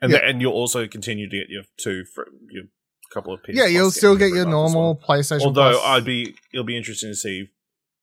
and 0.00 0.10
Yeah. 0.12 0.18
the- 0.18 0.24
and 0.24 0.40
you'll 0.40 0.52
also 0.52 0.86
continue 0.88 1.28
to 1.28 1.36
get 1.36 1.48
your 1.50 1.64
two 1.76 2.04
for 2.04 2.28
your 2.50 2.64
couple 3.12 3.32
of 3.32 3.42
PS 3.42 3.54
yeah, 3.54 3.66
you'll 3.66 3.90
still 3.90 4.16
get 4.16 4.30
your 4.30 4.46
normal 4.46 4.96
PlayStation. 4.96 5.42
Although 5.42 5.72
Plus. 5.72 5.84
I'd 5.84 6.04
be, 6.04 6.34
it'll 6.52 6.64
be 6.64 6.76
interesting 6.76 7.10
to 7.10 7.16
see 7.16 7.48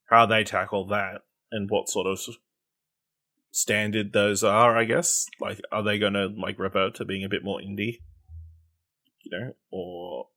how 0.09 0.25
they 0.25 0.43
tackle 0.43 0.87
that 0.87 1.21
and 1.51 1.69
what 1.69 1.89
sort 1.89 2.07
of 2.07 2.19
standard 3.51 4.13
those 4.13 4.43
are. 4.43 4.77
I 4.77 4.85
guess, 4.85 5.25
like, 5.39 5.59
are 5.71 5.83
they 5.83 5.99
going 5.99 6.13
to 6.13 6.27
like 6.27 6.59
revert 6.59 6.95
to 6.95 7.05
being 7.05 7.23
a 7.23 7.29
bit 7.29 7.43
more 7.43 7.59
indie, 7.59 7.99
you 9.21 9.31
know, 9.31 9.53
or 9.71 10.27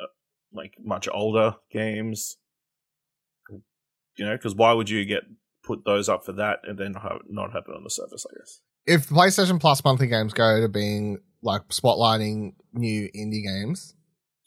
uh, 0.00 0.06
like 0.52 0.74
much 0.82 1.08
older 1.12 1.56
games? 1.70 2.36
You 4.16 4.24
know, 4.24 4.36
because 4.36 4.54
why 4.54 4.72
would 4.72 4.88
you 4.88 5.04
get 5.04 5.24
put 5.64 5.84
those 5.84 6.08
up 6.08 6.24
for 6.24 6.32
that 6.32 6.60
and 6.64 6.78
then 6.78 6.94
have, 6.94 7.20
not 7.28 7.52
have 7.52 7.64
it 7.68 7.76
on 7.76 7.84
the 7.84 7.90
surface? 7.90 8.24
I 8.30 8.38
guess. 8.38 8.60
if 8.86 9.08
PlayStation 9.08 9.60
Plus 9.60 9.84
monthly 9.84 10.06
games 10.06 10.32
go 10.32 10.60
to 10.60 10.68
being 10.68 11.18
like 11.42 11.68
spotlighting 11.68 12.54
new 12.72 13.08
indie 13.14 13.44
games, 13.44 13.94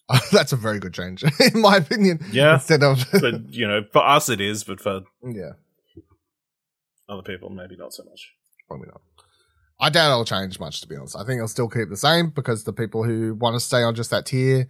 that's 0.32 0.52
a 0.54 0.56
very 0.58 0.80
good 0.80 0.94
change, 0.94 1.24
in 1.54 1.62
my 1.62 1.78
opinion. 1.78 2.20
Yeah. 2.32 2.56
Instead 2.56 2.84
of 2.84 3.04
But 3.12 3.54
you 3.54 3.68
know, 3.68 3.82
for 3.92 4.06
us 4.06 4.30
it 4.30 4.42
is, 4.42 4.64
but 4.64 4.80
for 4.82 5.02
yeah, 5.24 5.52
other 7.08 7.22
people 7.24 7.50
maybe 7.50 7.76
not 7.78 7.94
so 7.94 8.04
much. 8.04 8.32
probably 8.68 8.88
not. 8.88 9.02
I 9.82 9.90
doubt 9.90 10.12
it'll 10.12 10.26
change 10.26 10.60
much, 10.60 10.82
to 10.82 10.88
be 10.88 10.96
honest. 10.98 11.16
I 11.16 11.20
think 11.24 11.38
it'll 11.38 11.48
still 11.48 11.70
keep 11.70 11.90
the 11.90 11.96
same 11.98 12.32
because 12.32 12.66
the 12.66 12.74
people 12.74 13.04
who 13.06 13.34
want 13.36 13.56
to 13.56 13.60
stay 13.62 13.82
on 13.82 13.96
just 13.96 14.10
that 14.12 14.26
tier 14.26 14.68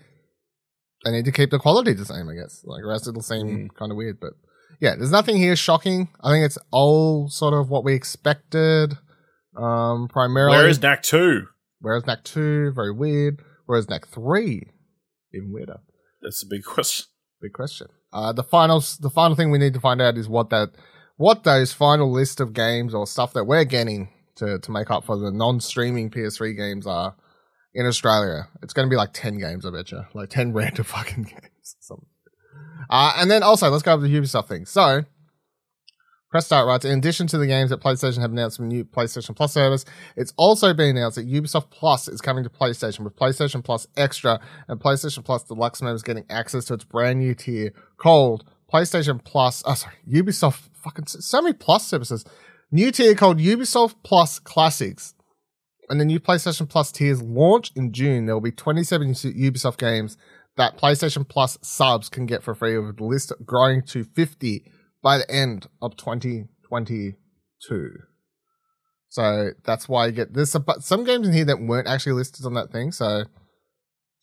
they 1.06 1.12
need 1.12 1.24
to 1.26 1.32
keep 1.32 1.50
the 1.50 1.58
quality 1.60 1.94
the 1.94 2.04
same, 2.06 2.28
I 2.28 2.34
guess. 2.36 2.62
Like, 2.66 2.82
the 2.82 2.88
rest 2.90 3.08
it'll 3.08 3.22
seem 3.22 3.48
Mm. 3.48 3.68
kind 3.74 3.90
of 3.92 3.98
weird, 3.98 4.20
but 4.20 4.34
yeah, 4.82 4.96
there's 4.98 5.12
nothing 5.12 5.38
here 5.38 5.56
shocking. 5.56 6.10
I 6.22 6.30
think 6.32 6.46
it's 6.46 6.58
all 6.72 7.30
sort 7.30 7.54
of 7.54 7.70
what 7.70 7.86
we 7.86 7.94
expected. 7.94 8.98
Um, 9.56 10.10
primarily, 10.10 10.58
Where 10.58 10.68
is 10.68 10.82
Knack 10.82 11.02
2? 11.04 11.48
Where 11.80 11.96
is 11.96 12.06
Knack 12.06 12.24
2, 12.26 12.74
very 12.76 12.92
weird. 12.92 13.42
Where 13.66 13.80
is 13.80 13.88
Knack 13.90 14.08
3, 14.08 14.70
even 15.34 15.52
weirder. 15.52 15.80
That's 16.22 16.44
a 16.44 16.48
big 16.48 16.64
question. 16.66 17.06
Big 17.42 17.54
question. 17.54 17.88
Uh, 18.12 18.34
the 18.34 18.44
final, 18.44 18.84
the 19.00 19.10
final 19.10 19.36
thing 19.36 19.52
we 19.52 19.58
need 19.58 19.74
to 19.74 19.80
find 19.80 20.02
out 20.02 20.18
is 20.18 20.28
what 20.28 20.50
that, 20.50 20.72
what 21.18 21.44
those 21.44 21.72
final 21.72 22.12
list 22.12 22.40
of 22.40 22.54
games 22.54 22.94
or 22.94 23.08
stuff 23.08 23.34
that 23.34 23.46
we're 23.46 23.64
getting 23.64 24.10
to, 24.36 24.60
to 24.60 24.72
make 24.72 24.90
up 24.90 25.06
for 25.06 25.18
the 25.18 25.32
non-streaming 25.32 26.10
PS3 26.10 26.58
games 26.58 26.88
are 26.88 27.16
in 27.74 27.86
Australia. 27.86 28.48
It's 28.62 28.74
going 28.74 28.88
to 28.88 28.90
be 28.90 28.98
like 28.98 29.14
10 29.14 29.38
games, 29.38 29.66
I 29.66 29.72
bet 29.72 29.92
you. 29.92 30.02
Like 30.14 30.30
10 30.30 30.54
random 30.54 30.84
fucking 30.84 31.24
games. 31.24 31.76
Something. 31.80 32.08
Uh, 32.90 33.14
and 33.18 33.30
then 33.30 33.44
also, 33.44 33.70
let's 33.70 33.84
go 33.84 33.94
over 33.94 34.08
the 34.08 34.14
Ubisoft 34.14 34.48
thing. 34.48 34.66
So, 34.66 35.04
Press 36.30 36.46
Start 36.46 36.68
writes, 36.68 36.86
in 36.86 37.00
addition 37.00 37.26
to 37.26 37.40
the 37.40 37.48
games 37.48 37.72
that 37.72 37.82
PlayStation 37.82 38.20
have 38.20 38.32
announced 38.32 38.60
a 38.60 38.64
new 38.64 38.86
PlayStation 38.86 39.36
Plus 39.36 39.52
service, 39.52 39.84
it's 40.16 40.32
also 40.38 40.76
been 40.76 40.96
announced 40.96 41.16
that 41.16 41.28
Ubisoft 41.28 41.72
Plus 41.72 42.08
is 42.08 42.22
coming 42.22 42.44
to 42.44 42.52
PlayStation 42.52 43.00
with 43.00 43.16
PlayStation 43.16 43.64
Plus 43.64 43.88
Extra 43.98 44.40
and 44.68 44.80
PlayStation 44.80 45.26
Plus 45.26 45.44
Deluxe 45.44 45.82
members 45.82 46.04
getting 46.04 46.26
access 46.30 46.66
to 46.66 46.76
its 46.76 46.84
brand 46.84 47.18
new 47.18 47.34
tier 47.34 47.74
called 47.98 48.46
PlayStation 48.72 49.24
Plus. 49.24 49.64
Oh, 49.66 49.74
sorry, 49.74 49.96
Ubisoft 50.08 50.70
fucking 50.76 51.08
so 51.08 51.42
many 51.42 51.54
Plus 51.54 51.88
services. 51.88 52.24
New 52.72 52.92
tier 52.92 53.16
called 53.16 53.40
Ubisoft 53.40 53.96
Plus 54.04 54.38
Classics. 54.38 55.16
And 55.90 56.00
the 56.00 56.06
new 56.06 56.20
PlayStation 56.20 56.70
Plus 56.70 56.92
tiers 56.92 57.24
launch 57.24 57.72
in 57.76 57.92
June. 57.92 58.28
There 58.28 58.36
will 58.36 58.42
be 58.42 58.52
27 58.52 59.14
Ubisoft 59.14 59.78
games 59.80 60.16
that 60.58 60.78
PlayStation 60.78 61.28
Plus 61.28 61.58
subs 61.64 62.08
can 62.08 62.28
get 62.28 62.44
for 62.44 62.54
free, 62.54 62.78
with 62.78 62.98
the 62.98 63.04
list 63.04 63.34
growing 63.44 63.82
to 63.88 64.04
50 64.04 64.72
by 65.02 65.18
the 65.18 65.30
end 65.32 65.68
of 65.82 65.96
2022. 65.98 67.94
So 69.10 69.50
that's 69.66 69.90
why 69.90 70.06
you 70.06 70.12
get 70.12 70.34
there's 70.34 70.52
some, 70.52 70.66
some 70.80 71.04
games 71.04 71.28
in 71.28 71.34
here 71.34 71.46
that 71.46 71.60
weren't 71.62 71.88
actually 71.88 72.14
listed 72.14 72.46
on 72.46 72.54
that 72.54 72.72
thing. 72.72 72.92
So 72.92 73.24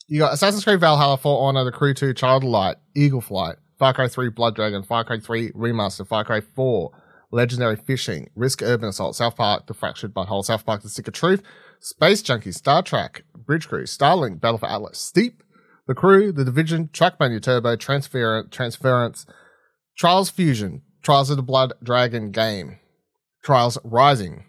you 0.08 0.20
got 0.20 0.32
Assassin's 0.32 0.62
Creed 0.64 0.78
Valhalla, 0.80 1.16
For 1.16 1.48
Honor, 1.48 1.64
The 1.64 1.72
Crew 1.72 1.92
2, 1.92 2.14
Child 2.14 2.44
of 2.44 2.48
Light, 2.50 2.76
Eagle 2.94 3.20
Flight, 3.20 3.56
Far 3.78 3.92
Cry 3.92 4.06
3, 4.06 4.30
Blood 4.30 4.54
Dragon, 4.54 4.84
Far 4.84 5.04
Cry 5.04 5.18
3 5.18 5.50
Remaster, 5.52 6.06
Far 6.06 6.24
Cry 6.24 6.40
4, 6.40 6.92
Legendary 7.32 7.74
Fishing, 7.74 8.30
Risk 8.36 8.62
Urban 8.62 8.90
Assault, 8.90 9.16
South 9.16 9.34
Park, 9.34 9.66
The 9.66 9.74
Fractured 9.74 10.14
But 10.14 10.26
Whole, 10.26 10.44
South 10.44 10.64
Park, 10.64 10.82
The 10.82 10.88
Stick 10.88 11.08
of 11.08 11.14
Truth, 11.14 11.42
Space 11.80 12.22
Junkie, 12.22 12.52
Star 12.52 12.82
Trek, 12.82 13.24
Bridge 13.36 13.66
Crew, 13.68 13.82
Starlink, 13.82 14.40
Battle 14.40 14.58
for 14.58 14.70
Atlas, 14.70 15.00
Steep, 15.00 15.42
The 15.88 15.94
Crew, 15.94 16.30
The 16.30 16.44
Division, 16.44 16.88
Trackmania 16.92 17.42
Turbo, 17.42 17.74
Transfer- 17.74 18.46
Transference, 18.50 19.26
Trials 19.96 20.30
Fusion, 20.30 20.82
Trials 21.02 21.30
of 21.30 21.36
the 21.36 21.42
Blood 21.42 21.72
Dragon 21.82 22.30
game, 22.30 22.78
Trials 23.42 23.78
Rising, 23.82 24.44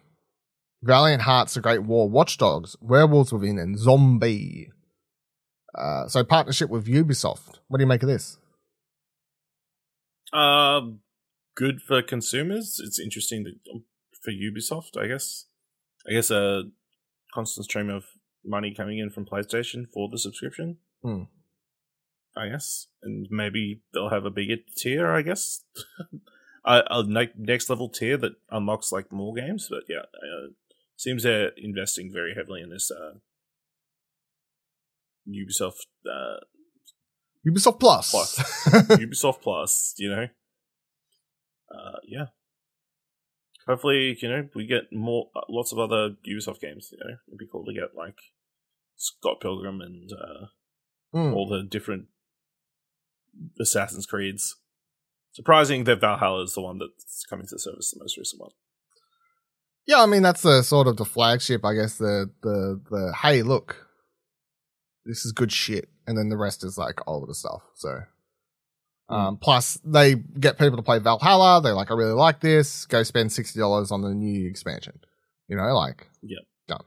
Valiant 0.84 1.22
Hearts, 1.22 1.54
The 1.54 1.62
Great 1.62 1.84
War, 1.84 2.10
Watch 2.10 2.38
Dogs, 2.38 2.76
Werewolves 2.82 3.32
Within, 3.32 3.58
and 3.58 3.78
Zombi. 3.78 4.70
Uh, 5.78 6.08
so 6.08 6.24
partnership 6.24 6.70
with 6.70 6.88
Ubisoft. 6.88 7.60
What 7.68 7.78
do 7.78 7.84
you 7.84 7.88
make 7.88 8.04
of 8.04 8.10
this? 8.10 8.38
Um, 10.34 11.00
good 11.56 11.82
for 11.82 12.02
consumers. 12.02 12.82
It's 12.84 13.00
interesting 13.00 13.46
to, 13.46 13.82
for 14.22 14.32
Ubisoft, 14.32 15.02
I 15.02 15.08
guess. 15.08 15.46
I 16.10 16.14
guess 16.14 16.30
a 16.30 16.64
constant 17.34 17.66
stream 17.66 17.90
of 17.90 18.06
money 18.44 18.74
coming 18.76 18.98
in 18.98 19.10
from 19.10 19.26
PlayStation 19.26 19.86
for 19.94 20.10
the 20.10 20.18
subscription. 20.18 20.78
Hmm. 21.04 21.24
I 22.38 22.50
guess, 22.50 22.88
and 23.02 23.28
maybe 23.30 23.82
they'll 23.94 24.10
have 24.10 24.26
a 24.26 24.30
bigger 24.32 24.58
tier. 24.78 25.08
I 25.08 25.22
guess 25.22 25.64
a, 26.66 26.84
a 26.90 27.04
ne- 27.04 27.34
next 27.38 27.70
level 27.70 27.90
tier 27.90 28.18
that 28.18 28.34
unlocks 28.52 28.92
like 28.92 29.12
more 29.12 29.34
games. 29.34 29.68
But 29.70 29.84
yeah, 29.90 30.02
uh, 30.16 30.52
seems 30.96 31.24
they're 31.24 31.52
investing 31.58 32.12
very 32.14 32.34
heavily 32.36 32.62
in 32.62 32.70
this 32.70 32.92
uh, 32.92 33.18
Ubisoft 35.28 35.86
uh, 36.10 36.40
Ubisoft 37.48 37.80
Plus. 37.80 38.12
Plus. 38.12 38.38
Ubisoft 38.98 39.42
Plus, 39.42 39.94
you 39.98 40.10
know. 40.10 40.28
Uh, 41.74 41.98
yeah. 42.08 42.26
Hopefully, 43.68 44.18
you 44.22 44.30
know, 44.30 44.48
we 44.56 44.66
get 44.66 44.84
more, 44.94 45.30
uh, 45.36 45.42
lots 45.50 45.74
of 45.74 45.80
other 45.80 46.12
Ubisoft 46.26 46.62
games. 46.62 46.90
You 46.92 47.00
know, 47.00 47.16
it'd 47.28 47.38
be 47.38 47.48
cool 47.52 47.66
to 47.66 47.74
get 47.74 47.96
like 47.98 48.16
Scott 48.96 49.42
Pilgrim 49.42 49.82
and 49.82 50.12
uh, 50.12 50.46
Mm. 51.16 51.34
all 51.34 51.48
the 51.48 51.64
different 51.64 52.08
Assassin's 53.60 54.06
Creeds. 54.06 54.56
Surprising 55.32 55.84
that 55.84 56.02
Valhalla 56.02 56.44
is 56.44 56.54
the 56.54 56.62
one 56.62 56.80
that's 56.80 57.24
coming 57.30 57.46
to 57.48 57.60
service, 57.60 57.92
the 57.92 58.00
most 58.00 58.18
recent 58.18 58.42
one. 58.42 58.52
Yeah, 59.86 60.02
I 60.02 60.06
mean 60.06 60.22
that's 60.22 60.42
the 60.42 60.64
sort 60.64 60.88
of 60.88 60.98
the 60.98 61.06
flagship, 61.06 61.64
I 61.64 61.74
guess. 61.74 61.98
The 61.98 62.30
the 62.42 62.82
the 62.90 63.14
hey, 63.22 63.42
look, 63.42 63.88
this 65.06 65.26
is 65.26 65.32
good 65.32 65.52
shit, 65.52 65.90
and 66.06 66.18
then 66.18 66.30
the 66.30 66.38
rest 66.38 66.64
is 66.64 66.78
like 66.78 67.00
older 67.08 67.34
stuff. 67.34 67.62
So, 67.76 68.02
um, 69.10 69.38
plus 69.38 69.80
they 69.86 70.16
get 70.16 70.60
people 70.60 70.76
to 70.76 70.84
play 70.84 71.00
Valhalla. 71.00 71.62
They're 71.62 71.74
like, 71.74 71.90
I 71.90 71.94
really 71.94 72.12
like 72.12 72.42
this. 72.42 72.86
Go 72.86 73.04
spend 73.04 73.32
sixty 73.32 73.60
dollars 73.60 73.92
on 73.92 74.02
the 74.02 74.14
new 74.14 74.50
expansion. 74.50 75.00
You 75.48 75.56
know, 75.56 75.74
like 75.74 76.08
yeah, 76.22 76.40
done. 76.68 76.84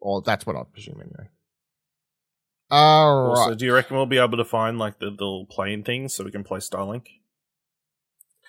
Or 0.00 0.22
that's 0.22 0.44
what 0.44 0.56
I 0.56 0.62
presume 0.64 1.00
anyway. 1.00 1.28
All 2.76 3.28
right. 3.28 3.38
Also, 3.38 3.54
do 3.54 3.66
you 3.66 3.72
reckon 3.72 3.96
we'll 3.96 4.06
be 4.06 4.18
able 4.18 4.36
to 4.36 4.44
find 4.44 4.80
like 4.80 4.98
the 4.98 5.06
little 5.06 5.46
plane 5.46 5.84
things 5.84 6.12
so 6.12 6.24
we 6.24 6.32
can 6.32 6.42
play 6.42 6.58
Starlink? 6.58 7.06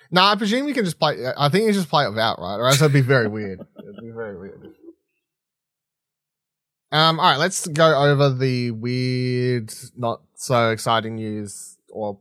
No, 0.10 0.24
I 0.24 0.36
presume 0.36 0.68
you 0.68 0.74
can 0.74 0.84
just 0.84 0.98
play. 0.98 1.18
I 1.38 1.50
think 1.50 1.66
you 1.68 1.74
just 1.74 1.90
play 1.90 2.06
it 2.06 2.10
without, 2.10 2.40
right? 2.40 2.56
Or 2.56 2.66
else 2.68 2.82
it'd 2.82 2.92
be 2.92 3.02
very 3.02 3.28
weird. 3.28 3.60
It'd 3.80 3.98
be 4.02 4.10
very 4.10 4.36
weird. 4.36 4.74
Um. 6.92 7.20
All 7.20 7.32
right, 7.32 7.38
let's 7.38 7.68
go 7.68 7.96
over 7.96 8.32
the 8.32 8.72
weird, 8.72 9.72
not 9.96 10.22
so 10.34 10.72
exciting 10.72 11.16
news. 11.16 11.78
Or 11.92 12.20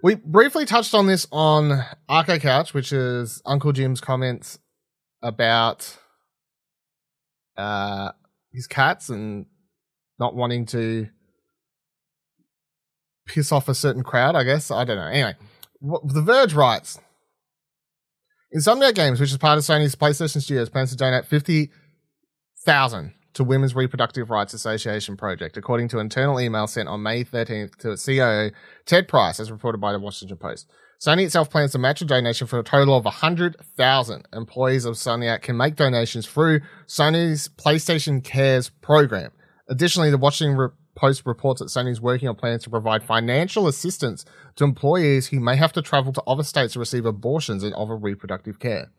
we 0.00 0.14
briefly 0.14 0.64
touched 0.64 0.94
on 0.94 1.08
this 1.08 1.26
on 1.32 1.84
Arco 2.08 2.38
Couch, 2.38 2.72
which 2.72 2.92
is 2.92 3.42
Uncle 3.44 3.72
Jim's 3.72 4.00
comments 4.00 4.60
about 5.22 5.96
uh 7.56 8.12
his 8.52 8.68
cats 8.68 9.08
and 9.08 9.46
not 10.18 10.34
wanting 10.34 10.66
to 10.66 11.08
piss 13.26 13.52
off 13.52 13.68
a 13.68 13.74
certain 13.74 14.02
crowd. 14.02 14.36
I 14.36 14.44
guess 14.44 14.70
I 14.70 14.84
don't 14.84 14.96
know. 14.96 15.06
Anyway 15.06 15.34
The 15.80 16.22
Verge 16.22 16.54
writes 16.54 16.98
Insomniac 18.56 18.94
Games, 18.94 19.20
which 19.20 19.30
is 19.30 19.38
part 19.38 19.58
of 19.58 19.64
Sony's 19.64 19.96
PlayStation 19.96 20.40
Studios, 20.40 20.70
plans 20.70 20.90
to 20.90 20.96
donate 20.96 21.26
fifty 21.26 21.70
thousand 22.64 23.12
to 23.36 23.44
Women's 23.44 23.74
Reproductive 23.74 24.30
Rights 24.30 24.54
Association 24.54 25.16
project, 25.16 25.58
according 25.58 25.88
to 25.88 25.98
an 25.98 26.06
internal 26.06 26.40
email 26.40 26.66
sent 26.66 26.88
on 26.88 27.02
May 27.02 27.22
13th 27.22 27.76
to 27.76 27.92
its 27.92 28.06
Ted 28.86 29.08
Price, 29.08 29.38
as 29.38 29.52
reported 29.52 29.78
by 29.78 29.92
the 29.92 29.98
Washington 29.98 30.38
Post. 30.38 30.70
Sony 31.04 31.26
itself 31.26 31.50
plans 31.50 31.72
to 31.72 31.78
match 31.78 32.00
a 32.00 32.06
donation 32.06 32.46
for 32.46 32.58
a 32.58 32.64
total 32.64 32.96
of 32.96 33.04
100,000. 33.04 34.28
Employees 34.32 34.86
of 34.86 34.96
Soniac 34.96 35.42
can 35.42 35.54
make 35.54 35.76
donations 35.76 36.26
through 36.26 36.60
Sony's 36.86 37.48
PlayStation 37.48 38.24
Cares 38.24 38.70
program. 38.80 39.32
Additionally, 39.68 40.10
the 40.10 40.18
Washington 40.18 40.70
Post 40.94 41.22
reports 41.26 41.60
that 41.60 41.68
Sony 41.68 41.90
is 41.90 42.00
working 42.00 42.28
on 42.28 42.36
plans 42.36 42.62
to 42.64 42.70
provide 42.70 43.02
financial 43.02 43.66
assistance 43.68 44.24
to 44.54 44.64
employees 44.64 45.26
who 45.26 45.40
may 45.40 45.56
have 45.56 45.72
to 45.72 45.82
travel 45.82 46.12
to 46.12 46.22
other 46.26 46.42
states 46.42 46.72
to 46.72 46.78
receive 46.78 47.04
abortions 47.04 47.62
and 47.62 47.74
other 47.74 47.96
reproductive 47.96 48.58
care. 48.58 48.90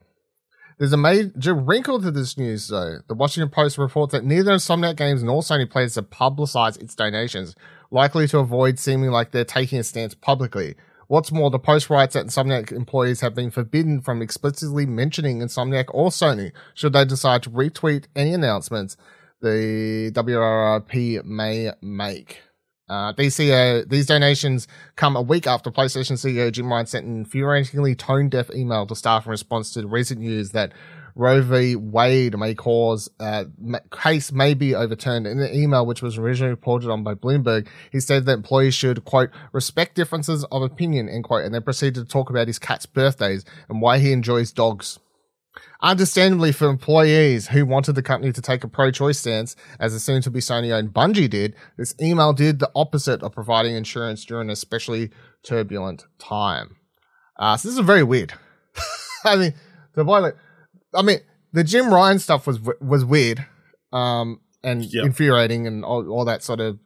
There's 0.77 0.93
a 0.93 0.97
major 0.97 1.55
wrinkle 1.55 1.99
to 2.01 2.11
this 2.11 2.37
news, 2.37 2.67
though. 2.67 2.99
The 3.07 3.15
Washington 3.15 3.49
Post 3.49 3.79
reports 3.79 4.11
that 4.11 4.23
neither 4.23 4.51
Insomniac 4.51 4.95
Games 4.97 5.23
nor 5.23 5.41
Sony 5.41 5.67
plans 5.67 5.95
to 5.95 6.03
publicize 6.03 6.79
its 6.79 6.93
donations, 6.93 7.55
likely 7.89 8.27
to 8.27 8.37
avoid 8.37 8.77
seeming 8.77 9.09
like 9.09 9.31
they're 9.31 9.43
taking 9.43 9.79
a 9.79 9.83
stance 9.83 10.13
publicly. 10.13 10.75
What's 11.07 11.31
more, 11.31 11.49
the 11.49 11.57
Post 11.57 11.89
writes 11.89 12.13
that 12.13 12.27
Insomniac 12.27 12.71
employees 12.71 13.21
have 13.21 13.33
been 13.33 13.49
forbidden 13.49 14.01
from 14.01 14.21
explicitly 14.21 14.85
mentioning 14.85 15.39
Insomniac 15.39 15.85
or 15.89 16.09
Sony 16.09 16.51
should 16.75 16.93
they 16.93 17.05
decide 17.05 17.41
to 17.43 17.49
retweet 17.49 18.05
any 18.15 18.33
announcements 18.33 18.97
the 19.41 20.11
WRRP 20.13 21.23
may 21.23 21.71
make. 21.81 22.41
Uh, 22.89 23.11
these, 23.17 23.35
CEO, 23.35 23.87
these 23.89 24.05
donations 24.05 24.65
come 24.95 25.17
a 25.17 25.21
week 25.21 25.45
after 25.45 25.69
PlayStation 25.69 26.13
CEO 26.13 26.49
Jim 26.51 26.71
Ryan 26.71 26.85
sent 26.85 27.05
an 27.05 27.25
infuriatingly 27.25 27.97
tone 27.97 28.29
deaf 28.29 28.49
email 28.55 28.87
to 28.87 28.95
staff 28.95 29.25
in 29.25 29.31
response 29.31 29.73
to 29.73 29.81
the 29.81 29.87
recent 29.87 30.21
news 30.21 30.51
that 30.51 30.71
Roe 31.17 31.41
v. 31.41 31.75
Wade 31.75 32.37
may 32.37 32.53
cause 32.53 33.09
uh, 33.19 33.45
case 33.91 34.31
may 34.31 34.53
be 34.53 34.75
overturned. 34.75 35.25
In 35.25 35.39
the 35.39 35.53
email, 35.53 35.85
which 35.85 36.01
was 36.01 36.17
originally 36.17 36.51
reported 36.51 36.91
on 36.91 37.03
by 37.03 37.15
Bloomberg, 37.15 37.67
he 37.91 37.99
said 37.99 38.25
that 38.25 38.33
employees 38.33 38.75
should 38.75 39.03
quote 39.03 39.31
respect 39.51 39.95
differences 39.95 40.45
of 40.45 40.61
opinion 40.61 41.09
end 41.09 41.23
quote, 41.23 41.43
and 41.43 41.53
then 41.53 41.63
proceeded 41.63 41.95
to 41.95 42.05
talk 42.05 42.29
about 42.29 42.47
his 42.47 42.59
cat's 42.59 42.85
birthdays 42.85 43.43
and 43.67 43.81
why 43.81 43.97
he 43.97 44.11
enjoys 44.11 44.51
dogs. 44.51 44.99
Understandably, 45.81 46.51
for 46.51 46.67
employees 46.69 47.49
who 47.49 47.65
wanted 47.65 47.93
the 47.93 48.01
company 48.01 48.31
to 48.33 48.41
take 48.41 48.63
a 48.63 48.67
pro 48.67 48.89
choice 48.89 49.19
stance, 49.19 49.55
as 49.79 49.93
the 49.93 49.99
soon 49.99 50.21
to 50.23 50.31
be 50.31 50.39
Sony 50.39 50.71
owned 50.71 50.91
Bungie 50.91 51.29
did, 51.29 51.55
this 51.77 51.93
email 52.01 52.33
did 52.33 52.59
the 52.59 52.71
opposite 52.75 53.21
of 53.21 53.31
providing 53.33 53.75
insurance 53.75 54.25
during 54.25 54.47
an 54.47 54.53
especially 54.53 55.11
turbulent 55.43 56.05
time. 56.17 56.77
Uh, 57.37 57.55
so 57.57 57.67
this 57.67 57.77
is 57.77 57.85
very 57.85 58.01
weird. 58.03 58.33
I 59.23 59.35
mean, 59.35 59.53
the 59.93 60.03
boy, 60.03 60.31
I 60.95 61.01
mean, 61.03 61.19
the 61.53 61.63
Jim 61.63 61.93
Ryan 61.93 62.17
stuff 62.19 62.47
was 62.47 62.59
was 62.81 63.05
weird, 63.05 63.45
um, 63.93 64.41
and 64.63 64.83
Yep. 64.83 65.05
infuriating, 65.05 65.67
and 65.67 65.85
all, 65.85 66.09
all 66.09 66.25
that 66.25 66.41
sort 66.43 66.59
of 66.59 66.79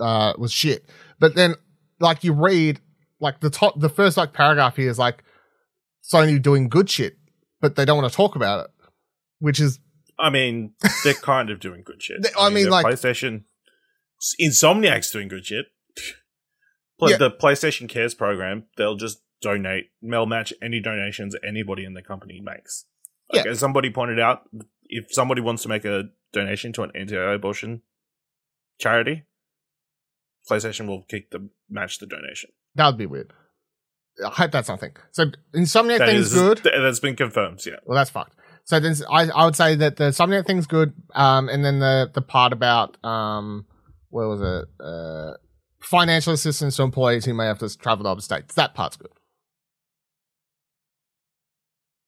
uh, 0.00 0.34
was 0.36 0.52
shit. 0.52 0.84
But 1.18 1.34
then, 1.34 1.54
like, 1.98 2.24
you 2.24 2.34
read 2.34 2.80
like 3.20 3.40
the 3.40 3.48
top, 3.50 3.80
the 3.80 3.88
first 3.88 4.18
like 4.18 4.34
paragraph 4.34 4.76
here 4.76 4.90
is 4.90 4.98
like 4.98 5.24
Sony 6.02 6.40
doing 6.40 6.68
good 6.68 6.90
shit, 6.90 7.16
but 7.64 7.76
they 7.76 7.86
don't 7.86 7.96
want 7.96 8.10
to 8.12 8.14
talk 8.14 8.36
about 8.36 8.66
it, 8.66 8.70
which 9.38 9.58
is 9.58 9.78
I 10.18 10.28
mean, 10.28 10.74
they're 11.02 11.14
kind 11.14 11.48
of 11.48 11.60
doing 11.60 11.82
good 11.82 12.02
shit. 12.02 12.22
They- 12.22 12.28
I 12.38 12.50
mean, 12.50 12.64
the 12.66 12.70
like- 12.70 12.84
PlayStation, 12.84 13.44
Insomniac's 14.38 15.10
doing 15.10 15.28
good 15.28 15.46
shit. 15.46 15.66
Play 16.98 17.12
Yeah. 17.12 17.16
The 17.16 17.30
PlayStation 17.30 17.88
Cares 17.88 18.14
program, 18.14 18.64
they'll 18.76 18.96
just 18.96 19.22
donate, 19.40 19.86
they'll 20.02 20.26
match 20.26 20.52
any 20.62 20.78
donations 20.78 21.34
anybody 21.46 21.84
in 21.86 21.94
the 21.94 22.02
company 22.02 22.38
makes. 22.42 22.84
Like, 23.32 23.46
Yeah. 23.46 23.52
as 23.52 23.58
somebody 23.60 23.88
pointed 23.90 24.20
out, 24.20 24.42
if 24.84 25.06
somebody 25.10 25.40
wants 25.40 25.62
to 25.62 25.68
make 25.70 25.86
a 25.86 26.10
donation 26.34 26.72
to 26.74 26.82
an 26.82 26.90
anti-abortion 26.94 27.80
charity, 28.78 29.22
PlayStation 30.50 30.86
will 30.86 31.02
kick 31.02 31.30
the 31.30 31.48
match 31.70 31.98
the 31.98 32.06
donation. 32.06 32.50
that 32.74 32.86
would 32.88 32.98
be 32.98 33.06
weird. 33.06 33.32
I 34.24 34.28
hope 34.30 34.50
that's 34.52 34.66
something. 34.66 34.92
So 35.12 35.26
Insomniac 35.54 35.98
That 35.98 36.08
thing's 36.08 36.32
is- 36.32 36.34
good. 36.34 36.60
that's 36.62 37.00
been 37.00 37.16
confirmed. 37.16 37.60
Yeah, 37.66 37.74
Well, 37.84 37.96
that's 37.96 38.10
fucked. 38.10 38.34
So 38.64 38.80
then 38.80 38.94
I, 39.10 39.28
I 39.28 39.44
would 39.44 39.56
say 39.56 39.74
that 39.76 39.96
the 39.96 40.04
Insomniac 40.04 40.46
thing's 40.46 40.66
good. 40.66 40.92
Um, 41.14 41.48
and 41.48 41.64
then 41.64 41.80
the, 41.80 42.10
the 42.14 42.22
part 42.22 42.52
about, 42.52 43.02
um, 43.04 43.66
where 44.10 44.26
was 44.28 44.40
it? 44.40 44.64
Uh, 44.82 45.32
financial 45.82 46.32
assistance 46.32 46.76
to 46.76 46.82
employees 46.82 47.24
who 47.26 47.34
may 47.34 47.44
have 47.46 47.58
to 47.58 47.76
travel 47.78 48.04
to 48.04 48.10
other 48.10 48.20
states. 48.22 48.54
That 48.54 48.74
part's 48.74 48.96
good. 48.96 49.10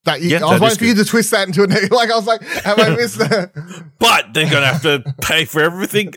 That 0.04 0.22
you, 0.22 0.30
Yeah, 0.30 0.44
I 0.46 0.52
was 0.52 0.60
waiting 0.60 0.78
for 0.78 0.84
you 0.84 0.94
to 0.94 1.04
twist 1.04 1.32
that 1.32 1.48
into 1.48 1.64
a 1.64 1.66
negative. 1.66 1.90
Like 1.96 2.10
I 2.10 2.14
was 2.16 2.26
like, 2.26 2.42
have 2.42 2.78
I 2.78 2.90
missed 2.94 3.18
that? 3.18 3.50
but 3.98 4.32
they're 4.32 4.48
gonna 4.50 4.66
have 4.66 4.82
to 4.82 5.02
pay 5.20 5.44
for 5.44 5.60
everything. 5.60 6.14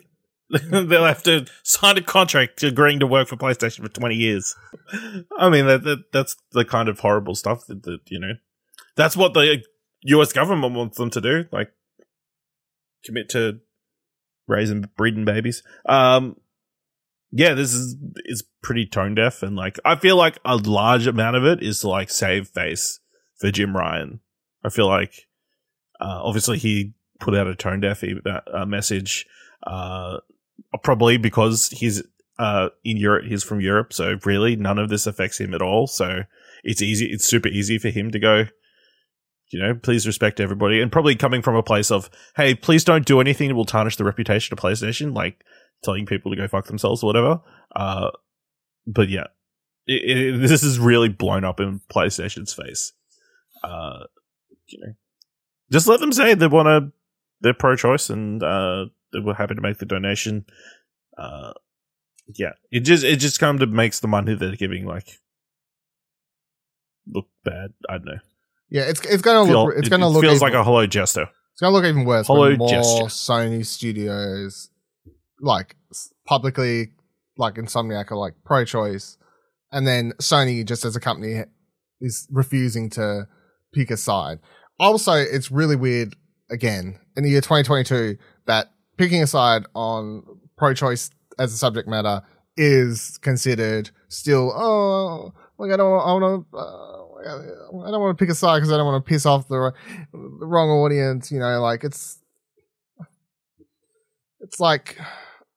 They'll 0.72 1.06
have 1.06 1.24
to 1.24 1.46
sign 1.64 1.98
a 1.98 2.02
contract 2.02 2.64
agreeing 2.64 3.00
to 3.00 3.08
work 3.08 3.28
for 3.28 3.36
PlayStation 3.36 3.84
for 3.84 3.90
twenty 3.90 4.16
years. 4.16 4.56
I 5.38 5.50
mean, 5.50 5.68
that, 5.68 5.84
that 5.84 6.12
that's 6.12 6.36
the 6.52 6.66
kind 6.66 6.90
of 6.90 7.00
horrible 7.00 7.36
stuff 7.36 7.66
that, 7.68 7.84
that 7.84 8.00
you 8.08 8.20
know. 8.20 8.34
That's 8.96 9.16
what 9.16 9.34
the 9.34 9.64
U.S. 10.04 10.34
government 10.34 10.74
wants 10.74 10.98
them 10.98 11.10
to 11.12 11.22
do, 11.22 11.46
like 11.52 11.72
commit 13.06 13.30
to 13.30 13.60
raising 14.48 14.90
breeding 14.98 15.26
babies. 15.26 15.64
Um, 15.86 16.36
yeah, 17.32 17.54
this 17.54 17.74
is 17.74 17.96
is 18.26 18.44
pretty 18.64 18.86
tone 18.88 19.16
deaf, 19.16 19.44
and 19.44 19.56
like 19.56 19.78
I 19.86 19.96
feel 19.96 20.16
like 20.16 20.40
a 20.44 20.58
large 20.58 21.06
amount 21.06 21.36
of 21.36 21.46
it 21.46 21.62
is 21.62 21.82
to 21.82 21.90
like 21.90 22.10
save 22.10 22.48
face 22.48 23.00
for 23.38 23.52
Jim 23.52 23.76
Ryan. 23.76 24.20
I 24.64 24.70
feel 24.70 24.88
like 24.88 25.28
uh, 26.02 26.22
obviously 26.24 26.58
he 26.58 26.94
put 27.20 27.36
out 27.36 27.48
a 27.48 27.56
tone 27.56 27.82
deaf 27.82 28.04
e- 28.04 28.20
uh, 28.26 28.66
message, 28.66 29.28
uh, 29.66 30.18
probably 30.84 31.18
because 31.18 31.70
he's 31.70 32.04
uh, 32.38 32.70
in 32.84 32.98
Europe. 32.98 33.26
He's 33.26 33.44
from 33.44 33.62
Europe, 33.62 33.94
so 33.94 34.18
really 34.26 34.56
none 34.56 34.80
of 34.80 34.90
this 34.90 35.08
affects 35.08 35.40
him 35.40 35.54
at 35.54 35.62
all. 35.62 35.88
So 35.88 36.24
it's 36.64 36.82
easy. 36.82 37.06
It's 37.08 37.26
super 37.26 37.50
easy 37.50 37.78
for 37.78 37.90
him 37.90 38.12
to 38.12 38.20
go. 38.20 38.46
You 39.52 39.60
know, 39.60 39.74
please 39.74 40.06
respect 40.06 40.40
everybody, 40.40 40.80
and 40.80 40.92
probably 40.92 41.16
coming 41.16 41.42
from 41.42 41.56
a 41.56 41.64
place 41.64 41.90
of, 41.90 42.10
hey, 42.36 42.54
please 42.54 42.84
don't 42.84 43.06
do 43.06 43.20
anything 43.20 43.48
that 43.48 43.56
will 43.56 43.66
tarnish 43.66 43.96
the 43.96 44.04
reputation 44.04 44.54
of 44.54 44.60
PlayStation, 44.60 45.16
like 45.16 45.44
telling 45.84 46.06
people 46.06 46.32
to 46.32 46.38
go 46.38 46.48
fuck 46.48 46.68
themselves 46.68 47.02
or 47.02 47.08
whatever. 47.08 47.42
Uh, 47.76 48.12
but 48.86 49.10
yeah, 49.10 49.26
it, 49.88 50.18
it, 50.18 50.48
this 50.48 50.62
is 50.62 50.78
really 50.78 51.10
blown 51.10 51.44
up 51.44 51.60
in 51.60 51.82
PlayStation's 51.92 52.54
face. 52.54 52.94
Uh, 53.64 54.04
you 54.68 54.80
know, 54.86 54.94
just 55.72 55.88
let 55.88 56.00
them 56.00 56.12
say 56.12 56.36
they 56.36 56.48
want 56.48 56.68
to, 56.68 56.92
they're 57.42 57.54
pro-choice 57.54 58.10
and 58.12 58.44
uh, 58.44 58.86
they 59.14 59.20
were 59.20 59.34
happy 59.34 59.56
to 59.56 59.62
make 59.62 59.78
the 59.78 59.86
donation. 59.86 60.46
Uh, 61.18 61.54
yeah, 62.36 62.52
it 62.72 62.82
just 62.82 63.04
it 63.04 63.18
just 63.18 63.40
kind 63.40 63.62
of 63.62 63.70
makes 63.70 64.00
the 64.00 64.08
money 64.08 64.36
they're 64.36 64.56
giving 64.56 64.86
like 64.86 65.20
look 67.08 67.28
bad. 67.44 67.74
I 67.90 67.94
don't 67.98 68.06
know. 68.06 68.20
Yeah, 68.70 68.84
it's 68.84 69.02
it's 69.06 69.22
gonna 69.22 69.48
Feel- 69.50 69.66
look 69.66 69.76
it's 69.78 69.88
it- 69.88 69.90
gonna 69.90 70.08
it 70.08 70.10
look 70.10 70.22
feels 70.24 70.36
even, 70.36 70.42
like 70.48 70.54
a 70.54 70.64
hollow 70.64 70.86
gesture. 70.86 71.28
it's 71.54 71.62
gonna 71.62 71.74
look 71.74 71.86
even 71.86 72.06
worse. 72.06 72.28
hollow 72.28 72.56
more 72.56 72.70
gesture. 72.70 73.06
Sony 73.06 73.66
studios 73.66 74.70
like 75.42 75.76
publicly 76.26 76.90
like 77.38 77.56
Insomniac 77.56 78.12
are 78.12 78.18
like 78.18 78.34
pro-choice, 78.46 79.18
and 79.72 79.88
then 79.88 80.12
Sony 80.22 80.66
just 80.66 80.86
as 80.86 80.96
a 80.96 81.00
company 81.00 81.44
is 82.02 82.28
refusing 82.32 82.90
to 82.92 83.28
pick 83.74 83.90
a 83.92 83.98
side. 83.98 84.40
Also, 84.80 85.14
it's 85.14 85.50
really 85.52 85.76
weird 85.76 86.16
again 86.52 87.00
in 87.18 87.24
the 87.24 87.30
year 87.32 87.42
2022 87.42 88.18
that 88.46 88.68
picking 89.00 89.24
a 89.24 89.28
side 89.28 89.64
on 89.74 90.24
pro-choice 90.58 91.10
as 91.40 91.54
a 91.54 91.58
subject 91.58 91.88
matter 91.88 92.22
is 92.58 93.18
considered 93.20 93.90
still 94.10 94.52
oh 94.54 95.34
like 95.58 95.72
I 95.72 95.78
don't 95.78 95.88
I 95.88 96.14
want 96.14 96.48
to 96.52 96.58
uh, 96.58 97.00
I 97.88 97.92
don't 97.92 98.02
want 98.02 98.18
to 98.18 98.22
pick 98.22 98.32
a 98.32 98.36
side 98.36 98.58
because 98.58 98.72
I 98.72 98.78
don't 98.78 98.86
want 98.86 99.04
to 99.04 99.10
piss 99.10 99.26
off 99.26 99.48
the 99.48 99.74
the 100.14 100.46
wrong 100.46 100.70
audience. 100.70 101.32
You 101.32 101.40
know, 101.40 101.62
like 101.62 101.84
it's 101.84 102.18
it's 104.40 104.60
like 104.60 104.98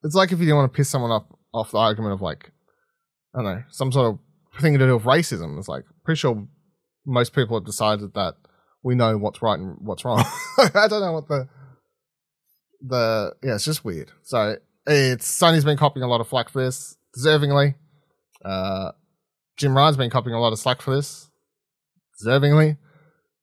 it's 0.03 0.15
like 0.15 0.33
if 0.33 0.41
you 0.41 0.47
didn't 0.47 0.57
want 0.57 0.73
to 0.73 0.77
piss 0.77 0.89
someone 0.89 1.13
off 1.13 1.25
off 1.55 1.71
the 1.71 1.79
argument 1.79 2.15
of 2.15 2.21
like 2.21 2.51
I 3.35 3.43
don't 3.43 3.45
know 3.45 3.63
some 3.71 3.93
sort 3.93 4.15
of 4.15 4.61
thing 4.61 4.77
to 4.79 4.87
do 4.87 4.95
with 4.95 5.05
racism. 5.05 5.59
It's 5.59 5.69
like 5.69 5.85
pretty 6.05 6.19
sure 6.19 6.47
most 7.07 7.33
people 7.33 7.57
have 7.57 7.65
decided 7.65 8.15
that 8.15 8.35
we 8.83 8.97
know 8.97 9.17
what's 9.17 9.41
right 9.41 9.59
and 9.59 9.77
what's 9.81 10.05
wrong. 10.05 10.25
I 10.59 10.89
don't 10.89 11.01
know 11.01 11.13
what 11.13 11.29
the 11.29 11.49
the 12.83 13.35
yeah, 13.43 13.55
it's 13.55 13.65
just 13.65 13.85
weird. 13.85 14.11
So 14.23 14.57
it's 14.87 15.41
Sony's 15.41 15.65
been 15.65 15.77
copying 15.77 16.05
a 16.05 16.09
lot 16.09 16.21
of 16.21 16.29
flack 16.29 16.49
for 16.49 16.63
this, 16.63 16.97
deservingly. 17.17 17.75
Uh, 18.45 18.93
Jim 19.57 19.77
Ryan's 19.77 19.97
been 19.97 20.11
copying 20.11 20.35
a 20.35 20.41
lot 20.41 20.53
of 20.53 20.59
slack 20.59 20.83
for 20.83 20.95
this, 20.95 21.31
deservingly. 22.23 22.79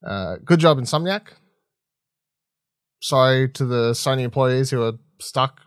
Uh, 0.06 0.38
good 0.44 0.60
job, 0.60 0.78
Insomniac. 0.78 1.28
Sorry 3.02 3.48
to 3.50 3.66
the 3.66 3.92
Sony 3.92 4.24
employees 4.24 4.70
who 4.70 4.84
are 4.84 4.94
stuck 5.20 5.62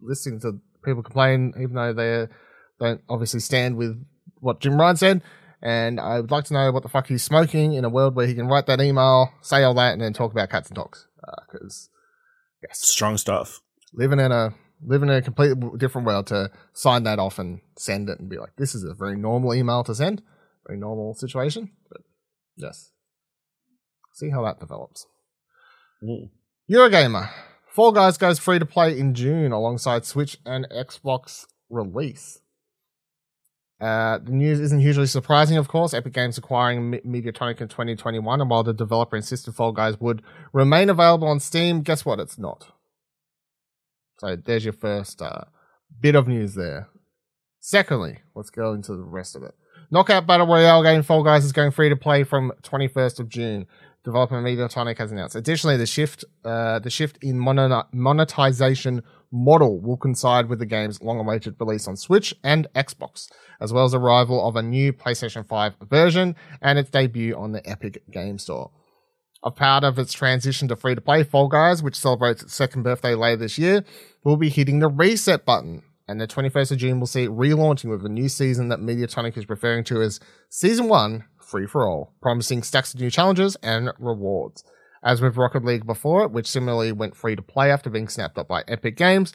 listening 0.00 0.40
to 0.40 0.60
people 0.84 1.02
complain, 1.02 1.54
even 1.56 1.74
though 1.74 1.92
they 1.92 2.28
don't 2.78 3.00
obviously 3.08 3.40
stand 3.40 3.76
with 3.76 4.04
what 4.40 4.60
Jim 4.60 4.78
Ryan 4.78 4.96
said. 4.96 5.22
And 5.60 5.98
I 5.98 6.20
would 6.20 6.30
like 6.30 6.44
to 6.44 6.54
know 6.54 6.70
what 6.70 6.84
the 6.84 6.88
fuck 6.88 7.08
he's 7.08 7.24
smoking 7.24 7.72
in 7.72 7.84
a 7.84 7.88
world 7.88 8.14
where 8.14 8.26
he 8.26 8.34
can 8.34 8.46
write 8.46 8.66
that 8.66 8.80
email, 8.80 9.32
say 9.40 9.64
all 9.64 9.74
that, 9.74 9.92
and 9.92 10.00
then 10.00 10.12
talk 10.12 10.30
about 10.30 10.50
cats 10.50 10.68
and 10.68 10.76
dogs. 10.76 11.08
Because 11.50 11.88
yes, 12.62 12.80
Strong 12.80 13.18
stuff. 13.18 13.60
living 13.92 14.20
in 14.20 14.32
a 14.32 14.54
living 14.84 15.08
in 15.08 15.16
a 15.16 15.22
completely 15.22 15.70
different 15.76 16.06
world 16.06 16.26
to 16.28 16.50
sign 16.72 17.02
that 17.02 17.18
off 17.18 17.38
and 17.38 17.60
send 17.76 18.08
it 18.08 18.20
and 18.20 18.28
be 18.28 18.38
like, 18.38 18.54
this 18.56 18.74
is 18.74 18.84
a 18.84 18.94
very 18.94 19.16
normal 19.16 19.54
email 19.54 19.82
to 19.84 19.94
send, 19.94 20.22
very 20.66 20.78
normal 20.78 21.14
situation. 21.14 21.70
But 21.90 22.02
yes, 22.56 22.90
see 24.14 24.30
how 24.30 24.44
that 24.44 24.60
develops. 24.60 25.06
Mm. 26.02 26.30
Eurogamer. 26.70 27.30
Fall 27.70 27.92
Guys 27.92 28.18
goes 28.18 28.38
free 28.38 28.58
to 28.58 28.66
play 28.66 28.98
in 28.98 29.14
June 29.14 29.52
alongside 29.52 30.04
Switch 30.04 30.38
and 30.44 30.66
Xbox 30.70 31.46
release. 31.70 32.40
Uh, 33.80 34.18
the 34.18 34.32
news 34.32 34.58
isn't 34.58 34.80
hugely 34.80 35.06
surprising, 35.06 35.56
of 35.56 35.68
course. 35.68 35.94
Epic 35.94 36.12
Games 36.12 36.36
acquiring 36.36 36.90
Me- 36.90 37.00
Mediatonic 37.06 37.60
in 37.60 37.68
2021, 37.68 38.40
and 38.40 38.50
while 38.50 38.64
the 38.64 38.72
developer 38.74 39.16
insisted 39.16 39.54
Fall 39.54 39.70
Guys 39.72 40.00
would 40.00 40.22
remain 40.52 40.90
available 40.90 41.28
on 41.28 41.38
Steam, 41.38 41.82
guess 41.82 42.04
what? 42.04 42.18
It's 42.18 42.38
not. 42.38 42.72
So 44.18 44.34
there's 44.34 44.64
your 44.64 44.72
first 44.72 45.22
uh, 45.22 45.42
bit 46.00 46.16
of 46.16 46.26
news 46.26 46.54
there. 46.54 46.88
Secondly, 47.60 48.18
let's 48.34 48.50
go 48.50 48.72
into 48.72 48.96
the 48.96 49.04
rest 49.04 49.36
of 49.36 49.44
it. 49.44 49.54
Knockout 49.90 50.26
Battle 50.26 50.46
Royale 50.46 50.82
game 50.82 51.02
Fall 51.02 51.22
Guys 51.22 51.44
is 51.44 51.52
going 51.52 51.70
free 51.70 51.88
to 51.88 51.96
play 51.96 52.24
from 52.24 52.52
21st 52.62 53.20
of 53.20 53.28
June. 53.28 53.66
Developer 54.04 54.40
Mediatonic 54.40 54.98
has 54.98 55.12
announced. 55.12 55.36
Additionally, 55.36 55.76
the 55.76 55.86
shift, 55.86 56.24
uh, 56.44 56.78
the 56.78 56.90
shift 56.90 57.18
in 57.22 57.38
mono- 57.38 57.84
monetization 57.92 59.02
model 59.30 59.80
will 59.80 59.96
coincide 59.96 60.48
with 60.48 60.58
the 60.58 60.66
game's 60.66 61.02
long-awaited 61.02 61.56
release 61.60 61.86
on 61.86 61.96
Switch 61.96 62.34
and 62.42 62.66
Xbox, 62.74 63.28
as 63.60 63.72
well 63.72 63.84
as 63.84 63.94
arrival 63.94 64.46
of 64.46 64.56
a 64.56 64.62
new 64.62 64.92
PlayStation 64.92 65.46
5 65.46 65.74
version 65.88 66.36
and 66.62 66.78
its 66.78 66.90
debut 66.90 67.36
on 67.36 67.52
the 67.52 67.68
Epic 67.68 68.02
Game 68.10 68.38
Store. 68.38 68.70
A 69.44 69.50
part 69.50 69.84
of 69.84 69.98
its 69.98 70.12
transition 70.12 70.66
to 70.68 70.76
free-to-play, 70.76 71.22
Fall 71.24 71.48
Guys, 71.48 71.82
which 71.82 71.94
celebrates 71.94 72.42
its 72.42 72.54
second 72.54 72.82
birthday 72.82 73.14
later 73.14 73.36
this 73.36 73.58
year, 73.58 73.84
will 74.24 74.36
be 74.36 74.48
hitting 74.48 74.80
the 74.80 74.88
reset 74.88 75.44
button. 75.44 75.82
And 76.08 76.20
the 76.20 76.26
21st 76.26 76.72
of 76.72 76.78
June 76.78 76.98
will 76.98 77.06
see 77.06 77.24
it 77.24 77.30
relaunching 77.30 77.90
with 77.90 78.04
a 78.04 78.08
new 78.08 78.28
season 78.28 78.68
that 78.68 78.80
Mediatonic 78.80 79.36
is 79.36 79.48
referring 79.48 79.84
to 79.84 80.00
as 80.00 80.18
Season 80.48 80.88
1 80.88 81.24
free 81.38 81.66
for 81.66 81.88
all, 81.88 82.14
promising 82.20 82.62
stacks 82.62 82.94
of 82.94 83.00
new 83.00 83.10
challenges 83.10 83.56
and 83.62 83.90
rewards. 83.98 84.64
As 85.02 85.20
with 85.20 85.36
Rocket 85.36 85.64
League 85.64 85.86
before 85.86 86.24
it, 86.24 86.30
which 86.30 86.46
similarly 86.46 86.92
went 86.92 87.16
free 87.16 87.36
to 87.36 87.42
play 87.42 87.70
after 87.70 87.90
being 87.90 88.08
snapped 88.08 88.38
up 88.38 88.48
by 88.48 88.64
Epic 88.66 88.96
Games, 88.96 89.32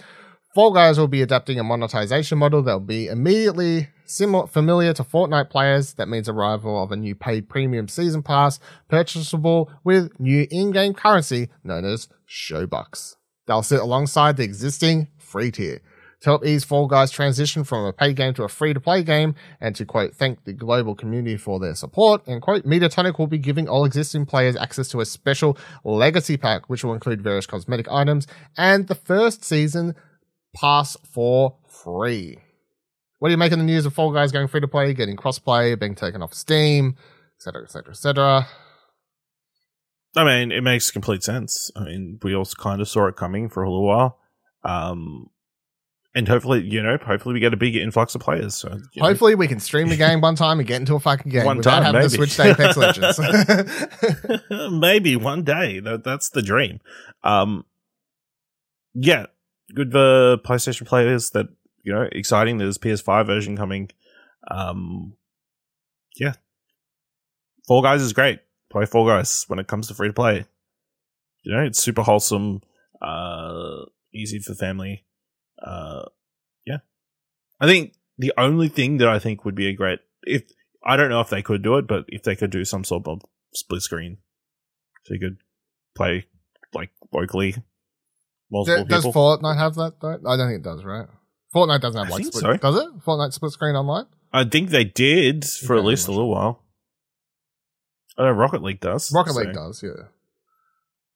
Fall 0.53 0.71
Guys 0.71 0.99
will 0.99 1.07
be 1.07 1.21
adapting 1.23 1.59
a 1.59 1.63
monetization 1.63 2.37
model 2.37 2.61
that 2.63 2.73
will 2.73 2.79
be 2.79 3.07
immediately 3.07 3.89
similar, 4.05 4.45
familiar 4.45 4.93
to 4.93 5.03
Fortnite 5.03 5.49
players. 5.49 5.93
That 5.93 6.07
means 6.07 6.29
arrival 6.29 6.83
of 6.83 6.91
a 6.91 6.95
new 6.95 7.15
paid 7.15 7.49
premium 7.49 7.87
season 7.87 8.21
pass, 8.21 8.59
purchasable 8.87 9.71
with 9.83 10.19
new 10.19 10.45
in-game 10.51 10.93
currency 10.93 11.49
known 11.63 11.85
as 11.85 12.07
Showbucks. 12.29 13.15
They'll 13.47 13.63
sit 13.63 13.81
alongside 13.81 14.37
the 14.37 14.43
existing 14.43 15.07
free 15.17 15.49
tier 15.49 15.81
to 16.23 16.29
help 16.29 16.45
ease 16.45 16.63
Fall 16.63 16.87
Guys' 16.87 17.11
transition 17.11 17.65
from 17.65 17.85
a 17.85 17.91
pay 17.91 18.13
game 18.13 18.33
to 18.35 18.43
a 18.43 18.47
free-to-play 18.47 19.03
game, 19.03 19.35
and 19.59 19.75
to 19.75 19.85
quote, 19.85 20.15
thank 20.15 20.45
the 20.45 20.53
global 20.53 20.95
community 20.95 21.35
for 21.35 21.59
their 21.59 21.75
support, 21.75 22.25
and 22.25 22.41
quote, 22.41 22.63
Mediatonic 22.63 23.19
will 23.19 23.27
be 23.27 23.37
giving 23.37 23.67
all 23.67 23.83
existing 23.83 24.25
players 24.25 24.55
access 24.55 24.87
to 24.87 25.01
a 25.01 25.05
special 25.05 25.57
legacy 25.83 26.37
pack, 26.37 26.69
which 26.69 26.83
will 26.83 26.93
include 26.93 27.21
various 27.21 27.45
cosmetic 27.45 27.91
items, 27.91 28.25
and 28.57 28.87
the 28.87 28.95
first 28.95 29.43
season 29.43 29.95
pass 30.55 30.95
for 31.03 31.57
free. 31.67 32.37
What 33.19 33.27
do 33.27 33.31
you 33.33 33.37
make 33.37 33.51
of 33.51 33.59
the 33.59 33.65
news 33.65 33.85
of 33.85 33.93
Fall 33.93 34.13
Guys 34.13 34.31
going 34.31 34.47
free 34.47 34.61
to 34.61 34.67
play, 34.67 34.93
getting 34.93 35.17
crossplay, 35.17 35.77
being 35.77 35.95
taken 35.95 36.21
off 36.21 36.33
Steam, 36.33 36.95
etc., 37.37 37.63
etc., 37.63 37.91
etc.? 37.91 38.47
I 40.15 40.23
mean, 40.23 40.53
it 40.53 40.61
makes 40.61 40.89
complete 40.89 41.23
sense. 41.23 41.69
I 41.75 41.83
mean, 41.83 42.19
we 42.21 42.33
also 42.33 42.55
kind 42.57 42.79
of 42.79 42.87
saw 42.87 43.07
it 43.07 43.17
coming 43.17 43.49
for 43.49 43.63
a 43.63 43.69
little 43.69 43.85
while. 43.85 44.19
Um, 44.63 45.27
and 46.15 46.27
hopefully, 46.27 46.61
you 46.61 46.81
know, 46.81 46.97
hopefully 46.97 47.33
we 47.33 47.39
get 47.39 47.53
a 47.53 47.57
big 47.57 47.75
influx 47.75 48.13
of 48.13 48.21
players. 48.21 48.53
So, 48.53 48.69
you 48.93 49.01
know. 49.01 49.07
Hopefully, 49.07 49.33
we 49.35 49.47
can 49.47 49.59
stream 49.59 49.89
the 49.89 49.95
game 49.95 50.21
one 50.21 50.35
time 50.35 50.59
and 50.59 50.67
get 50.67 50.79
into 50.79 50.93
a 50.95 50.99
fucking 50.99 51.31
game 51.31 51.45
One 51.45 51.57
without 51.57 51.81
time, 51.81 51.95
having 51.95 52.01
to 52.01 52.17
maybe. 52.17 52.29
switch 52.29 52.35
to 52.35 52.51
Apex 52.51 52.77
Legends. 54.49 54.49
maybe 54.71 55.15
one 55.15 55.43
day. 55.43 55.79
That, 55.79 56.03
that's 56.03 56.29
the 56.29 56.43
dream. 56.43 56.81
Um, 57.23 57.65
yeah, 58.93 59.25
good 59.73 59.91
for 59.91 60.37
PlayStation 60.37 60.85
players. 60.85 61.31
That 61.31 61.47
you 61.83 61.93
know, 61.93 62.07
exciting. 62.11 62.59
There's 62.59 62.77
PS5 62.77 63.25
version 63.25 63.57
coming. 63.57 63.89
Um, 64.51 65.13
yeah, 66.15 66.33
Fall 67.67 67.81
Guys 67.81 68.01
is 68.03 68.13
great. 68.13 68.39
Play 68.71 68.85
Fall 68.85 69.07
Guys 69.07 69.45
when 69.47 69.57
it 69.57 69.67
comes 69.67 69.87
to 69.87 69.95
free 69.95 70.09
to 70.09 70.13
play. 70.13 70.45
You 71.41 71.55
know, 71.55 71.63
it's 71.63 71.79
super 71.79 72.03
wholesome. 72.03 72.61
Uh, 73.01 73.85
easy 74.13 74.39
for 74.39 74.53
family. 74.53 75.05
Uh, 75.61 76.03
yeah, 76.65 76.79
I 77.59 77.67
think 77.67 77.93
the 78.17 78.33
only 78.37 78.69
thing 78.69 78.97
that 78.97 79.07
I 79.07 79.19
think 79.19 79.45
would 79.45 79.55
be 79.55 79.67
a 79.67 79.73
great 79.73 79.99
if 80.23 80.43
I 80.85 80.95
don't 80.95 81.09
know 81.09 81.21
if 81.21 81.29
they 81.29 81.41
could 81.41 81.61
do 81.61 81.77
it, 81.77 81.87
but 81.87 82.05
if 82.07 82.23
they 82.23 82.35
could 82.35 82.51
do 82.51 82.65
some 82.65 82.83
sort 82.83 83.07
of 83.07 83.21
split 83.53 83.81
screen, 83.81 84.17
so 85.03 85.13
you 85.13 85.19
could 85.19 85.37
play 85.95 86.25
like 86.73 86.91
locally 87.13 87.55
multiple 88.51 88.85
does 88.85 89.05
people. 89.05 89.13
Fortnite 89.13 89.57
have 89.57 89.75
that 89.75 89.99
though? 90.01 90.19
I 90.27 90.37
don't 90.37 90.49
think 90.49 90.59
it 90.59 90.63
does, 90.63 90.83
right? 90.83 91.07
Fortnite 91.53 91.81
doesn't 91.81 92.03
have 92.03 92.11
I 92.11 92.15
like 92.15 92.25
split. 92.25 92.41
so. 92.41 92.57
Does 92.57 92.75
it? 92.77 92.99
Fortnite 93.05 93.33
split 93.33 93.51
screen 93.51 93.75
online? 93.75 94.05
I 94.31 94.43
think 94.45 94.69
they 94.71 94.83
did 94.83 95.45
for 95.45 95.77
at 95.77 95.85
least 95.85 96.07
a 96.07 96.11
little 96.11 96.31
while. 96.31 96.63
I 98.17 98.23
know 98.23 98.31
Rocket 98.31 98.63
League 98.63 98.79
does. 98.79 99.11
Rocket 99.13 99.33
so- 99.33 99.41
League 99.41 99.53
does, 99.53 99.83
yeah. 99.83 100.07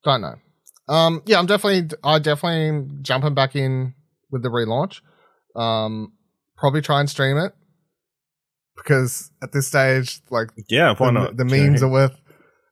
Don't 0.03 0.21
know. 0.21 0.35
Um, 0.87 1.21
yeah, 1.25 1.37
I'm 1.39 1.47
definitely, 1.47 1.97
I 2.03 2.19
definitely 2.19 2.67
am 2.69 2.99
jumping 3.01 3.33
back 3.33 3.55
in 3.55 3.93
with 4.31 4.43
the 4.43 4.49
relaunch. 4.49 5.01
Um, 5.55 6.13
probably 6.57 6.81
try 6.81 6.99
and 6.99 7.09
stream 7.09 7.37
it 7.37 7.53
because 8.75 9.31
at 9.41 9.51
this 9.51 9.67
stage, 9.67 10.21
like 10.29 10.49
Yeah, 10.69 10.93
why 10.97 11.07
the, 11.07 11.11
not? 11.11 11.37
the 11.37 11.45
memes 11.45 11.81
are 11.83 11.89
worth. 11.89 12.15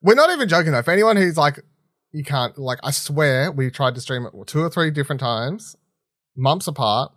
We're 0.02 0.16
not 0.16 0.30
even 0.32 0.48
joking 0.48 0.72
though. 0.72 0.82
For 0.84 0.92
anyone 0.92 1.18
who's 1.18 1.38
like, 1.38 1.60
you 2.12 2.24
can't, 2.24 2.58
like, 2.58 2.80
I 2.84 2.92
swear 2.92 3.52
we 3.52 3.70
tried 3.72 3.96
to 3.96 4.02
stream 4.02 4.26
it 4.26 4.34
two 4.48 4.62
or 4.62 4.70
three 4.70 4.92
different 4.92 5.20
times, 5.20 5.76
months 6.38 6.68
apart, 6.68 7.12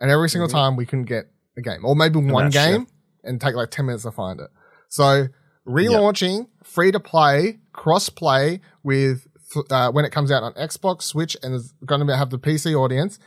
and 0.00 0.10
every 0.10 0.28
single 0.28 0.48
Mhm. 0.48 0.52
time 0.52 0.76
we 0.76 0.86
couldn't 0.86 1.04
get 1.04 1.26
a 1.56 1.60
game, 1.60 1.84
or 1.84 1.94
maybe 1.94 2.18
one 2.18 2.44
match, 2.46 2.54
yeah. 2.54 2.70
game, 2.72 2.86
and 3.22 3.40
take 3.40 3.54
like 3.54 3.70
ten 3.70 3.86
minutes 3.86 4.04
to 4.04 4.10
find 4.10 4.40
it. 4.40 4.48
So 4.88 5.28
relaunching, 5.68 6.48
free 6.64 6.90
to 6.90 6.98
play, 7.00 7.60
cross 7.72 8.08
play 8.08 8.60
with 8.82 9.26
uh, 9.70 9.90
when 9.92 10.04
it 10.04 10.10
comes 10.12 10.30
out 10.30 10.42
on 10.44 10.52
Xbox, 10.54 11.02
Switch, 11.02 11.36
and 11.42 11.54
is 11.54 11.72
going 11.84 12.04
to 12.06 12.16
have 12.16 12.30
the 12.30 12.38
PC 12.38 12.74
audience. 12.74 13.18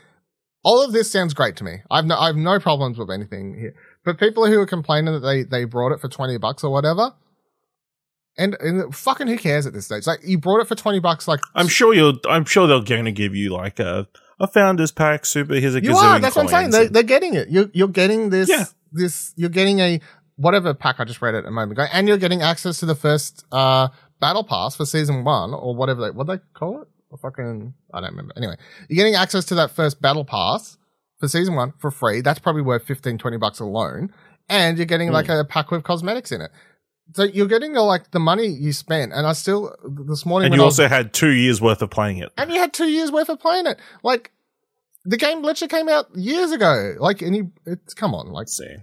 All 0.64 0.82
of 0.84 0.94
this 0.94 1.12
sounds 1.12 1.34
great 1.34 1.56
to 1.58 1.64
me. 1.64 1.82
I've 1.92 2.06
no, 2.06 2.18
I 2.18 2.28
have 2.28 2.36
no 2.36 2.60
problems 2.60 2.98
with 2.98 3.12
anything 3.12 3.54
here. 3.60 3.76
But 4.06 4.18
people 4.18 4.48
who 4.48 4.60
are 4.60 4.66
complaining 4.66 5.14
that 5.14 5.20
they, 5.20 5.44
they 5.44 5.66
brought 5.66 5.92
it 5.92 6.00
for 6.00 6.08
20 6.08 6.38
bucks 6.38 6.64
or 6.64 6.72
whatever, 6.72 7.14
and, 8.38 8.56
and 8.60 8.96
fucking 8.96 9.28
who 9.28 9.38
cares 9.38 9.66
at 9.66 9.74
this 9.74 9.86
stage? 9.86 10.08
Like, 10.08 10.20
you 10.24 10.38
brought 10.38 10.62
it 10.62 10.68
for 10.68 10.76
20 10.76 11.00
bucks, 11.00 11.28
like, 11.28 11.40
I'm 11.54 11.68
sure 11.68 11.94
you'll. 11.94 12.18
I'm 12.28 12.46
sure 12.46 12.68
they're 12.68 12.82
going 12.82 13.06
to 13.06 13.12
give 13.12 13.36
you 13.36 13.52
like 13.52 13.80
a 13.80 14.08
a 14.40 14.48
founders 14.48 14.92
pack. 14.92 15.26
Super. 15.26 15.54
Here's 15.56 15.76
a 15.76 15.84
you 15.84 15.96
are, 15.96 16.20
that's 16.20 16.36
what 16.36 16.44
I'm 16.44 16.48
saying. 16.50 16.72
They, 16.72 16.86
and- 16.88 16.96
they're 16.96 17.04
getting 17.04 17.36
it. 17.36 17.50
You're, 17.50 17.70
you're 17.74 17.88
getting 17.88 18.30
this, 18.30 18.50
Yeah. 18.50 18.66
this, 18.92 19.32
you're 19.36 19.50
getting 19.50 19.80
a, 19.80 20.02
whatever 20.38 20.74
pack 20.74 21.00
I 21.00 21.04
just 21.06 21.22
read 21.22 21.36
it 21.36 21.46
a 21.46 21.52
moment 21.52 21.74
ago, 21.74 21.86
and 21.94 22.08
you're 22.08 22.18
getting 22.18 22.42
access 22.42 22.80
to 22.80 22.86
the 22.86 22.96
first, 22.96 23.46
uh, 23.52 23.90
battle 24.20 24.44
pass 24.44 24.76
for 24.76 24.86
season 24.86 25.24
one, 25.24 25.54
or 25.54 25.76
whatever 25.76 26.02
they, 26.02 26.12
what 26.12 26.28
they 26.28 26.40
call 26.54 26.82
it? 26.82 26.88
Or 27.14 27.18
fucking, 27.20 27.76
I 27.94 28.02
don't 28.02 28.10
remember. 28.10 28.34
Anyway, 28.36 28.56
you're 28.90 28.96
getting 28.98 29.14
access 29.14 29.46
to 29.46 29.56
that 29.56 29.70
first 29.70 30.02
battle 30.02 30.26
pass 30.26 30.78
for 31.20 31.28
season 31.28 31.54
one 31.54 31.74
for 31.78 31.92
free. 31.92 32.22
That's 32.22 32.40
probably 32.40 32.64
worth 32.64 32.86
15, 32.88 33.20
20 33.20 33.38
bucks 33.38 33.60
alone. 33.60 34.12
And 34.50 34.78
you're 34.80 34.88
getting 34.88 35.10
Hmm. 35.10 35.14
like 35.14 35.30
a 35.30 35.46
pack 35.46 35.70
with 35.70 35.84
cosmetics 35.84 36.32
in 36.32 36.42
it. 36.42 36.50
So 37.14 37.22
you're 37.24 37.48
getting 37.48 37.74
the, 37.74 37.82
like 37.84 38.10
the 38.10 38.20
money 38.20 38.48
you 38.48 38.74
spent. 38.74 39.14
And 39.14 39.28
I 39.28 39.34
still, 39.34 39.76
this 40.08 40.26
morning, 40.26 40.48
and 40.48 40.56
you 40.56 40.62
I 40.62 40.66
was- 40.66 40.80
also 40.80 40.88
had 40.90 41.14
two 41.14 41.30
years 41.30 41.62
worth 41.62 41.84
of 41.84 41.92
playing 41.92 42.18
it. 42.18 42.32
and 42.36 42.52
you 42.52 42.60
had 42.60 42.74
two 42.74 42.90
years 42.90 43.12
worth 43.12 43.30
of 43.30 43.40
playing 43.40 43.68
it. 43.68 43.78
Like, 44.02 44.32
the 45.06 45.18
game 45.18 45.44
literally 45.44 45.70
came 45.70 45.90
out 45.90 46.08
years 46.16 46.52
ago. 46.52 46.96
Like, 46.98 47.22
and 47.22 47.36
you, 47.36 47.52
it's, 47.68 47.94
come 47.94 48.16
on, 48.16 48.32
like, 48.32 48.48
see. 48.48 48.76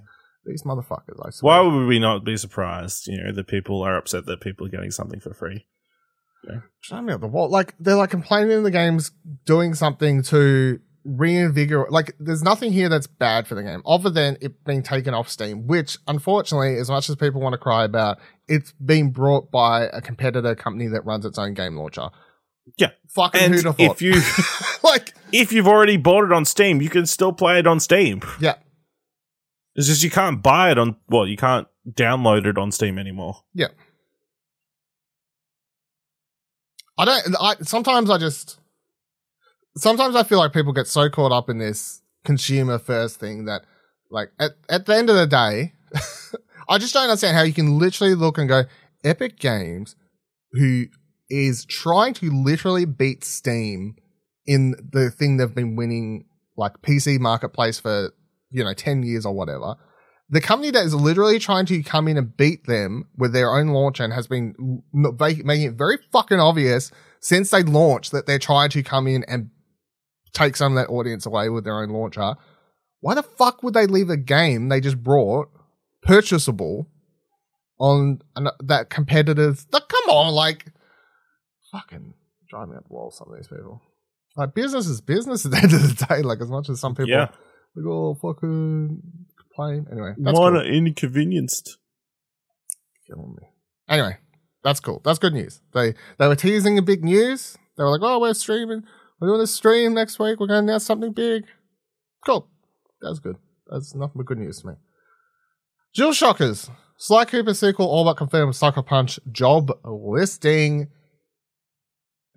these 0.44 0.62
motherfuckers, 0.62 1.18
I 1.26 1.30
swear. 1.30 1.62
Why 1.64 1.68
would 1.74 1.86
we 1.86 1.98
not 1.98 2.24
be 2.24 2.36
surprised? 2.36 3.08
You 3.08 3.24
know, 3.24 3.32
that 3.32 3.48
people 3.48 3.82
are 3.82 3.96
upset 3.96 4.26
that 4.26 4.40
people 4.40 4.66
are 4.66 4.70
getting 4.70 4.90
something 4.92 5.18
for 5.18 5.34
free. 5.34 5.66
Show 6.80 7.02
me 7.02 7.12
up 7.12 7.20
the 7.20 7.26
wall. 7.26 7.48
Like, 7.50 7.74
they're 7.78 7.96
like 7.96 8.10
complaining 8.10 8.50
in 8.58 8.62
the 8.62 8.70
game's 8.70 9.10
doing 9.44 9.74
something 9.74 10.22
to 10.24 10.80
reinvigorate. 11.04 11.90
Like, 11.92 12.14
there's 12.18 12.42
nothing 12.42 12.72
here 12.72 12.88
that's 12.88 13.06
bad 13.06 13.46
for 13.46 13.54
the 13.54 13.62
game 13.62 13.82
other 13.86 14.10
than 14.10 14.38
it 14.40 14.64
being 14.64 14.82
taken 14.82 15.12
off 15.14 15.28
Steam, 15.28 15.66
which 15.66 15.98
unfortunately, 16.08 16.76
as 16.78 16.88
much 16.90 17.08
as 17.10 17.16
people 17.16 17.40
want 17.40 17.52
to 17.52 17.58
cry 17.58 17.84
about, 17.84 18.18
it's 18.48 18.72
being 18.72 19.10
brought 19.10 19.50
by 19.50 19.84
a 19.92 20.00
competitor 20.00 20.54
company 20.54 20.88
that 20.88 21.04
runs 21.04 21.24
its 21.24 21.38
own 21.38 21.54
game 21.54 21.76
launcher. 21.76 22.08
Yeah. 22.78 22.90
Fucking 23.14 23.40
And 23.40 23.54
who'd 23.54 23.64
have 23.64 23.76
thought? 23.76 24.00
if 24.00 24.02
you 24.02 24.14
like, 24.88 25.14
if 25.32 25.52
you've 25.52 25.68
already 25.68 25.96
bought 25.96 26.24
it 26.24 26.32
on 26.32 26.44
Steam, 26.44 26.80
you 26.80 26.88
can 26.88 27.04
still 27.06 27.32
play 27.32 27.58
it 27.58 27.66
on 27.66 27.80
Steam. 27.80 28.22
yeah, 28.40 28.54
It's 29.74 29.86
just 29.88 30.02
you 30.02 30.10
can't 30.10 30.42
buy 30.42 30.70
it 30.70 30.78
on 30.78 30.96
well, 31.08 31.26
you 31.26 31.36
can't 31.36 31.66
download 31.90 32.46
it 32.46 32.58
on 32.58 32.70
Steam 32.72 32.98
anymore. 32.98 33.42
I 37.00 37.04
don't. 37.06 37.36
I 37.40 37.54
sometimes 37.62 38.10
I 38.10 38.18
just. 38.18 38.58
Sometimes 39.76 40.14
I 40.16 40.22
feel 40.22 40.38
like 40.38 40.52
people 40.52 40.72
get 40.72 40.86
so 40.86 41.08
caught 41.08 41.32
up 41.32 41.48
in 41.48 41.58
this 41.58 42.02
consumer 42.24 42.78
first 42.78 43.18
thing 43.18 43.46
that, 43.46 43.62
like, 44.10 44.30
at 44.38 44.52
at 44.68 44.84
the 44.84 44.94
end 44.94 45.08
of 45.08 45.16
the 45.16 45.26
day, 45.26 45.72
I 46.68 46.76
just 46.76 46.92
don't 46.92 47.04
understand 47.04 47.36
how 47.36 47.42
you 47.42 47.54
can 47.54 47.78
literally 47.78 48.14
look 48.14 48.36
and 48.36 48.48
go, 48.48 48.64
Epic 49.02 49.38
Games, 49.38 49.96
who 50.52 50.86
is 51.30 51.64
trying 51.64 52.12
to 52.14 52.30
literally 52.30 52.84
beat 52.84 53.24
Steam 53.24 53.94
in 54.46 54.74
the 54.92 55.10
thing 55.10 55.38
they've 55.38 55.54
been 55.54 55.76
winning, 55.76 56.26
like 56.58 56.82
PC 56.82 57.18
marketplace 57.18 57.80
for 57.80 58.10
you 58.50 58.62
know 58.62 58.74
ten 58.74 59.02
years 59.02 59.24
or 59.24 59.32
whatever. 59.32 59.76
The 60.32 60.40
company 60.40 60.70
that 60.70 60.84
is 60.84 60.94
literally 60.94 61.38
trying 61.40 61.66
to 61.66 61.82
come 61.82 62.06
in 62.08 62.16
and 62.16 62.36
beat 62.36 62.66
them 62.66 63.08
with 63.16 63.32
their 63.32 63.50
own 63.50 63.68
launch 63.68 63.98
and 63.98 64.12
has 64.12 64.26
been 64.28 64.54
making 64.92 65.62
it 65.62 65.74
very 65.74 65.98
fucking 66.12 66.38
obvious 66.38 66.92
since 67.20 67.50
they 67.50 67.62
launched 67.64 68.12
that 68.12 68.26
they're 68.26 68.38
trying 68.38 68.70
to 68.70 68.82
come 68.82 69.06
in 69.08 69.24
and 69.24 69.50
take 70.32 70.54
some 70.56 70.76
of 70.76 70.76
that 70.86 70.90
audience 70.92 71.26
away 71.26 71.48
with 71.48 71.64
their 71.64 71.82
own 71.82 71.88
launcher. 71.90 72.34
Why 73.00 73.14
the 73.14 73.22
fuck 73.24 73.62
would 73.64 73.74
they 73.74 73.86
leave 73.86 74.08
a 74.10 74.16
game 74.16 74.68
they 74.68 74.80
just 74.80 75.02
brought 75.02 75.48
purchasable 76.02 76.86
on 77.80 78.20
that 78.62 78.88
competitive? 78.90 79.66
Like, 79.72 79.88
come 79.88 80.10
on, 80.14 80.32
like, 80.32 80.66
fucking 81.72 82.14
drive 82.48 82.68
me 82.68 82.76
up 82.76 82.86
the 82.86 82.94
wall. 82.94 83.10
Some 83.10 83.28
of 83.32 83.36
these 83.36 83.48
people, 83.48 83.82
like, 84.36 84.54
business 84.54 84.86
is 84.86 85.00
business 85.00 85.44
at 85.44 85.50
the 85.52 85.58
end 85.58 85.72
of 85.72 85.82
the 85.98 86.06
day. 86.08 86.22
Like, 86.22 86.40
as 86.40 86.50
much 86.50 86.68
as 86.68 86.78
some 86.78 86.94
people, 86.94 87.10
Yeah. 87.10 87.30
like, 87.74 87.86
oh 87.86 88.14
fucking 88.14 89.02
complain. 89.54 89.86
Anyway, 89.90 90.14
that's 90.18 90.38
Why 90.38 90.50
cool. 90.50 90.60
inconvenienced? 90.62 91.76
killing 93.06 93.34
me. 93.40 93.48
Anyway, 93.88 94.16
that's 94.62 94.80
cool. 94.80 95.00
That's 95.04 95.18
good 95.18 95.32
news. 95.34 95.60
They 95.74 95.94
they 96.18 96.28
were 96.28 96.36
teasing 96.36 96.78
a 96.78 96.82
big 96.82 97.02
news. 97.04 97.56
They 97.76 97.82
were 97.84 97.90
like, 97.90 98.00
"Oh, 98.02 98.20
we're 98.20 98.34
streaming. 98.34 98.84
We're 99.20 99.28
doing 99.28 99.40
a 99.40 99.46
stream 99.46 99.94
next 99.94 100.18
week. 100.18 100.38
We're 100.38 100.46
going 100.46 100.64
to 100.66 100.70
announce 100.70 100.84
something 100.86 101.12
big." 101.12 101.44
Cool. 102.24 102.48
That's 103.00 103.18
good. 103.18 103.36
That's 103.68 103.94
nothing 103.94 104.14
but 104.16 104.26
good 104.26 104.38
news 104.38 104.60
to 104.60 104.68
me. 104.68 104.74
DualShockers 105.96 106.70
Sly 106.98 107.24
Cooper 107.24 107.54
sequel 107.54 107.86
all 107.86 108.04
but 108.04 108.16
confirmed 108.16 108.54
Sucker 108.54 108.82
Punch 108.82 109.18
job 109.32 109.72
listing. 109.84 110.88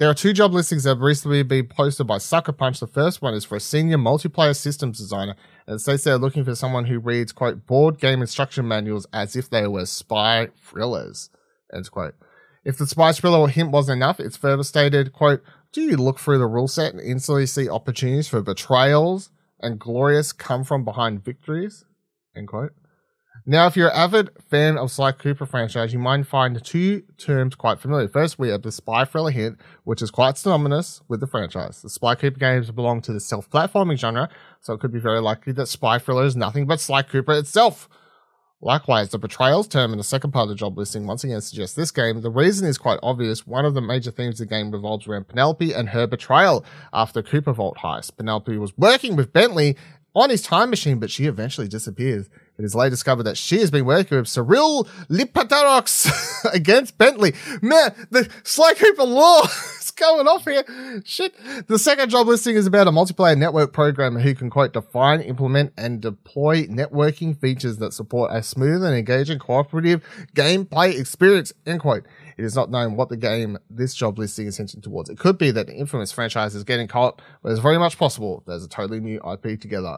There 0.04 0.10
are 0.10 0.14
two 0.14 0.34
job 0.34 0.54
listings 0.54 0.84
that 0.84 0.90
have 0.90 1.00
recently 1.00 1.44
been 1.44 1.68
posted 1.68 2.08
by 2.08 2.18
Sucker 2.18 2.52
Punch. 2.52 2.82
The 2.82 2.88
first 2.88 3.22
one 3.22 3.34
is 3.34 3.46
for 3.46 3.56
a 3.56 3.62
senior 3.62 3.98
multiplayer 3.98 4.54
systems 4.54 4.98
designer, 4.98 5.38
and 5.66 5.78
it 5.78 5.80
says 5.80 6.04
they're 6.04 6.18
looking 6.18 6.44
for 6.44 6.56
someone 6.56 6.84
who 6.84 7.00
reads, 7.00 7.32
quote, 7.32 7.66
board 7.66 8.00
game 8.00 8.20
instruction 8.20 8.68
manuals 8.68 9.08
as 9.14 9.38
if 9.38 9.50
they 9.50 9.66
were 9.66 9.86
spy 9.86 10.50
thrillers, 10.62 11.30
end 11.74 11.90
quote. 11.90 12.16
If 12.66 12.78
the 12.78 12.86
spy 12.86 13.14
thriller 13.14 13.38
or 13.38 13.48
hint 13.48 13.72
wasn't 13.72 13.96
enough, 13.96 14.20
it's 14.20 14.36
further 14.36 14.64
stated, 14.64 15.14
quote, 15.14 15.42
do 15.72 15.80
you 15.80 15.96
look 15.96 16.20
through 16.20 16.40
the 16.40 16.48
rule 16.48 16.68
set 16.68 16.92
and 16.92 17.00
instantly 17.00 17.46
see 17.46 17.70
opportunities 17.70 18.28
for 18.28 18.42
betrayals 18.42 19.30
and 19.62 19.80
glorious 19.80 20.34
come 20.34 20.66
from 20.66 20.84
behind 20.84 21.24
victories, 21.24 21.86
end 22.36 22.50
quote. 22.50 22.74
Now, 23.46 23.68
if 23.68 23.76
you're 23.76 23.90
an 23.90 23.96
avid 23.98 24.30
fan 24.50 24.78
of 24.78 24.90
Sly 24.90 25.12
Cooper 25.12 25.46
franchise, 25.46 25.92
you 25.92 26.00
might 26.00 26.26
find 26.26 26.64
two 26.64 27.02
terms 27.18 27.56
quite 27.56 27.78
familiar. 27.78 28.08
First, 28.08 28.40
we 28.40 28.48
have 28.48 28.62
the 28.62 28.72
spy 28.72 29.04
thriller 29.04 29.32
hint, 29.32 29.60
which 29.84 30.02
is 30.02 30.12
quite 30.12 30.38
synonymous 30.38 31.02
with 31.10 31.20
the 31.20 31.28
franchise. 31.28 31.82
The 31.82 31.90
Sly 31.90 32.16
Cooper 32.16 32.40
games 32.40 32.72
belong 32.72 33.02
to 33.02 33.12
the 33.12 33.20
stealth-platforming 33.20 33.98
genre, 33.98 34.30
so 34.62 34.74
it 34.74 34.80
could 34.80 34.94
be 34.94 35.00
very 35.00 35.20
likely 35.20 35.52
that 35.54 35.68
spy 35.68 36.00
thriller 36.00 36.24
is 36.24 36.38
nothing 36.38 36.66
but 36.68 36.80
Sly 36.80 37.02
Cooper 37.02 37.34
itself. 37.34 37.90
Likewise, 38.62 39.10
the 39.10 39.20
betrayals 39.20 39.68
term 39.68 39.92
in 39.92 39.98
the 39.98 40.06
second 40.06 40.32
part 40.32 40.44
of 40.44 40.50
the 40.50 40.56
job 40.56 40.78
listing 40.78 41.06
once 41.06 41.26
again 41.26 41.42
suggests 41.42 41.76
this 41.76 41.92
game. 41.92 42.22
The 42.22 42.32
reason 42.32 42.66
is 42.66 42.78
quite 42.78 43.00
obvious. 43.04 43.46
One 43.46 43.66
of 43.66 43.74
the 43.74 43.82
major 43.82 44.10
themes 44.10 44.40
of 44.40 44.48
the 44.48 44.56
game 44.56 44.72
revolves 44.72 45.06
around 45.06 45.28
Penelope 45.28 45.74
and 45.74 45.90
her 45.90 46.08
betrayal 46.08 46.64
after 46.94 47.22
Cooper 47.22 47.52
Vault 47.52 47.80
heist. 47.80 48.16
Penelope 48.16 48.58
was 48.58 48.78
working 48.78 49.18
with 49.18 49.34
Bentley 49.34 49.76
on 50.16 50.30
his 50.30 50.42
time 50.42 50.70
machine, 50.70 51.00
but 51.00 51.12
she 51.12 51.26
eventually 51.26 51.68
disappears. 51.68 52.30
It 52.58 52.66
is 52.66 52.76
later 52.76 52.92
discovered 52.92 53.24
that 53.24 53.38
she 53.38 53.60
has 53.60 53.72
been 53.72 53.86
working 53.86 54.16
with 54.16 54.28
Cyril 54.28 54.88
Le 55.10 55.26
Paradox 55.26 56.46
against 56.54 57.00
Bentley. 57.00 57.34
Man, 57.64 57.96
the 58.12 58.30
Sly 58.44 58.76
Cooper 58.76 59.04
lore 59.04 59.44
is 59.80 59.90
going 59.90 60.28
off 60.28 60.46
here. 60.46 60.64
Shit. 61.04 61.34
The 61.68 61.80
second 61.80 62.12
job 62.12 62.28
listing 62.28 62.56
is 62.56 62.68
about 62.68 62.88
a 62.88 62.92
multiplayer 62.92 63.36
network 63.36 63.74
programmer 63.74 64.20
who 64.20 64.36
can, 64.36 64.52
quote, 64.52 64.74
define, 64.74 65.22
implement, 65.22 65.74
and 65.78 66.00
deploy 66.00 66.66
networking 66.68 67.36
features 67.40 67.78
that 67.78 67.94
support 67.94 68.30
a 68.32 68.44
smooth 68.44 68.84
and 68.84 68.96
engaging 68.96 69.40
cooperative 69.40 70.04
gameplay 70.36 71.00
experience, 71.00 71.54
end 71.66 71.80
quote. 71.80 72.06
It 72.38 72.46
is 72.46 72.56
not 72.56 72.72
known 72.72 72.96
what 72.96 73.10
the 73.10 73.18
game 73.18 73.58
this 73.70 73.94
job 73.94 74.18
listing 74.18 74.48
is 74.48 74.58
hinting 74.58 74.82
towards. 74.82 75.10
It 75.10 75.20
could 75.20 75.38
be 75.38 75.52
that 75.52 75.68
the 75.68 75.76
Infamous 75.76 76.12
franchise 76.12 76.56
is 76.56 76.64
getting 76.64 76.88
caught, 76.88 77.22
but 77.42 77.52
it's 77.52 77.62
very 77.62 77.78
much 77.78 77.98
possible 77.98 78.44
there's 78.48 78.64
a 78.64 78.70
totally 78.70 79.00
new 79.00 79.20
IP 79.32 79.60
together. 79.60 79.98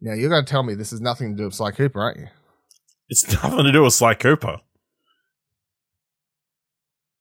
Now 0.00 0.14
you're 0.14 0.30
going 0.30 0.44
to 0.44 0.50
tell 0.50 0.62
me 0.62 0.74
this 0.74 0.90
has 0.90 1.00
nothing 1.00 1.30
to 1.30 1.36
do 1.36 1.44
with 1.44 1.54
Sly 1.54 1.70
Cooper, 1.70 2.00
aren't 2.00 2.18
you? 2.18 2.26
It's 3.08 3.30
nothing 3.42 3.64
to 3.64 3.72
do 3.72 3.82
with 3.82 3.94
Sly 3.94 4.14
Cooper. 4.14 4.58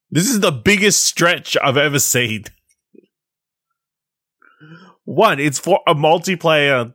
This 0.09 0.29
is 0.29 0.41
the 0.41 0.51
biggest 0.51 1.05
stretch 1.05 1.55
I've 1.63 1.77
ever 1.77 1.99
seen. 1.99 2.43
One, 5.05 5.39
it's 5.39 5.59
for 5.59 5.79
a 5.87 5.95
multiplayer 5.95 6.93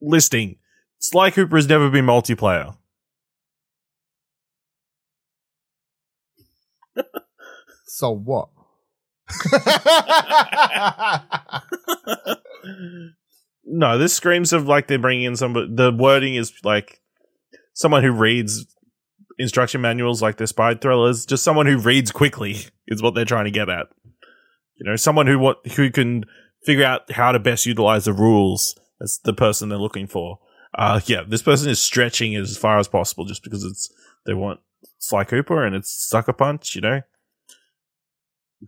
listing. 0.00 0.56
Sly 0.98 1.30
Cooper 1.30 1.56
has 1.56 1.68
never 1.68 1.90
been 1.90 2.06
multiplayer. 2.06 2.76
So 7.96 8.10
what? 8.10 8.50
no, 13.64 13.96
this 13.96 14.12
screams 14.12 14.52
of 14.52 14.68
like 14.68 14.86
they're 14.86 14.98
bringing 14.98 15.24
in 15.24 15.34
somebody. 15.34 15.74
The 15.74 15.92
wording 15.92 16.34
is 16.34 16.52
like 16.62 17.00
someone 17.72 18.02
who 18.02 18.12
reads 18.12 18.66
instruction 19.38 19.80
manuals, 19.80 20.20
like 20.20 20.36
the 20.36 20.46
spy 20.46 20.74
thrillers. 20.74 21.24
Just 21.24 21.42
someone 21.42 21.64
who 21.64 21.78
reads 21.78 22.12
quickly 22.12 22.66
is 22.86 23.02
what 23.02 23.14
they're 23.14 23.24
trying 23.24 23.46
to 23.46 23.50
get 23.50 23.70
at. 23.70 23.86
You 24.74 24.90
know, 24.90 24.96
someone 24.96 25.26
who 25.26 25.38
what 25.38 25.66
who 25.68 25.90
can 25.90 26.26
figure 26.66 26.84
out 26.84 27.10
how 27.10 27.32
to 27.32 27.38
best 27.38 27.64
utilize 27.64 28.04
the 28.04 28.12
rules. 28.12 28.78
That's 29.00 29.16
the 29.16 29.32
person 29.32 29.70
they're 29.70 29.78
looking 29.78 30.06
for. 30.06 30.40
Uh, 30.76 31.00
yeah, 31.06 31.22
this 31.26 31.40
person 31.40 31.70
is 31.70 31.80
stretching 31.80 32.36
as 32.36 32.58
far 32.58 32.78
as 32.78 32.88
possible 32.88 33.24
just 33.24 33.42
because 33.42 33.64
it's 33.64 33.90
they 34.26 34.34
want 34.34 34.60
Sly 34.98 35.24
Cooper 35.24 35.64
and 35.64 35.74
it's 35.74 35.90
Sucker 35.90 36.34
Punch. 36.34 36.74
You 36.74 36.82
know, 36.82 37.00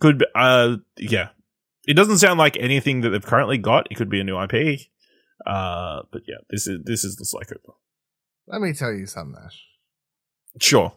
could 0.00 0.24
uh 0.34 0.76
yeah 0.98 1.28
it 1.86 1.94
doesn't 1.94 2.18
sound 2.18 2.38
like 2.38 2.56
anything 2.58 3.00
that 3.00 3.10
they've 3.10 3.24
currently 3.24 3.58
got 3.58 3.90
it 3.90 3.94
could 3.94 4.10
be 4.10 4.20
a 4.20 4.24
new 4.24 4.40
ip 4.42 4.80
uh 5.46 6.02
but 6.10 6.22
yeah 6.26 6.36
this 6.50 6.66
is 6.66 6.80
this 6.84 7.04
is 7.04 7.16
the 7.16 7.44
Cooper. 7.46 7.72
Let 8.46 8.62
me 8.62 8.72
tell 8.72 8.92
you 8.92 9.06
something, 9.06 9.40
Ash. 9.44 9.62
sure 10.60 10.94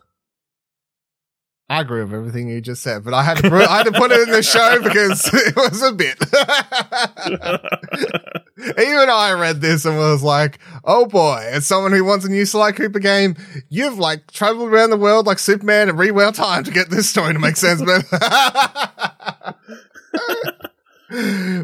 I 1.71 1.79
agree 1.79 2.03
with 2.03 2.13
everything 2.13 2.49
you 2.49 2.59
just 2.59 2.83
said, 2.83 3.05
but 3.05 3.13
I 3.13 3.23
had 3.23 3.37
to 3.37 3.43
put, 3.43 3.61
I 3.61 3.77
had 3.77 3.85
to 3.85 3.93
put 3.93 4.11
it 4.11 4.27
in 4.27 4.33
the 4.33 4.43
show 4.43 4.81
because 4.83 5.25
it 5.33 5.55
was 5.55 5.81
a 5.81 5.93
bit. 5.93 6.17
Even 8.77 9.09
I 9.09 9.31
read 9.39 9.61
this 9.61 9.85
and 9.85 9.95
was 9.95 10.21
like, 10.21 10.59
"Oh 10.83 11.05
boy!" 11.05 11.47
As 11.49 11.65
someone 11.65 11.93
who 11.93 12.03
wants 12.03 12.25
a 12.25 12.29
new 12.29 12.45
Sly 12.45 12.73
Cooper 12.73 12.99
game, 12.99 13.37
you've 13.69 13.97
like 13.97 14.29
traveled 14.31 14.67
around 14.67 14.89
the 14.89 14.97
world 14.97 15.25
like 15.25 15.39
Superman 15.39 15.87
and 15.87 15.97
rewound 15.97 16.35
time 16.35 16.65
to 16.65 16.71
get 16.71 16.89
this 16.89 17.09
story 17.09 17.31
to 17.31 17.39
make 17.39 17.55
sense, 17.55 17.79
man. 17.79 18.03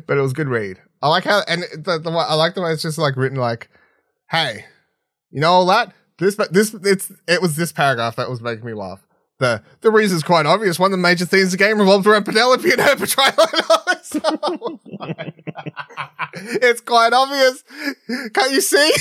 but 0.08 0.18
it 0.18 0.22
was 0.22 0.32
good 0.32 0.48
read. 0.48 0.80
I 1.02 1.10
like 1.10 1.26
how, 1.26 1.42
and 1.50 1.64
the, 1.64 2.00
the 2.00 2.12
I 2.12 2.36
like 2.36 2.56
the 2.56 2.62
way 2.62 2.72
it's 2.72 2.82
just 2.82 2.98
like 2.98 3.18
written, 3.18 3.38
like, 3.38 3.70
"Hey, 4.32 4.64
you 5.32 5.42
know 5.42 5.52
all 5.52 5.66
that? 5.66 5.94
This, 6.18 6.38
this, 6.50 6.74
it's, 6.74 7.12
it 7.28 7.42
was 7.42 7.58
this 7.58 7.74
paragraph 7.74 8.16
that 8.16 8.30
was 8.30 8.40
making 8.40 8.66
me 8.66 8.74
laugh." 8.74 9.06
The 9.40 9.62
the 9.82 9.92
reason 9.92 10.18
is 10.18 10.24
quite 10.24 10.46
obvious. 10.46 10.80
One 10.80 10.88
of 10.88 10.98
the 10.98 11.02
major 11.02 11.26
themes 11.26 11.48
of 11.48 11.52
the 11.52 11.58
game 11.58 11.80
revolves 11.80 12.08
around 12.08 12.26
Penelope 12.26 12.72
and 12.72 12.82
her 12.82 12.96
betrayal. 12.96 13.34
it's 16.34 16.82
quite 16.82 17.14
obvious. 17.14 17.64
Can't 18.34 18.52
you 18.52 18.62
see? 18.62 18.92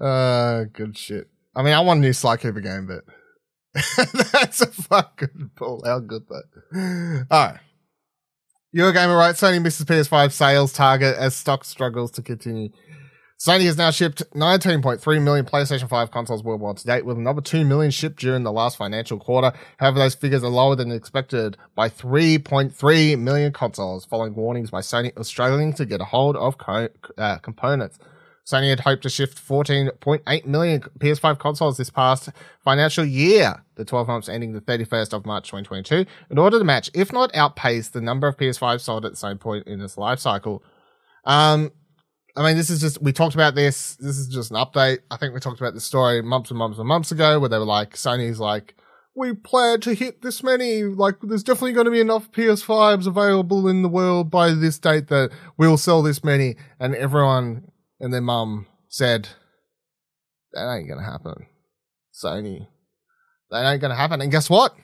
uh, 0.00 0.64
good 0.72 0.96
shit. 0.96 1.28
I 1.54 1.62
mean, 1.62 1.72
I 1.72 1.80
want 1.80 1.98
a 1.98 2.00
new 2.00 2.12
Sly 2.12 2.36
Cooper 2.36 2.60
game, 2.60 2.86
but 2.86 3.04
that's 4.32 4.60
a 4.60 4.66
fucking 4.66 5.50
pull. 5.56 5.82
How 5.84 5.98
good 5.98 6.22
that. 6.28 7.26
All 7.30 7.46
right. 7.46 7.60
Eurogamer 8.74 9.16
right? 9.16 9.34
Sony 9.34 9.60
misses 9.60 9.84
PS5 9.84 10.30
sales 10.30 10.72
target 10.72 11.16
as 11.16 11.34
stock 11.34 11.64
struggles 11.64 12.12
to 12.12 12.22
continue. 12.22 12.70
Sony 13.40 13.64
has 13.64 13.78
now 13.78 13.90
shipped 13.90 14.22
19.3 14.34 15.22
million 15.22 15.46
PlayStation 15.46 15.88
5 15.88 16.10
consoles 16.10 16.44
worldwide 16.44 16.76
to 16.76 16.86
date, 16.86 17.06
with 17.06 17.16
another 17.16 17.40
2 17.40 17.64
million 17.64 17.90
shipped 17.90 18.20
during 18.20 18.42
the 18.42 18.52
last 18.52 18.76
financial 18.76 19.18
quarter. 19.18 19.50
However, 19.78 19.98
those 19.98 20.14
figures 20.14 20.44
are 20.44 20.50
lower 20.50 20.76
than 20.76 20.92
expected 20.92 21.56
by 21.74 21.88
3.3 21.88 23.18
million 23.18 23.50
consoles, 23.50 24.04
following 24.04 24.34
warnings 24.34 24.70
by 24.70 24.80
Sony 24.80 25.16
of 25.16 25.24
struggling 25.24 25.72
to 25.72 25.86
get 25.86 26.02
a 26.02 26.04
hold 26.04 26.36
of 26.36 26.58
co- 26.58 26.90
uh, 27.16 27.38
components. 27.38 27.98
Sony 28.44 28.68
had 28.68 28.80
hoped 28.80 29.04
to 29.04 29.08
shift 29.08 29.38
14.8 29.38 30.44
million 30.44 30.82
PS5 30.98 31.38
consoles 31.38 31.78
this 31.78 31.88
past 31.88 32.28
financial 32.62 33.06
year, 33.06 33.64
the 33.76 33.86
12 33.86 34.06
months 34.06 34.28
ending 34.28 34.52
the 34.52 34.60
31st 34.60 35.14
of 35.14 35.24
March 35.24 35.44
2022, 35.44 36.04
in 36.28 36.36
order 36.36 36.58
to 36.58 36.64
match, 36.64 36.90
if 36.92 37.10
not 37.10 37.34
outpace, 37.34 37.88
the 37.88 38.02
number 38.02 38.28
of 38.28 38.36
PS5 38.36 38.80
sold 38.80 39.06
at 39.06 39.12
the 39.12 39.16
same 39.16 39.38
point 39.38 39.66
in 39.66 39.80
its 39.80 39.96
life 39.96 40.18
cycle. 40.18 40.62
Um, 41.24 41.70
I 42.36 42.44
mean, 42.44 42.56
this 42.56 42.70
is 42.70 42.80
just, 42.80 43.02
we 43.02 43.12
talked 43.12 43.34
about 43.34 43.54
this. 43.54 43.96
This 43.96 44.16
is 44.16 44.28
just 44.28 44.50
an 44.50 44.56
update. 44.56 44.98
I 45.10 45.16
think 45.16 45.34
we 45.34 45.40
talked 45.40 45.60
about 45.60 45.74
this 45.74 45.84
story 45.84 46.22
months 46.22 46.50
and 46.50 46.58
months 46.58 46.78
and 46.78 46.86
months 46.86 47.10
ago 47.10 47.40
where 47.40 47.48
they 47.48 47.58
were 47.58 47.64
like, 47.64 47.94
Sony's 47.94 48.38
like, 48.38 48.74
we 49.16 49.34
plan 49.34 49.80
to 49.80 49.94
hit 49.94 50.22
this 50.22 50.42
many. 50.42 50.84
Like, 50.84 51.16
there's 51.22 51.42
definitely 51.42 51.72
going 51.72 51.86
to 51.86 51.90
be 51.90 52.00
enough 52.00 52.30
PS5s 52.30 53.06
available 53.06 53.68
in 53.68 53.82
the 53.82 53.88
world 53.88 54.30
by 54.30 54.52
this 54.52 54.78
date 54.78 55.08
that 55.08 55.30
we'll 55.58 55.76
sell 55.76 56.02
this 56.02 56.22
many. 56.22 56.56
And 56.78 56.94
everyone 56.94 57.70
and 57.98 58.12
their 58.12 58.20
mum 58.20 58.66
said, 58.88 59.28
that 60.52 60.72
ain't 60.72 60.88
going 60.88 61.00
to 61.00 61.10
happen. 61.10 61.46
Sony, 62.14 62.68
that 63.50 63.70
ain't 63.70 63.80
going 63.80 63.90
to 63.90 63.96
happen. 63.96 64.20
And 64.20 64.30
guess 64.30 64.48
what? 64.48 64.74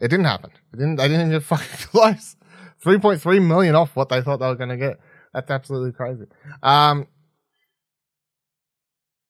It 0.00 0.08
didn't 0.08 0.26
happen. 0.26 0.50
It 0.72 0.76
didn't, 0.76 0.96
they 0.96 1.08
didn't 1.08 1.30
get 1.30 1.42
fucking 1.44 1.88
close. 1.90 2.36
3.3 2.84 3.46
million 3.46 3.74
off 3.74 3.96
what 3.96 4.08
they 4.08 4.20
thought 4.20 4.38
they 4.38 4.46
were 4.46 4.56
going 4.56 4.68
to 4.70 4.76
get. 4.76 4.98
That's 5.34 5.50
absolutely 5.50 5.92
crazy. 5.92 6.24
Um, 6.62 7.08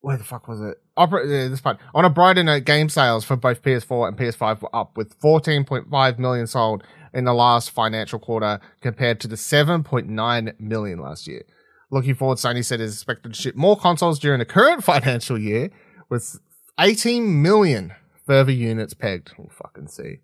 where 0.00 0.18
the 0.18 0.24
fuck 0.24 0.46
was 0.46 0.60
it? 0.60 0.76
Opera, 0.98 1.26
yeah, 1.26 1.48
this 1.48 1.62
part. 1.62 1.78
On 1.94 2.04
a 2.04 2.10
brighter 2.10 2.44
note, 2.44 2.64
game 2.64 2.90
sales 2.90 3.24
for 3.24 3.36
both 3.36 3.62
PS4 3.62 4.08
and 4.08 4.16
PS5 4.18 4.60
were 4.60 4.76
up 4.76 4.98
with 4.98 5.18
14.5 5.18 6.18
million 6.18 6.46
sold 6.46 6.84
in 7.14 7.24
the 7.24 7.32
last 7.32 7.70
financial 7.70 8.18
quarter 8.18 8.60
compared 8.82 9.18
to 9.20 9.28
the 9.28 9.36
7.9 9.36 10.60
million 10.60 10.98
last 10.98 11.26
year. 11.26 11.42
Looking 11.90 12.14
forward, 12.14 12.36
Sony 12.38 12.64
said 12.64 12.80
is 12.80 12.92
expected 12.92 13.32
to 13.32 13.40
ship 13.40 13.56
more 13.56 13.78
consoles 13.78 14.18
during 14.18 14.40
the 14.40 14.44
current 14.44 14.84
financial 14.84 15.38
year 15.38 15.70
with 16.10 16.38
18 16.78 17.40
million 17.40 17.94
further 18.26 18.52
units 18.52 18.92
pegged. 18.92 19.32
We'll 19.38 19.48
fucking 19.48 19.88
see. 19.88 20.18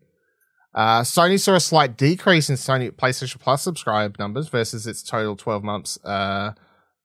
Uh, 0.74 1.00
Sony 1.00 1.38
saw 1.38 1.54
a 1.54 1.60
slight 1.60 1.96
decrease 1.96 2.48
in 2.48 2.56
Sony 2.56 2.90
PlayStation 2.90 3.40
Plus 3.40 3.62
subscribe 3.62 4.18
numbers 4.18 4.48
versus 4.48 4.86
its 4.86 5.02
total 5.02 5.36
12 5.36 5.64
months 5.64 5.98
uh, 6.04 6.52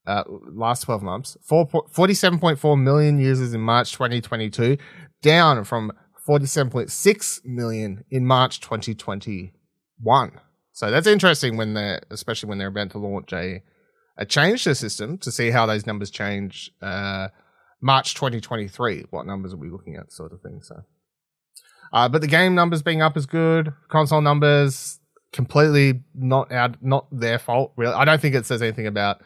uh, 0.07 0.23
last 0.27 0.81
12 0.81 1.01
months, 1.01 1.37
4, 1.43 1.67
47.4 1.67 2.81
million 2.81 3.17
users 3.17 3.53
in 3.53 3.61
March 3.61 3.91
2022, 3.93 4.77
down 5.21 5.63
from 5.63 5.91
47.6 6.27 7.45
million 7.45 8.03
in 8.09 8.25
March 8.25 8.59
2021. 8.59 10.31
So 10.73 10.91
that's 10.91 11.07
interesting 11.07 11.57
when 11.57 11.73
they're, 11.73 12.01
especially 12.11 12.49
when 12.49 12.57
they're 12.57 12.67
about 12.67 12.91
to 12.91 12.97
launch 12.97 13.31
a, 13.33 13.63
a 14.17 14.25
change 14.25 14.63
to 14.63 14.69
the 14.69 14.75
system 14.75 15.17
to 15.19 15.31
see 15.31 15.51
how 15.51 15.65
those 15.65 15.85
numbers 15.85 16.11
change, 16.11 16.71
uh, 16.81 17.29
March 17.81 18.13
2023. 18.13 19.05
What 19.09 19.25
numbers 19.25 19.53
are 19.53 19.57
we 19.57 19.69
looking 19.69 19.95
at, 19.95 20.11
sort 20.11 20.33
of 20.33 20.41
thing. 20.41 20.61
So, 20.61 20.83
uh, 21.95 22.09
but 22.09 22.19
the 22.19 22.27
game 22.27 22.53
numbers 22.53 22.83
being 22.83 23.01
up 23.01 23.15
is 23.15 23.25
good. 23.25 23.73
Console 23.87 24.19
numbers 24.19 24.99
completely 25.31 26.03
not 26.13 26.51
out, 26.51 26.75
not 26.83 27.07
their 27.09 27.39
fault. 27.39 27.71
Really, 27.77 27.93
I 27.93 28.03
don't 28.03 28.21
think 28.21 28.35
it 28.35 28.45
says 28.45 28.61
anything 28.61 28.85
about 28.85 29.21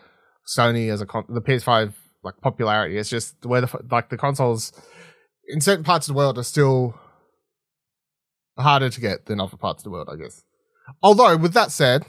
Sony 0.48 0.94
as 0.94 1.02
a 1.02 1.08
con- 1.08 1.26
the 1.28 1.42
PS5 1.42 1.94
like 2.24 2.36
popularity. 2.42 2.98
It's 2.98 3.10
just 3.10 3.44
where 3.44 3.62
the 3.62 3.80
like 3.90 4.12
the 4.12 4.18
consoles 4.18 4.72
in 5.48 5.62
certain 5.62 5.84
parts 5.84 6.08
of 6.08 6.14
the 6.14 6.18
world 6.18 6.38
are 6.38 6.44
still 6.44 6.94
harder 8.56 8.92
to 8.92 9.02
get 9.02 9.26
than 9.26 9.42
other 9.42 9.58
parts 9.58 9.82
of 9.82 9.86
the 9.86 9.90
world, 9.90 10.08
I 10.12 10.22
guess. 10.22 10.44
Although, 11.02 11.38
with 11.38 11.54
that 11.54 11.72
said, 11.72 12.06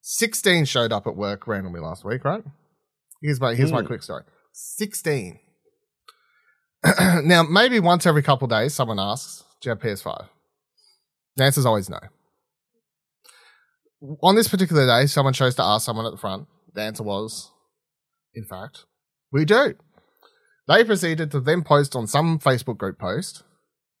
16 0.00 0.64
showed 0.64 0.90
up 0.90 1.06
at 1.06 1.16
work 1.16 1.46
randomly 1.46 1.80
last 1.80 2.02
week, 2.02 2.24
right? 2.24 2.44
Here's 3.20 3.40
my 3.42 3.54
here's 3.54 3.70
mm. 3.70 3.74
my 3.74 3.82
quick 3.82 4.02
story. 4.02 4.22
16. 4.54 5.38
now, 7.24 7.42
maybe 7.42 7.80
once 7.80 8.06
every 8.06 8.22
couple 8.22 8.48
days, 8.48 8.74
someone 8.74 8.98
asks, 8.98 9.44
"Do 9.60 9.68
you 9.68 9.70
have 9.70 9.80
PS5?" 9.80 10.28
The 11.36 11.44
answer 11.44 11.60
is 11.60 11.66
always 11.66 11.88
no. 11.88 11.98
On 14.22 14.34
this 14.34 14.48
particular 14.48 14.86
day, 14.86 15.06
someone 15.06 15.34
chose 15.34 15.54
to 15.56 15.62
ask 15.62 15.84
someone 15.84 16.06
at 16.06 16.12
the 16.12 16.18
front. 16.18 16.48
The 16.74 16.82
answer 16.82 17.02
was, 17.02 17.50
in 18.34 18.44
fact, 18.44 18.86
we 19.30 19.44
do. 19.44 19.74
They 20.68 20.84
proceeded 20.84 21.30
to 21.32 21.40
then 21.40 21.62
post 21.62 21.96
on 21.96 22.06
some 22.06 22.38
Facebook 22.38 22.78
group 22.78 22.98
post. 22.98 23.42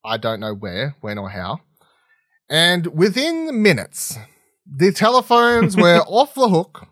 I 0.04 0.16
don't 0.16 0.40
know 0.40 0.54
where, 0.54 0.96
when, 1.00 1.18
or 1.18 1.30
how. 1.30 1.60
And 2.48 2.86
within 2.88 3.62
minutes, 3.62 4.18
the 4.66 4.92
telephones 4.92 5.76
were 5.78 6.00
off 6.06 6.34
the 6.34 6.48
hook 6.48 6.86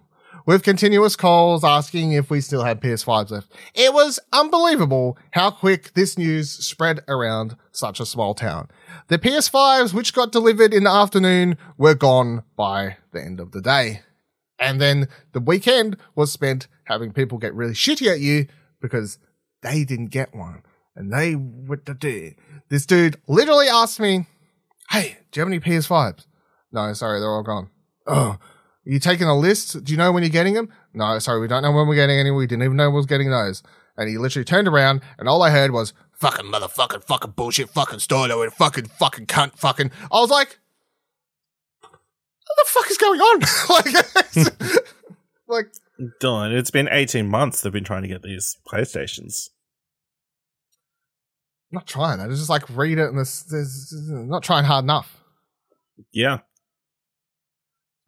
with 0.49 0.63
continuous 0.63 1.15
calls 1.15 1.63
asking 1.63 2.13
if 2.13 2.31
we 2.31 2.41
still 2.41 2.65
had 2.65 2.81
PS5s 2.81 3.31
left. 3.31 3.53
It 3.75 3.93
was 3.93 4.19
unbelievable 4.33 5.19
how 5.33 5.51
quick 5.51 5.93
this 5.93 6.17
news 6.17 6.49
spread 6.49 7.01
around 7.07 7.55
such 7.71 8.01
a 8.01 8.07
small 8.07 8.33
town. 8.33 8.69
The 9.09 9.19
PS5s, 9.19 9.93
which 9.93 10.15
got 10.15 10.33
delivered 10.33 10.73
in 10.73 10.85
the 10.85 10.91
afternoon, 10.91 11.59
were 11.77 11.95
gone 11.95 12.45
by 12.57 12.97
the 13.13 13.23
end 13.23 13.41
of 13.41 13.53
the 13.53 13.61
day. 13.61 14.01
And 14.59 14.81
then 14.81 15.09
the 15.33 15.41
weekend 15.41 15.99
was 16.15 16.33
spent 16.33 16.67
having 16.85 17.13
people 17.13 17.37
get 17.37 17.55
really 17.55 17.75
shitty 17.75 18.11
at 18.11 18.21
you 18.21 18.47
because 18.81 19.19
they 19.61 19.85
didn't 19.85 20.07
get 20.07 20.35
one. 20.35 20.63
And 20.97 21.13
they 21.13 21.35
what 21.35 21.85
to 21.85 21.93
do. 21.93 22.33
This 22.71 22.87
dude 22.87 23.21
literally 23.29 23.69
asked 23.69 24.01
me, 24.01 24.25
Hey, 24.89 25.19
do 25.31 25.41
you 25.41 25.43
have 25.43 25.53
any 25.53 25.61
PS5s? 25.61 26.25
No, 26.73 26.91
sorry, 26.95 27.21
they're 27.21 27.29
all 27.29 27.43
gone. 27.43 27.69
Oh, 28.07 28.39
you 28.93 28.99
taking 28.99 29.27
a 29.27 29.37
list? 29.37 29.85
Do 29.85 29.93
you 29.93 29.99
know 29.99 30.13
when 30.13 30.23
you're 30.23 30.31
getting 30.31 30.55
them? 30.55 30.71
No, 30.95 31.19
sorry, 31.19 31.41
we 31.41 31.47
don't 31.47 31.63
know 31.63 31.73
when 31.73 31.87
we're 31.87 31.95
getting 31.95 32.19
any. 32.19 32.31
We 32.31 32.47
didn't 32.47 32.63
even 32.63 32.79
know 32.79 32.89
we 32.89 32.97
was 32.97 33.05
getting 33.05 33.31
those. 33.31 33.63
And 33.99 34.09
he 34.09 34.17
literally 34.17 34.47
turned 34.47 34.67
around, 34.67 35.03
and 35.19 35.29
all 35.29 35.43
I 35.43 35.51
heard 35.51 35.73
was 35.73 35.93
fucking 36.13 36.47
motherfucking 36.47 37.05
fucking 37.05 37.33
bullshit 37.33 37.69
fucking 37.69 37.99
store 37.99 38.31
and 38.31 38.53
fucking 38.55 38.87
fucking 38.87 39.27
cunt 39.27 39.59
fucking. 39.59 39.91
I 40.11 40.21
was 40.21 40.31
like, 40.31 40.59
what 41.83 41.91
the 42.57 42.65
fuck 42.67 42.91
is 42.91 42.97
going 42.97 43.21
on? 43.21 43.41
like, 43.69 44.85
like, 45.49 45.67
Dylan, 46.23 46.57
it's 46.57 46.71
been 46.71 46.89
18 46.91 47.29
months 47.29 47.61
they've 47.61 47.71
been 47.71 47.85
trying 47.85 48.03
to 48.03 48.09
get 48.09 48.23
these 48.23 48.57
PlayStations. 48.67 49.51
I'm 51.71 51.77
not 51.77 51.87
trying. 51.87 52.21
I 52.21 52.29
just 52.29 52.49
like 52.49 52.63
read 52.71 52.99
it 52.99 53.11
and 53.11 53.19
this, 53.19 53.43
this, 53.43 53.93
not 53.93 54.43
trying 54.43 54.65
hard 54.65 54.85
enough. 54.85 55.21
Yeah. 56.11 56.39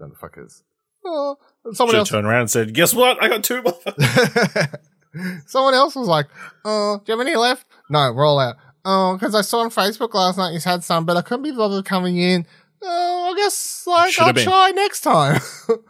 Motherfuckers. 0.00 0.62
Oh, 1.04 1.36
someone 1.72 1.96
else 1.96 2.10
turned 2.10 2.26
around 2.26 2.42
and 2.42 2.50
said, 2.50 2.74
"Guess 2.74 2.94
what? 2.94 3.22
I 3.22 3.28
got 3.28 3.44
two 3.44 3.62
more." 3.62 3.80
someone 5.46 5.74
else 5.74 5.96
was 5.96 6.08
like, 6.08 6.26
"Oh, 6.64 6.98
do 6.98 7.12
you 7.12 7.18
have 7.18 7.26
any 7.26 7.36
left?" 7.36 7.66
No, 7.88 8.12
we're 8.12 8.26
all 8.26 8.38
out. 8.38 8.56
Uh, 8.84 9.12
oh, 9.12 9.14
because 9.14 9.34
I 9.34 9.40
saw 9.40 9.60
on 9.60 9.70
Facebook 9.70 10.14
last 10.14 10.38
night 10.38 10.52
you 10.52 10.60
had 10.60 10.84
some, 10.84 11.04
but 11.04 11.16
I 11.16 11.22
couldn't 11.22 11.42
be 11.42 11.52
bothered 11.52 11.84
coming 11.84 12.16
in. 12.18 12.46
Oh, 12.82 13.32
I 13.32 13.36
guess 13.36 13.84
like 13.86 14.12
Should 14.12 14.38
I'll 14.38 14.44
try 14.44 14.70
next 14.70 15.00
time. 15.02 15.40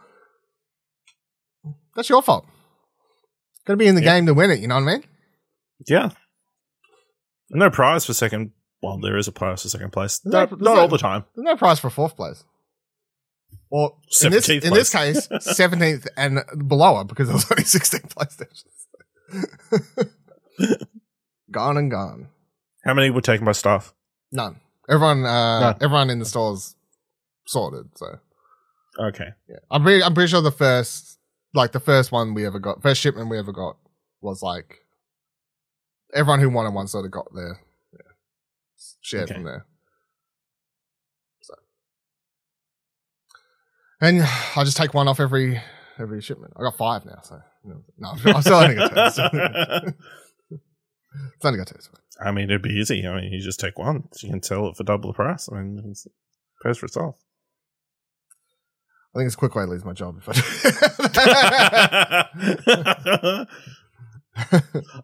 That's 1.95 2.09
your 2.09 2.21
fault. 2.21 2.45
Got 3.65 3.73
to 3.73 3.77
be 3.77 3.87
in 3.87 3.95
the 3.95 4.03
yeah. 4.03 4.15
game 4.15 4.25
to 4.25 4.33
win 4.33 4.49
it. 4.49 4.59
You 4.59 4.67
know 4.67 4.75
what 4.75 4.83
I 4.83 4.93
mean? 4.93 5.03
Yeah. 5.87 6.09
No 7.49 7.69
prize 7.69 8.05
for 8.05 8.13
second. 8.13 8.51
Well, 8.81 8.97
there 8.97 9.17
is 9.17 9.27
a 9.27 9.31
prize 9.31 9.61
for 9.61 9.69
second 9.69 9.91
place. 9.91 10.21
No, 10.25 10.45
not, 10.45 10.61
not 10.61 10.77
all 10.77 10.87
the 10.87 10.97
time. 10.97 11.25
There's 11.35 11.45
no 11.45 11.55
prize 11.55 11.79
for 11.79 11.89
fourth 11.89 12.15
place. 12.15 12.43
Or 13.71 13.95
in 14.21 14.31
this, 14.31 14.49
in 14.49 14.73
this 14.73 14.91
case, 14.91 15.27
17th 15.31 16.05
and 16.17 16.43
below 16.67 16.99
it 16.99 17.07
because 17.07 17.29
there 17.29 17.35
was 17.35 17.49
only 17.49 17.63
16 17.65 18.01
PlayStations. 18.01 18.65
gone 21.51 21.77
and 21.77 21.89
gone. 21.89 22.27
How 22.83 22.93
many 22.93 23.09
were 23.09 23.21
taken 23.21 23.45
by 23.45 23.53
staff? 23.53 23.93
None. 24.31 24.59
Everyone, 24.89 25.25
uh, 25.25 25.59
None. 25.61 25.75
everyone 25.79 26.09
in 26.09 26.19
the 26.19 26.25
stores 26.25 26.75
sorted. 27.45 27.97
So, 27.97 28.19
okay, 28.99 29.29
yeah, 29.47 29.59
I'm 29.69 29.83
pretty, 29.83 30.03
I'm 30.03 30.13
pretty 30.13 30.29
sure 30.29 30.41
the 30.41 30.51
first, 30.51 31.17
like 31.53 31.71
the 31.71 31.79
first 31.79 32.11
one 32.11 32.33
we 32.33 32.45
ever 32.45 32.59
got, 32.59 32.81
first 32.81 32.99
shipment 32.99 33.29
we 33.29 33.39
ever 33.39 33.53
got 33.53 33.77
was 34.19 34.41
like 34.41 34.79
everyone 36.13 36.41
who 36.41 36.49
wanted 36.49 36.73
one 36.73 36.87
sort 36.87 37.05
of 37.05 37.11
got 37.11 37.33
their 37.33 37.61
yeah, 37.93 38.11
shared 38.99 39.25
okay. 39.25 39.35
from 39.35 39.43
there. 39.43 39.65
And 44.01 44.21
I 44.55 44.63
just 44.63 44.77
take 44.77 44.93
one 44.93 45.07
off 45.07 45.19
every 45.19 45.61
every 45.99 46.21
shipment. 46.21 46.53
I 46.57 46.63
got 46.63 46.77
five 46.77 47.05
now, 47.05 47.19
so 47.23 47.39
no, 47.63 47.83
I'm 48.33 48.41
still 48.41 48.55
only 48.55 48.75
got 48.75 49.15
two. 49.15 49.93
It's 51.35 51.43
only 51.43 51.57
got 51.57 51.67
two. 51.67 51.75
I 52.23 52.31
mean, 52.31 52.45
it'd 52.45 52.61
be 52.61 52.69
easy. 52.69 53.05
I 53.05 53.19
mean, 53.19 53.33
you 53.33 53.41
just 53.41 53.59
take 53.59 53.77
one. 53.77 54.07
You 54.21 54.29
can 54.29 54.41
sell 54.41 54.69
it 54.69 54.77
for 54.77 54.85
double 54.85 55.09
the 55.09 55.13
price. 55.13 55.49
I 55.51 55.55
mean, 55.59 55.77
it 55.85 55.97
pays 56.63 56.77
for 56.77 56.85
itself. 56.85 57.15
I 59.13 59.19
think 59.19 59.25
it's 59.25 59.35
a 59.35 59.37
quick 59.37 59.55
way 59.55 59.65
to 59.65 59.69
lose 59.69 59.83
my 59.83 59.91
job. 59.91 60.21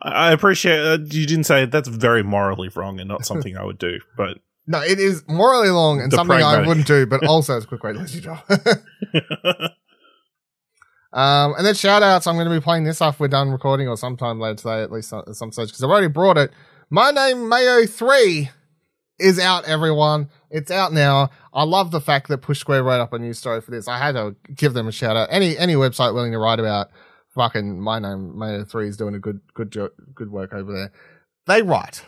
I 0.01 0.31
appreciate 0.31 0.79
uh, 0.79 0.99
you 1.03 1.25
didn't 1.25 1.43
say 1.43 1.65
that's 1.65 1.89
very 1.89 2.23
morally 2.23 2.69
wrong 2.73 3.01
and 3.01 3.09
not 3.09 3.25
something 3.25 3.57
I 3.57 3.65
would 3.65 3.77
do, 3.77 3.99
but 4.15 4.37
no, 4.68 4.82
it 4.82 4.99
is 4.99 5.24
morally 5.28 5.70
long 5.70 6.01
and 6.01 6.11
the 6.11 6.18
something 6.18 6.38
pragmatic. 6.38 6.65
I 6.65 6.68
wouldn't 6.68 6.88
do, 6.88 7.05
but 7.05 7.24
also 7.28 7.55
it's 7.55 7.65
a 7.65 7.68
quick 7.68 7.84
way 7.84 7.93
to 7.93 7.99
lose 7.99 8.13
your 8.13 8.24
job. 8.24 8.39
um, 11.13 11.53
and 11.57 11.65
then 11.65 11.74
shout 11.74 12.03
outs. 12.03 12.28
I'm 12.28 12.36
going 12.36 12.49
to 12.49 12.53
be 12.53 12.61
playing 12.61 12.84
this 12.84 13.01
after 13.01 13.24
we're 13.24 13.30
done 13.30 13.49
recording 13.49 13.88
or 13.88 13.95
sometime 13.95 14.41
later 14.41 14.55
today, 14.55 14.84
at 14.84 14.91
least 14.91 15.13
at 15.13 15.34
some 15.36 15.53
stage, 15.53 15.70
because 15.70 15.82
I've 15.84 15.89
already 15.89 16.09
brought 16.09 16.38
it. 16.38 16.51
My 16.89 17.11
Name 17.11 17.47
Mayo 17.47 17.86
3 17.86 18.49
is 19.20 19.39
out, 19.39 19.65
everyone. 19.65 20.30
It's 20.51 20.70
out 20.70 20.91
now. 20.91 21.30
I 21.53 21.63
love 21.63 21.91
the 21.91 22.01
fact 22.01 22.28
that 22.28 22.39
Push 22.39 22.59
Square 22.59 22.84
wrote 22.84 22.99
up 23.01 23.13
a 23.13 23.20
news 23.20 23.39
story 23.39 23.61
for 23.61 23.72
this. 23.72 23.88
I 23.88 23.97
had 23.97 24.15
to 24.15 24.36
give 24.53 24.74
them 24.74 24.88
a 24.88 24.91
shout 24.91 25.15
out. 25.18 25.30
Any 25.32 25.57
any 25.57 25.76
website 25.76 26.13
willing 26.13 26.34
to 26.34 26.39
write 26.39 26.59
about 26.59 26.89
fucking 27.34 27.80
My 27.80 27.99
Name 27.99 28.38
Mayo 28.38 28.63
3 28.63 28.88
is 28.89 28.97
doing 28.97 29.15
a 29.15 29.20
good 29.20 29.39
good 29.53 29.72
jo- 29.72 29.91
good 30.13 30.30
work 30.30 30.53
over 30.53 30.74
there. 30.74 30.91
They 31.47 31.61
write 31.61 32.03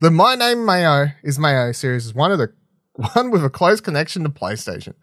the 0.00 0.10
My 0.10 0.34
Name 0.34 0.64
Mayo 0.66 1.06
is 1.22 1.38
Mayo 1.38 1.72
series 1.72 2.06
is 2.06 2.14
one 2.14 2.30
of 2.30 2.38
the 2.38 2.52
one 3.14 3.30
with 3.30 3.44
a 3.44 3.50
close 3.50 3.80
connection 3.80 4.22
to 4.24 4.28
PlayStation. 4.28 4.94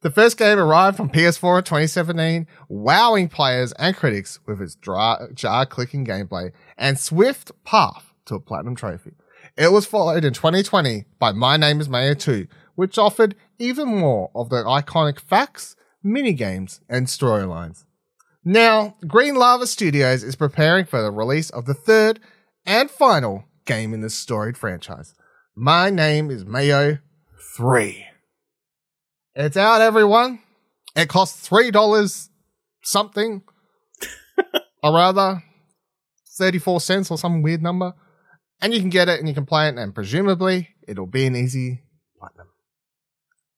The 0.00 0.10
first 0.10 0.38
game 0.38 0.58
arrived 0.58 1.00
on 1.00 1.10
PS4 1.10 1.58
in 1.58 1.64
2017, 1.64 2.46
wowing 2.68 3.28
players 3.28 3.72
and 3.72 3.96
critics 3.96 4.38
with 4.46 4.62
its 4.62 4.76
jar 4.76 5.66
clicking 5.66 6.06
gameplay 6.06 6.52
and 6.78 6.98
swift 6.98 7.52
path 7.64 8.14
to 8.26 8.36
a 8.36 8.40
platinum 8.40 8.76
trophy. 8.76 9.12
It 9.56 9.72
was 9.72 9.86
followed 9.86 10.24
in 10.24 10.32
2020 10.32 11.04
by 11.18 11.32
My 11.32 11.56
Name 11.56 11.80
is 11.80 11.88
Mayo 11.88 12.14
2, 12.14 12.46
which 12.76 12.96
offered 12.96 13.34
even 13.58 13.88
more 13.88 14.30
of 14.34 14.50
the 14.50 14.62
iconic 14.62 15.18
facts, 15.18 15.74
minigames, 16.04 16.80
and 16.88 17.06
storylines. 17.06 17.84
Now, 18.44 18.96
Green 19.06 19.34
Lava 19.34 19.66
Studios 19.66 20.22
is 20.22 20.36
preparing 20.36 20.84
for 20.84 21.02
the 21.02 21.10
release 21.10 21.50
of 21.50 21.66
the 21.66 21.74
third 21.74 22.20
and 22.64 22.88
final 22.90 23.44
game 23.68 23.94
in 23.94 24.00
this 24.00 24.14
storied 24.16 24.56
franchise. 24.58 25.14
My 25.54 25.90
name 25.90 26.30
is 26.30 26.44
Mayo 26.44 26.98
3. 27.56 28.04
It's 29.36 29.56
out, 29.56 29.80
everyone. 29.80 30.40
It 30.96 31.08
costs 31.08 31.48
$3 31.48 32.28
something, 32.82 33.42
or 34.82 34.92
rather, 34.94 35.44
34 36.38 36.80
cents 36.80 37.10
or 37.10 37.18
some 37.18 37.42
weird 37.42 37.62
number. 37.62 37.92
And 38.60 38.74
you 38.74 38.80
can 38.80 38.90
get 38.90 39.08
it 39.08 39.20
and 39.20 39.28
you 39.28 39.34
can 39.34 39.46
play 39.46 39.68
it, 39.68 39.76
and 39.76 39.94
presumably 39.94 40.70
it'll 40.88 41.06
be 41.06 41.26
an 41.26 41.36
easy 41.36 41.82
platinum. 42.18 42.48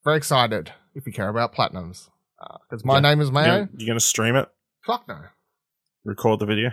Very 0.05 0.17
excited 0.19 0.73
if 0.95 1.07
you 1.07 1.13
care 1.13 1.29
about 1.29 1.55
platinums. 1.55 2.09
Uh, 2.43 2.57
because 2.69 2.85
my 2.85 2.95
Yeah. 2.97 3.01
name 3.01 3.21
is 3.21 3.31
Mayo. 3.31 3.47
gonna, 3.67 3.69
you 3.77 3.87
gonna 3.87 4.01
stream 4.01 4.35
it? 4.37 4.49
Fuck 4.85 5.07
no. 5.09 5.21
Record 6.05 6.41
the 6.41 6.47
video? 6.47 6.71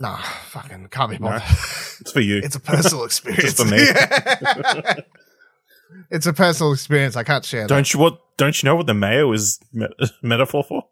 Nah, 0.00 0.16
fucking 0.16 0.88
can't 0.90 1.10
be 1.10 1.18
No. 1.18 1.38
It's 2.00 2.12
for 2.12 2.20
you. 2.20 2.38
it's 2.38 2.54
a 2.54 2.60
personal 2.60 3.04
experience. 3.10 3.54
for 3.54 3.64
me. 3.64 3.78
it's 6.10 6.26
a 6.26 6.32
personal 6.32 6.72
experience. 6.72 7.16
I 7.16 7.24
can't 7.24 7.44
share 7.44 7.66
don't 7.66 7.92
you 7.92 7.98
what? 7.98 8.20
Don't 8.36 8.62
you 8.62 8.68
know 8.68 8.76
what 8.76 8.86
the 8.86 8.94
mayo 8.94 9.32
is 9.32 9.58
me- 9.72 9.88
metaphor 10.22 10.62
for? 10.62 10.84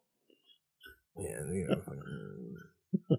Yeah, 1.16 1.40
you 1.52 1.68
know, 1.68 3.16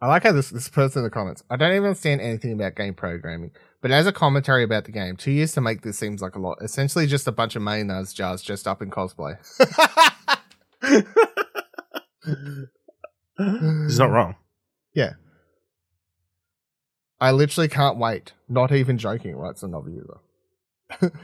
I 0.00 0.08
like 0.08 0.24
how 0.24 0.32
this 0.32 0.50
this 0.50 0.68
person 0.68 0.98
in 1.00 1.04
the 1.04 1.10
comments. 1.10 1.44
I 1.48 1.54
don't 1.56 1.70
even 1.70 1.84
understand 1.84 2.20
anything 2.20 2.52
about 2.52 2.74
game 2.74 2.94
programming, 2.94 3.52
but 3.80 3.92
as 3.92 4.08
a 4.08 4.12
commentary 4.12 4.64
about 4.64 4.84
the 4.84 4.90
game, 4.90 5.16
two 5.16 5.30
years 5.30 5.52
to 5.52 5.60
make 5.60 5.82
this 5.82 5.96
seems 5.96 6.20
like 6.20 6.34
a 6.34 6.40
lot. 6.40 6.58
Essentially, 6.60 7.06
just 7.06 7.28
a 7.28 7.32
bunch 7.32 7.54
of 7.54 7.62
mayonnaise 7.62 8.12
jars 8.12 8.42
dressed 8.42 8.66
up 8.66 8.82
in 8.82 8.90
cosplay. 8.90 9.38
He's 13.38 13.98
not 13.98 14.10
wrong. 14.10 14.36
Yeah. 14.94 15.14
I 17.18 17.30
literally 17.30 17.68
can't 17.68 17.96
wait. 17.96 18.34
Not 18.46 18.72
even 18.72 18.98
joking, 18.98 19.34
writes 19.36 19.62
another 19.62 19.88
user. 19.88 20.18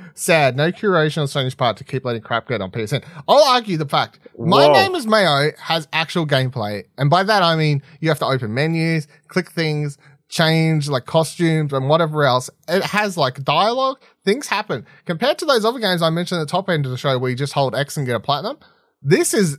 Sad, 0.15 0.57
no 0.57 0.73
curation 0.73 1.19
on 1.19 1.27
Sony's 1.27 1.55
part 1.55 1.77
to 1.77 1.85
keep 1.85 2.07
letting 2.07 2.23
crap 2.23 2.49
get 2.49 2.63
on 2.63 2.71
PSN. 2.71 3.05
I'll 3.29 3.43
argue 3.43 3.77
the 3.77 3.87
fact 3.87 4.21
my 4.39 4.67
Whoa. 4.67 4.73
name 4.73 4.95
is 4.95 5.07
Mayo 5.07 5.51
has 5.61 5.87
actual 5.93 6.27
gameplay, 6.27 6.85
and 6.97 7.11
by 7.11 7.23
that 7.25 7.43
I 7.43 7.57
mean 7.57 7.83
you 8.01 8.09
have 8.09 8.19
to 8.21 8.27
open 8.27 8.55
menus, 8.55 9.07
click 9.27 9.51
things, 9.51 9.99
change 10.29 10.89
like 10.89 11.07
costumes 11.07 11.73
and 11.73 11.89
whatever 11.89 12.25
else. 12.25 12.51
It 12.69 12.85
has 12.85 13.17
like 13.17 13.43
dialogue. 13.45 13.99
Things 14.25 14.47
happen 14.47 14.87
compared 15.05 15.39
to 15.39 15.45
those 15.45 15.65
other 15.65 15.79
games 15.79 16.03
I 16.03 16.11
mentioned 16.11 16.41
at 16.41 16.47
the 16.47 16.51
top 16.51 16.69
end 16.69 16.85
of 16.87 16.93
the 16.93 16.99
show 16.99 17.19
where 17.19 17.31
you 17.31 17.37
just 17.37 17.53
hold 17.53 17.75
X 17.75 17.97
and 17.97 18.07
get 18.07 18.15
a 18.15 18.21
platinum. 18.21 18.59
This 19.03 19.35
is 19.35 19.59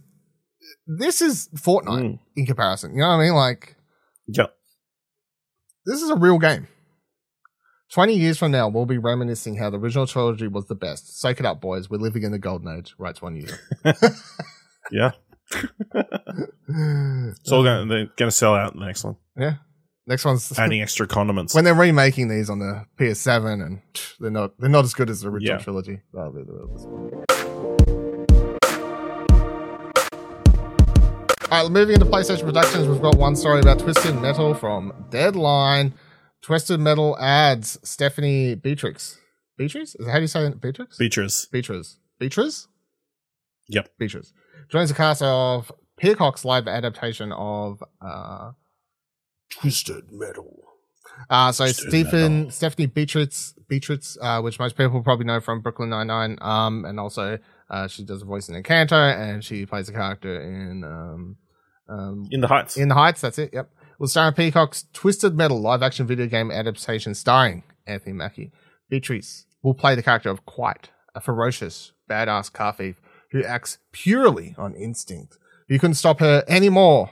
this 0.88 1.22
is 1.22 1.50
Fortnite 1.56 2.02
Mm. 2.04 2.20
in 2.36 2.46
comparison. 2.46 2.94
You 2.94 3.02
know 3.02 3.08
what 3.10 3.16
I 3.16 3.24
mean? 3.24 3.34
Like 3.34 3.76
Yep. 4.28 4.54
this 5.86 6.02
is 6.02 6.10
a 6.10 6.16
real 6.16 6.38
game. 6.40 6.68
20 7.92 8.14
years 8.14 8.38
from 8.38 8.52
now, 8.52 8.70
we'll 8.70 8.86
be 8.86 9.00
reminiscing 9.00 9.56
how 9.58 9.70
the 9.72 9.80
original 9.80 10.06
trilogy 10.06 10.48
was 10.48 10.68
the 10.68 10.76
best. 10.76 11.20
Soak 11.20 11.40
it 11.40 11.46
up, 11.46 11.60
boys. 11.60 11.90
We're 11.90 11.98
living 11.98 12.22
in 12.22 12.32
the 12.32 12.38
golden 12.38 12.78
age, 12.78 12.94
writes 13.00 13.20
one 13.22 13.36
user. 13.36 13.58
Yeah. 14.92 15.12
It's 16.72 17.52
all 17.52 17.64
going. 17.64 17.88
They're 17.88 18.06
going 18.16 18.30
to 18.30 18.32
sell 18.32 18.54
out 18.54 18.74
the 18.76 18.86
next 18.86 19.04
one. 19.04 19.16
Yeah. 19.36 19.56
Next 20.06 20.24
one's 20.26 20.52
Adding 20.60 20.82
extra 20.82 21.08
condiments. 21.08 21.56
when 21.56 21.64
they're 21.64 21.74
remaking 21.74 22.28
these 22.28 22.50
on 22.50 22.60
the 22.60 22.86
PS7, 23.00 23.66
and 23.66 23.82
they're 24.20 24.30
not 24.32 24.52
they're 24.60 24.70
not 24.70 24.84
as 24.86 24.94
good 24.94 25.10
as 25.10 25.22
the 25.22 25.30
original 25.30 25.58
Yeah. 25.58 25.64
trilogy. 25.64 26.02
All 31.52 31.64
right, 31.64 31.72
moving 31.72 31.96
into 31.96 32.06
PlayStation 32.06 32.44
Productions, 32.44 32.88
we've 32.88 33.02
got 33.02 33.18
one 33.18 33.36
story 33.36 33.60
about 33.60 33.80
Twisted 33.80 34.14
Metal 34.22 34.54
from 34.54 34.94
Deadline. 35.10 35.96
Twisted 36.44 36.80
Metal 36.80 37.18
adds 37.20 37.80
Stephanie 37.82 38.54
Beatrix. 38.54 39.18
Beatrix? 39.58 39.96
Is 39.96 40.06
that 40.06 40.12
how 40.12 40.18
do 40.18 40.22
you 40.22 40.28
say 40.28 40.46
it? 40.46 40.62
Beatrix? 40.62 40.98
Features. 40.98 41.48
Beatrice. 41.52 41.98
Beatrice? 42.20 42.68
Yep. 43.68 43.90
Beatrice. 43.98 44.32
Joins 44.70 44.90
the 44.90 44.96
cast 44.96 45.24
of 45.24 45.72
Peacock's 45.98 46.46
live 46.46 46.68
adaptation 46.68 47.32
of 47.32 47.84
uh, 48.00 48.52
Twisted 49.50 50.12
Metal. 50.12 50.66
Uh, 51.32 51.52
so 51.52 51.64
Twisted 51.64 51.90
Stephen, 51.90 52.38
Metal. 52.38 52.52
Stephanie 52.52 52.86
Beatrix, 52.86 53.56
Beatrix, 53.68 54.20
uh, 54.22 54.40
which 54.42 54.60
most 54.60 54.78
people 54.78 55.02
probably 55.02 55.26
know 55.26 55.40
from 55.40 55.62
Brooklyn 55.62 55.90
Nine-Nine. 55.90 56.38
Um, 56.42 56.86
and 56.86 57.00
also, 57.00 57.40
uh, 57.70 57.88
she 57.88 58.04
does 58.04 58.22
a 58.22 58.26
voice 58.26 58.50
in 58.50 58.62
Encanto 58.62 58.94
and 58.94 59.44
she 59.44 59.66
plays 59.66 59.90
a 59.90 59.94
character 59.94 60.42
in, 60.42 60.84
um, 60.84 61.38
um, 61.88 62.28
In 62.32 62.42
the 62.42 62.48
Heights. 62.48 62.78
in 62.78 62.88
the 62.90 62.96
Heights, 62.96 63.22
that's 63.22 63.38
it. 63.38 63.52
Yep. 63.54 63.70
Will 64.00 64.08
star 64.08 64.30
in 64.30 64.34
Peacock's 64.34 64.86
Twisted 64.94 65.36
Metal 65.36 65.60
live 65.60 65.84
action 65.84 66.08
video 66.08 66.26
game 66.26 66.52
adaptation 66.52 67.14
starring 67.14 67.64
Anthony 67.86 68.14
Mackie. 68.14 68.52
Beatrice 68.90 69.46
will 69.62 69.74
play 69.74 69.94
the 69.96 70.04
character 70.04 70.30
of 70.30 70.46
Quiet, 70.46 70.90
a 71.14 71.22
ferocious, 71.22 71.92
badass 72.10 72.52
car 72.52 72.74
thief 72.74 73.02
who 73.32 73.44
acts 73.44 73.78
purely 73.92 74.56
on 74.58 74.74
instinct. 74.74 75.38
You 75.68 75.80
couldn't 75.80 75.96
stop 75.96 76.20
her 76.20 76.44
any 76.48 76.70
more 76.70 77.12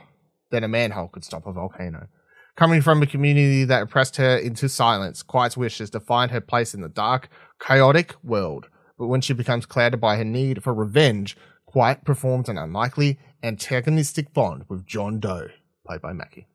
than 0.50 0.64
a 0.64 0.68
manhole 0.68 1.08
could 1.08 1.24
stop 1.24 1.46
a 1.46 1.52
volcano. 1.52 2.08
Coming 2.56 2.82
from 2.82 3.02
a 3.02 3.06
community 3.06 3.64
that 3.64 3.82
oppressed 3.82 4.16
her 4.16 4.36
into 4.36 4.68
silence, 4.68 5.22
Quiet's 5.22 5.56
wish 5.56 5.80
is 5.80 5.90
to 5.90 6.00
find 6.00 6.32
her 6.32 6.40
place 6.40 6.74
in 6.74 6.80
the 6.80 6.88
dark, 6.88 7.28
chaotic 7.60 8.14
world. 8.24 8.66
But 8.98 9.06
when 9.06 9.20
she 9.20 9.32
becomes 9.32 9.64
clouded 9.66 10.00
by 10.00 10.16
her 10.16 10.24
need 10.24 10.62
for 10.62 10.74
revenge, 10.74 11.36
Quiet 11.66 12.04
performs 12.04 12.48
an 12.48 12.56
unlikely 12.58 13.18
antagonistic 13.42 14.32
bond 14.32 14.64
with 14.68 14.86
John 14.86 15.20
Doe, 15.20 15.48
played 15.86 16.00
by 16.00 16.12
Mackie. 16.12 16.46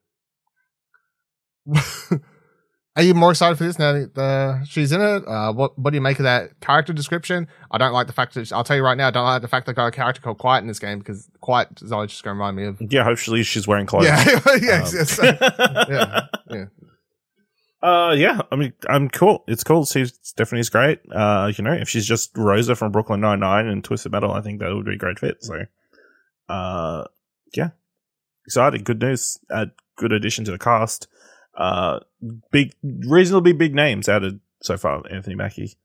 Are 2.96 3.02
you 3.02 3.16
more 3.16 3.32
excited 3.32 3.58
for 3.58 3.64
this 3.64 3.80
now 3.80 3.94
that 3.94 4.16
uh, 4.18 4.64
she's 4.66 4.91
in 4.91 5.02
it? 5.02 5.28
Uh, 5.28 5.52
what 5.52 5.78
What 5.80 5.91
do 5.91 5.96
you 5.98 6.02
make 6.02 6.20
of 6.20 6.24
that 6.24 6.60
character 6.60 6.94
description? 6.94 7.48
I 7.72 7.80
don't 7.80 7.91
like 7.91 8.06
the 8.06 8.14
fact 8.14 8.36
that 8.36 8.52
I'll 8.52 8.64
tell 8.64 8.76
you 8.76 8.84
right 8.84 8.98
now. 8.98 9.08
I 9.08 9.12
don't 9.12 9.24
like 9.26 9.41
the 9.41 9.48
fact 9.48 9.66
that 9.66 9.72
I 9.72 9.76
got 9.76 9.88
a 9.88 9.91
character 9.91 10.22
called 10.22 10.38
Quiet 10.38 10.62
in 10.62 10.68
this 10.68 10.78
game 10.78 11.00
because 11.00 11.28
Quiet 11.41 11.82
is 11.82 11.91
always 11.91 12.12
just 12.12 12.24
going 12.24 12.36
to 12.36 12.38
remind 12.38 12.56
me 12.58 12.66
of 12.66 12.80
yeah. 12.91 13.04
Hopefully 13.04 13.41
she's 13.41 13.68
wearing 13.68 13.88
clothes. 13.88 14.06
yeah, 14.08 14.24
yeah, 14.46 14.84
Um, 14.84 14.89
yes, 14.94 15.20
yeah, 15.24 16.28
yeah. 16.52 16.66
Uh, 17.84 18.16
yeah. 18.18 18.40
I 18.50 18.56
mean, 18.56 18.74
I'm 18.88 19.10
cool. 19.10 19.44
It's 19.46 19.64
cool. 19.64 19.86
see 19.86 20.06
Stephanie's 20.06 20.70
great. 20.70 21.00
Uh, 21.14 21.52
you 21.56 21.64
know, 21.64 21.74
if 21.74 21.90
she's 21.90 22.08
just 22.08 22.32
Rosa 22.38 22.76
from 22.76 22.94
Brooklyn 22.94 23.20
Nine 23.20 23.42
Nine 23.42 23.68
and 23.68 23.84
Twisted 23.84 24.14
Metal, 24.14 24.32
I 24.32 24.40
think 24.40 24.62
that 24.62 24.74
would 24.74 24.86
be 24.86 24.94
a 24.94 24.98
great 24.98 25.20
fit. 25.20 25.44
So, 25.44 25.66
uh, 26.48 27.04
yeah, 27.54 27.72
excited. 28.46 28.86
Good 28.86 29.02
news. 29.02 29.38
Uh, 29.50 29.66
good 29.98 30.14
addition 30.14 30.46
to 30.46 30.52
the 30.52 30.58
cast. 30.58 31.08
Uh, 31.58 32.00
big, 32.52 32.72
reasonably 32.82 33.52
big 33.52 33.76
names 33.76 34.08
added 34.08 34.40
so 34.62 34.78
far. 34.78 35.04
Anthony 35.12 35.36
Mackie, 35.36 35.78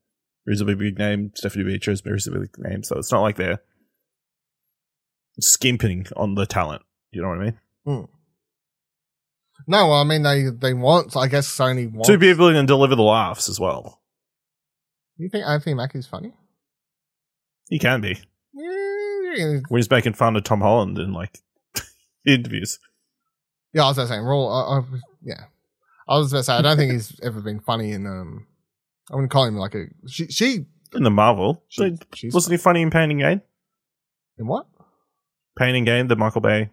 reasonably 0.45 0.75
big 0.75 0.97
name. 0.97 1.31
Stephanie 1.35 1.65
Beatrice, 1.65 2.01
reasonably 2.05 2.47
big 2.47 2.65
name. 2.71 2.83
So 2.83 2.97
it's 2.97 3.11
not 3.11 3.21
like 3.21 3.35
they're 3.35 3.59
skimping 5.41 6.07
on 6.15 6.35
the 6.35 6.45
talent. 6.45 6.83
You 7.11 7.21
know 7.21 7.27
what 7.27 7.39
I 7.39 7.43
mean? 7.43 8.07
No, 9.69 9.91
I 9.93 10.03
mean 10.03 10.23
they 10.23 10.45
they 10.45 10.73
want. 10.73 11.15
I 11.15 11.27
guess 11.27 11.47
Sony 11.47 11.91
wants. 11.91 12.09
Be 12.09 12.29
able 12.29 12.51
to 12.51 12.65
deliver 12.65 12.95
the 12.95 13.03
laughs 13.03 13.47
as 13.47 13.59
well. 13.59 14.01
You 15.15 15.29
think 15.29 15.45
Anthony 15.45 15.75
Mackie's 15.75 16.07
funny? 16.07 16.33
He 17.69 17.77
can 17.77 18.01
be. 18.01 18.17
Yeah, 18.51 19.59
when 19.67 19.77
he's 19.77 19.91
making 19.91 20.13
fun 20.13 20.35
of 20.35 20.43
Tom 20.43 20.61
Holland 20.61 20.97
in 20.97 21.13
like 21.13 21.37
interviews. 22.25 22.79
yeah. 23.71 23.83
I 23.83 23.89
was 23.89 23.97
just 23.97 24.09
saying, 24.09 24.23
raw. 24.23 24.47
I, 24.47 24.79
I, 24.79 24.83
yeah, 25.21 25.43
I 26.07 26.17
was 26.17 26.33
about 26.33 26.39
to 26.39 26.43
say 26.45 26.53
I 26.53 26.61
don't 26.63 26.75
think 26.75 26.91
he's 26.93 27.19
ever 27.23 27.39
been 27.39 27.59
funny 27.59 27.91
in. 27.91 28.07
Um, 28.07 28.47
I 29.11 29.15
wouldn't 29.17 29.31
call 29.31 29.45
him 29.45 29.55
like 29.55 29.75
a. 29.75 29.85
She 30.07 30.25
she. 30.29 30.65
In 30.95 31.03
the 31.03 31.11
Marvel, 31.11 31.63
she 31.67 31.95
she's 32.15 32.33
wasn't 32.33 32.53
he 32.53 32.57
funny 32.57 32.81
in 32.81 32.89
Pain 32.89 33.11
and 33.11 33.19
Gain? 33.19 33.41
in 34.39 34.47
what? 34.47 34.65
Pain 35.55 35.75
and 35.75 35.85
Gain, 35.85 36.07
the 36.07 36.15
Michael 36.15 36.41
Bay 36.41 36.71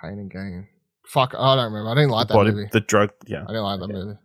Pain 0.00 0.12
and 0.20 0.30
Gain. 0.30 0.68
Fuck, 1.12 1.34
I 1.38 1.56
don't 1.56 1.72
remember. 1.72 1.90
I 1.90 1.94
didn't 1.94 2.08
like 2.10 2.28
that 2.28 2.34
body, 2.34 2.52
movie. 2.52 2.68
the 2.72 2.80
drug. 2.80 3.10
Yeah, 3.26 3.42
I 3.42 3.48
didn't 3.48 3.64
like 3.64 3.78
that 3.80 3.84
Okay. 3.84 3.92
movie. 3.92 4.18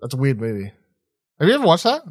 That's 0.00 0.14
a 0.14 0.16
weird 0.16 0.40
movie. 0.40 0.72
Have 1.38 1.48
you 1.48 1.54
ever 1.54 1.64
watched 1.64 1.84
that? 1.84 2.02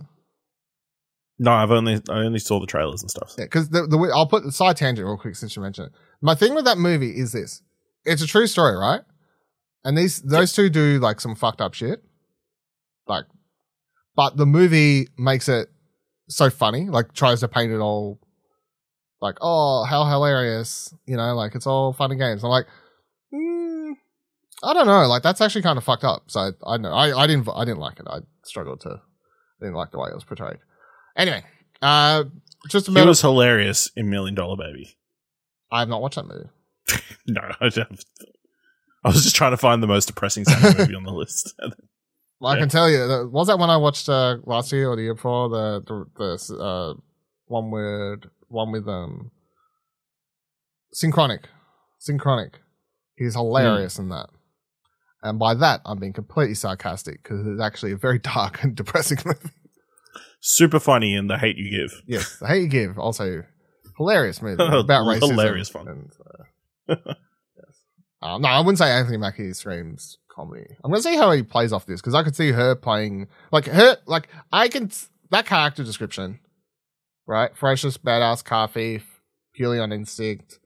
no, 1.39 1.51
I've 1.51 1.71
only 1.71 2.01
I 2.09 2.19
only 2.19 2.39
saw 2.39 2.61
the 2.61 2.67
trailers 2.67 3.01
and 3.01 3.11
stuff. 3.11 3.33
Yeah, 3.37 3.43
because 3.45 3.67
the, 3.69 3.85
the 3.85 3.97
I'll 4.15 4.27
put 4.27 4.43
the 4.43 4.51
side 4.51 4.77
tangent 4.77 5.05
real 5.05 5.17
quick 5.17 5.35
since 5.35 5.55
you 5.57 5.61
mentioned 5.61 5.87
it. 5.87 5.93
My 6.21 6.35
thing 6.35 6.55
with 6.55 6.63
that 6.63 6.77
movie 6.77 7.09
is 7.17 7.33
this: 7.33 7.61
it's 8.05 8.21
a 8.21 8.27
true 8.27 8.47
story, 8.47 8.77
right? 8.77 9.01
And 9.83 9.97
these 9.97 10.21
those 10.21 10.53
two 10.53 10.69
do 10.69 10.99
like 10.99 11.19
some 11.19 11.35
fucked 11.35 11.59
up 11.59 11.73
shit, 11.73 12.01
like, 13.07 13.25
but 14.15 14.37
the 14.37 14.45
movie 14.45 15.09
makes 15.17 15.49
it 15.49 15.67
so 16.29 16.49
funny. 16.49 16.89
Like, 16.89 17.11
tries 17.13 17.41
to 17.41 17.49
paint 17.49 17.73
it 17.73 17.79
all 17.79 18.19
like, 19.21 19.35
oh, 19.41 19.83
how 19.83 20.05
hilarious, 20.05 20.93
you 21.05 21.17
know, 21.17 21.35
like 21.35 21.55
it's 21.55 21.67
all 21.67 21.91
fun 21.91 22.11
and 22.11 22.19
games. 22.21 22.43
I'm 22.43 22.49
like, 22.49 22.67
I 24.63 24.73
don't 24.73 24.87
know, 24.87 25.05
like 25.07 25.21
that's 25.23 25.41
actually 25.41 25.61
kind 25.63 25.77
of 25.77 25.83
fucked 25.83 26.03
up. 26.05 26.23
So 26.27 26.51
I 26.65 26.77
know 26.77 26.91
I, 26.93 27.23
I 27.23 27.27
didn't 27.27 27.47
I 27.53 27.65
didn't 27.65 27.79
like 27.79 27.99
it. 27.99 28.07
I 28.09 28.19
struggled 28.43 28.81
to 28.81 28.89
I 28.89 29.65
didn't 29.65 29.75
like 29.75 29.91
the 29.91 29.99
way 29.99 30.09
it 30.09 30.15
was 30.15 30.23
portrayed. 30.23 30.57
Anyway, 31.17 31.43
uh, 31.81 32.23
just 32.69 32.87
a 32.87 32.91
He 32.91 33.01
was 33.05 33.21
hilarious 33.21 33.91
in 33.95 34.09
Million 34.09 34.35
Dollar 34.35 34.55
Baby. 34.57 34.97
I 35.71 35.79
have 35.79 35.89
not 35.89 36.01
watched 36.01 36.15
that 36.15 36.27
movie. 36.27 36.49
No, 37.27 37.41
I, 37.61 37.69
don't- 37.69 38.03
I 39.05 39.09
was 39.09 39.23
just 39.23 39.35
trying 39.35 39.51
to 39.51 39.57
find 39.57 39.81
the 39.81 39.87
most 39.87 40.07
depressing 40.07 40.43
movie 40.61 40.93
on 40.95 41.03
the 41.03 41.11
list. 41.13 41.53
Well, 42.39 42.51
I 42.51 42.57
can 42.59 42.67
tell 42.67 42.89
you, 42.89 43.29
was 43.31 43.47
that 43.47 43.57
one 43.59 43.69
I 43.69 43.77
watched 43.77 44.09
uh, 44.09 44.37
last 44.43 44.71
year 44.73 44.89
or 44.89 44.95
the 44.97 45.03
year 45.03 45.13
before? 45.13 45.47
The 45.49 45.81
the, 46.17 46.37
the 46.47 46.57
uh, 46.57 46.93
one 47.45 47.71
word 47.71 48.29
one 48.49 48.71
with 48.73 48.87
um 48.89 49.31
synchronic, 50.91 51.47
synchronic. 51.99 52.59
He's 53.17 53.33
hilarious 53.35 53.97
in 53.99 54.09
that, 54.09 54.27
and 55.23 55.39
by 55.39 55.53
that 55.55 55.81
I'm 55.85 55.99
being 55.99 56.13
completely 56.13 56.55
sarcastic 56.55 57.23
because 57.23 57.45
it's 57.47 57.61
actually 57.61 57.93
a 57.93 57.97
very 57.97 58.19
dark 58.35 58.63
and 58.63 58.75
depressing 58.75 59.19
movie. 59.25 59.49
Super 60.39 60.79
funny 60.79 61.15
in 61.15 61.27
the 61.27 61.37
hate 61.37 61.57
you 61.57 61.71
give. 61.71 62.01
Yes, 62.05 62.37
the 62.37 62.47
hate 62.47 62.63
you 62.63 62.67
give. 62.67 62.99
Also, 62.99 63.43
hilarious 63.97 64.41
movie 64.41 64.61
about 64.63 65.05
racism. 65.05 65.31
Hilarious 65.31 65.69
fun. 65.69 65.87
And, 65.87 66.11
uh, 66.89 66.95
yes. 67.57 67.83
um, 68.21 68.41
no, 68.41 68.49
I 68.49 68.59
wouldn't 68.59 68.77
say 68.77 68.91
Anthony 68.91 69.17
Mackie 69.17 69.53
screams 69.53 70.17
comedy. 70.29 70.65
I'm 70.83 70.91
gonna 70.91 71.01
see 71.01 71.15
how 71.15 71.31
he 71.31 71.43
plays 71.43 71.71
off 71.71 71.85
this 71.85 72.01
because 72.01 72.13
I 72.13 72.23
could 72.23 72.35
see 72.35 72.51
her 72.51 72.75
playing 72.75 73.27
like 73.51 73.65
her 73.65 73.97
like 74.05 74.27
I 74.51 74.67
can 74.67 74.91
that 75.31 75.45
character 75.45 75.83
description, 75.83 76.39
right? 77.25 77.55
Ferocious, 77.55 77.97
badass, 77.97 78.43
car 78.43 78.67
thief, 78.67 79.21
purely 79.53 79.79
on 79.79 79.91
instinct, 79.91 80.59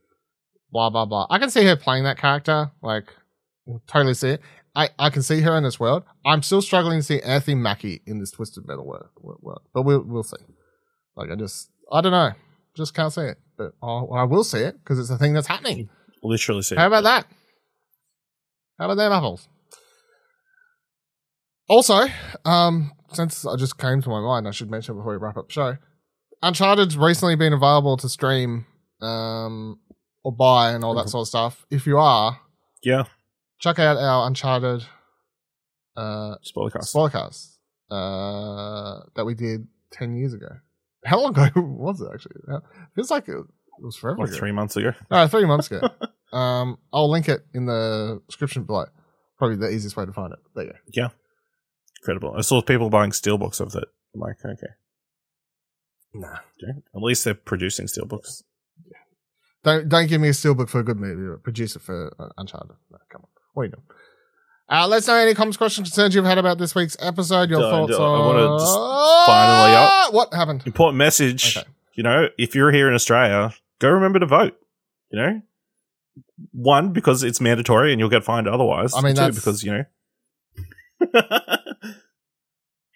blah 0.72 0.90
blah 0.90 1.06
blah. 1.06 1.28
I 1.30 1.40
can 1.40 1.50
see 1.50 1.66
her 1.66 1.76
playing 1.76 2.04
that 2.06 2.18
character. 2.18 2.72
Like, 2.82 3.14
totally 3.88 4.14
see 4.14 4.30
it. 4.30 4.42
I, 4.76 4.90
I 5.00 5.10
can 5.10 5.24
see 5.24 5.42
her 5.42 5.56
in 5.58 5.64
this 5.64 5.80
world. 5.80 6.04
I'm 6.26 6.44
still 6.44 6.62
struggling 6.62 7.00
to 7.00 7.04
see 7.04 7.20
Anthony 7.22 7.56
Mackie 7.56 8.02
in 8.06 8.20
this 8.20 8.32
Twisted 8.32 8.68
Metal 8.68 8.86
world, 8.86 9.08
world. 9.22 9.62
but 9.74 9.84
we'll 9.84 10.04
we'll 10.06 10.24
see. 10.24 10.38
Like 11.16 11.30
I 11.32 11.36
just 11.36 11.70
I 11.92 12.02
don't 12.02 12.12
know, 12.12 12.32
just 12.76 12.94
can't 12.94 13.12
see 13.12 13.22
it. 13.22 13.38
But 13.58 13.72
I'll, 13.82 14.10
I 14.14 14.24
will 14.24 14.44
see 14.44 14.60
it 14.60 14.78
because 14.84 15.00
it's 15.00 15.10
a 15.10 15.18
thing 15.18 15.34
that's 15.34 15.48
happening. 15.48 15.90
Literally 16.22 16.62
see. 16.62 16.76
How 16.76 16.84
it. 16.84 16.88
about 16.88 17.04
that? 17.06 17.26
How 18.78 18.86
about 18.86 18.96
them 18.98 19.12
apples? 19.12 19.48
Also, 21.70 22.06
um, 22.46 22.92
since 23.12 23.46
I 23.46 23.56
just 23.56 23.78
came 23.78 24.02
to 24.02 24.10
my 24.10 24.22
mind, 24.22 24.48
I 24.48 24.52
should 24.52 24.70
mention 24.72 24.96
before 24.96 25.12
we 25.14 25.18
wrap 25.18 25.38
up 25.38 25.48
the 25.48 25.54
show. 25.54 25.78
Uncharted's 26.44 26.96
recently 26.96 27.36
been 27.36 27.52
available 27.54 27.98
to 27.98 28.08
stream, 28.08 28.66
um, 29.02 29.80
or 30.24 30.32
buy 30.32 30.72
and 30.72 30.84
all 30.84 30.94
that 30.96 31.10
sort 31.10 31.24
of 31.24 31.28
stuff. 31.28 31.66
If 31.72 31.88
you 31.88 31.98
are, 31.98 32.40
Yeah. 32.84 33.06
Check 33.60 33.80
out 33.80 33.98
our 33.98 34.28
Uncharted 34.28 34.86
uh 35.96 36.36
Spoiler 36.44 36.70
cast. 36.72 36.94
spoilercast 36.94 37.56
uh 37.90 39.00
that 39.16 39.26
we 39.26 39.34
did 39.34 39.68
ten 39.92 40.16
years 40.16 40.34
ago. 40.34 40.50
How 41.06 41.20
long 41.22 41.32
ago 41.38 41.62
was 41.62 42.02
it 42.02 42.10
actually? 42.14 42.36
It 42.48 42.62
feels 42.96 43.10
like 43.12 43.28
it 43.28 43.44
was 43.80 43.96
forever 43.96 44.20
like 44.20 44.30
ago. 44.30 44.38
three 44.38 44.52
months 44.52 44.76
ago. 44.76 44.92
No, 45.10 45.28
three 45.28 45.46
months 45.46 45.72
ago. 45.72 45.88
um, 46.38 46.78
I'll 46.92 47.10
link 47.10 47.30
it 47.30 47.46
in 47.54 47.66
the 47.66 48.22
description 48.28 48.64
below. 48.64 48.86
Probably 49.38 49.56
the 49.58 49.70
easiest 49.70 49.96
way 49.96 50.06
to 50.06 50.12
find 50.14 50.34
it. 50.34 50.40
There 50.56 50.66
you 50.66 50.72
go. 50.72 50.78
Yeah, 50.94 51.10
incredible. 52.02 52.34
I 52.38 52.42
saw 52.42 52.62
people 52.62 52.90
buying 52.90 53.12
steelbooks 53.12 53.60
of 53.62 53.76
it. 53.76 53.88
I'm 54.16 54.22
like, 54.22 54.38
okay. 54.44 54.74
Nah. 56.14 56.40
Yeah. 56.60 56.74
At 56.96 57.02
least 57.02 57.24
they're 57.26 57.36
producing 57.36 57.86
steelbooks. 57.86 58.42
Don't 59.64 59.88
don't 59.90 60.08
give 60.08 60.22
me 60.22 60.30
a 60.30 60.32
steelbook 60.32 60.70
for 60.70 60.80
a 60.80 60.84
good 60.84 60.98
movie. 60.98 61.30
But 61.30 61.44
produce 61.44 61.76
it 61.76 61.82
for 61.84 62.14
uh, 62.20 62.30
Uncharted. 62.38 62.72
No, 62.92 62.98
come 63.12 63.22
on. 63.24 63.30
Uh, 64.70 64.86
let's 64.88 65.08
know 65.08 65.16
any 65.16 65.34
comments, 65.34 65.58
questions, 65.58 65.88
concerns 65.90 66.14
you've 66.14 66.26
had 66.26 66.38
about 66.38 66.58
this 66.58 66.76
week's 66.76 66.98
episode. 67.00 67.50
Your 67.50 67.62
Don't- 67.62 67.72
thoughts 67.88 67.92
don't- 67.98 68.02
I 68.02 68.20
wanna 68.26 68.58
just 68.60 68.76
finally 69.26 69.76
up- 69.76 70.14
What 70.14 70.34
happened? 70.34 70.64
Important 70.66 70.98
message. 70.98 71.58
Okay. 71.58 71.68
You 71.96 72.04
know, 72.04 72.28
if 72.38 72.54
you're 72.54 72.72
here 72.72 72.88
in 72.88 72.94
Australia, 72.94 73.54
go 73.80 73.90
remember 73.90 74.20
to 74.20 74.26
vote. 74.26 74.58
You 75.12 75.20
know, 75.20 75.42
one 76.52 76.92
because 76.92 77.24
it's 77.24 77.40
mandatory 77.40 77.92
and 77.94 78.00
you'll 78.00 78.10
get 78.10 78.24
fined 78.26 78.48
otherwise. 78.48 78.94
I 78.96 79.02
mean, 79.02 79.16
two 79.16 79.32
because 79.32 79.64
you 79.64 79.72
know, 79.72 79.86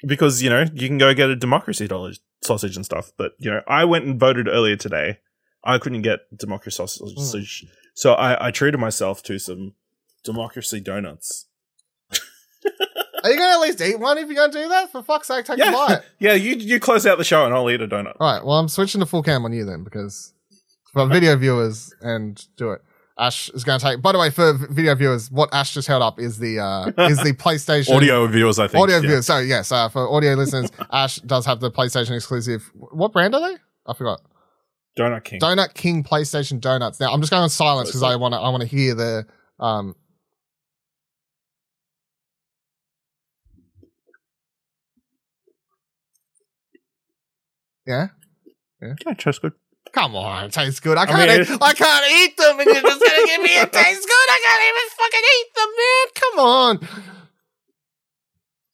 because 0.08 0.42
you 0.42 0.50
know 0.50 0.66
you 0.74 0.88
can 0.88 0.98
go 0.98 1.14
get 1.14 1.30
a 1.30 1.36
democracy 1.36 1.88
dollar 1.88 2.12
sausage 2.44 2.76
and 2.76 2.86
stuff. 2.86 3.12
But 3.18 3.34
you 3.40 3.50
know, 3.52 3.62
I 3.68 3.86
went 3.86 4.06
and 4.06 4.20
voted 4.20 4.48
earlier 4.48 4.76
today. 4.76 5.20
I 5.64 5.78
couldn't 5.78 6.02
get 6.02 6.22
democracy 6.36 6.76
sausage, 6.76 7.62
Hmm. 7.62 7.68
so 7.94 8.14
I, 8.14 8.48
I 8.48 8.52
treated 8.52 8.80
myself 8.80 9.22
to 9.24 9.38
some 9.38 9.74
democracy 10.24 10.80
donuts. 10.80 11.48
Are 13.24 13.30
you 13.30 13.38
going 13.38 13.50
to 13.50 13.54
at 13.54 13.62
least 13.62 13.82
eat 13.82 14.00
one 14.00 14.18
if 14.18 14.28
you're 14.28 14.36
going 14.36 14.52
to 14.52 14.64
do 14.64 14.70
that? 14.70 14.92
For 14.92 15.04
fuck's 15.04 15.28
sake, 15.28 15.46
take 15.46 15.60
a 15.60 15.72
bite. 15.72 16.02
yeah. 16.20 16.34
You 16.34 16.56
you 16.56 16.80
close 16.80 17.06
out 17.06 17.18
the 17.18 17.24
show 17.24 17.46
and 17.46 17.54
I'll 17.54 17.70
eat 17.70 17.82
a 17.82 17.88
donut. 17.88 18.16
All 18.20 18.34
right. 18.34 18.44
Well, 18.44 18.58
I'm 18.58 18.68
switching 18.68 19.00
to 19.00 19.06
full 19.06 19.24
cam 19.24 19.46
on 19.46 19.54
you 19.54 19.64
then 19.66 19.84
because 19.84 20.34
for 20.94 21.06
video 21.08 21.36
viewers 21.36 21.94
and 22.02 22.44
do 22.58 22.72
it. 22.72 22.82
Ash 23.20 23.50
is 23.50 23.64
going 23.64 23.80
to 23.80 23.86
take. 23.86 24.02
By 24.02 24.14
the 24.14 24.18
way, 24.18 24.32
for 24.32 24.54
video 24.54 24.96
viewers, 24.96 25.30
what 25.30 25.54
Ash 25.54 25.74
just 25.74 25.88
held 25.88 26.02
up 26.02 26.20
is 26.20 26.40
the 26.40 26.60
uh 26.60 26.88
is 27.10 27.18
the 27.20 27.34
PlayStation 27.40 27.96
Audio 27.96 28.26
viewers, 28.26 28.58
I 28.58 28.68
think. 28.68 28.82
audio 28.82 28.96
yeah. 28.96 29.02
viewers. 29.02 29.28
So 29.28 29.38
yes, 29.38 29.72
uh, 29.72 29.90
for 29.90 30.10
audio 30.10 30.34
listeners, 30.34 30.72
Ash 30.92 31.18
does 31.18 31.46
have 31.46 31.60
the 31.60 31.70
PlayStation 31.70 32.16
exclusive. 32.16 32.72
What 32.74 33.14
brand 33.14 33.36
are 33.36 33.42
they? 33.42 33.58
I 33.86 33.94
forgot. 33.94 34.22
Donut 34.98 35.24
King. 35.24 35.40
Donut 35.40 35.74
King 35.76 36.04
PlayStation 36.04 36.60
donuts. 36.60 37.00
Now 37.00 37.14
I'm 37.14 37.22
just 37.22 37.32
going 37.32 37.44
on 37.44 37.50
silence 37.50 37.90
because 37.90 38.04
I 38.04 38.16
want 38.16 38.34
to 38.34 38.40
I 38.40 38.50
want 38.50 38.62
to 38.62 38.68
hear 38.68 38.96
the 38.96 39.26
um. 39.60 39.96
Yeah. 47.86 48.08
Yeah, 48.82 48.94
tastes 49.18 49.40
good. 49.40 49.54
Come 49.94 50.16
on, 50.16 50.46
it 50.46 50.54
tastes 50.54 50.80
good. 50.80 50.98
I 50.98 51.04
I 51.04 51.06
can't. 51.06 51.20
mean, 51.30 51.42
eat, 51.56 51.62
I 51.62 51.74
can't 51.74 52.06
eat 52.12 52.38
them, 52.38 52.60
and 52.60 52.66
you're 52.66 52.82
just 52.82 53.00
gonna 53.02 53.26
give 53.28 53.42
me 53.42 53.50
it 53.58 53.74
tastes 53.74 54.06
good. 54.06 54.28
I 54.30 54.40
can't 54.44 54.64
even 54.70 54.88
fucking 54.98 55.26
eat 55.38 55.50
them, 55.56 55.70
man. 55.78 56.08
Come 56.22 56.40
on. 56.40 57.06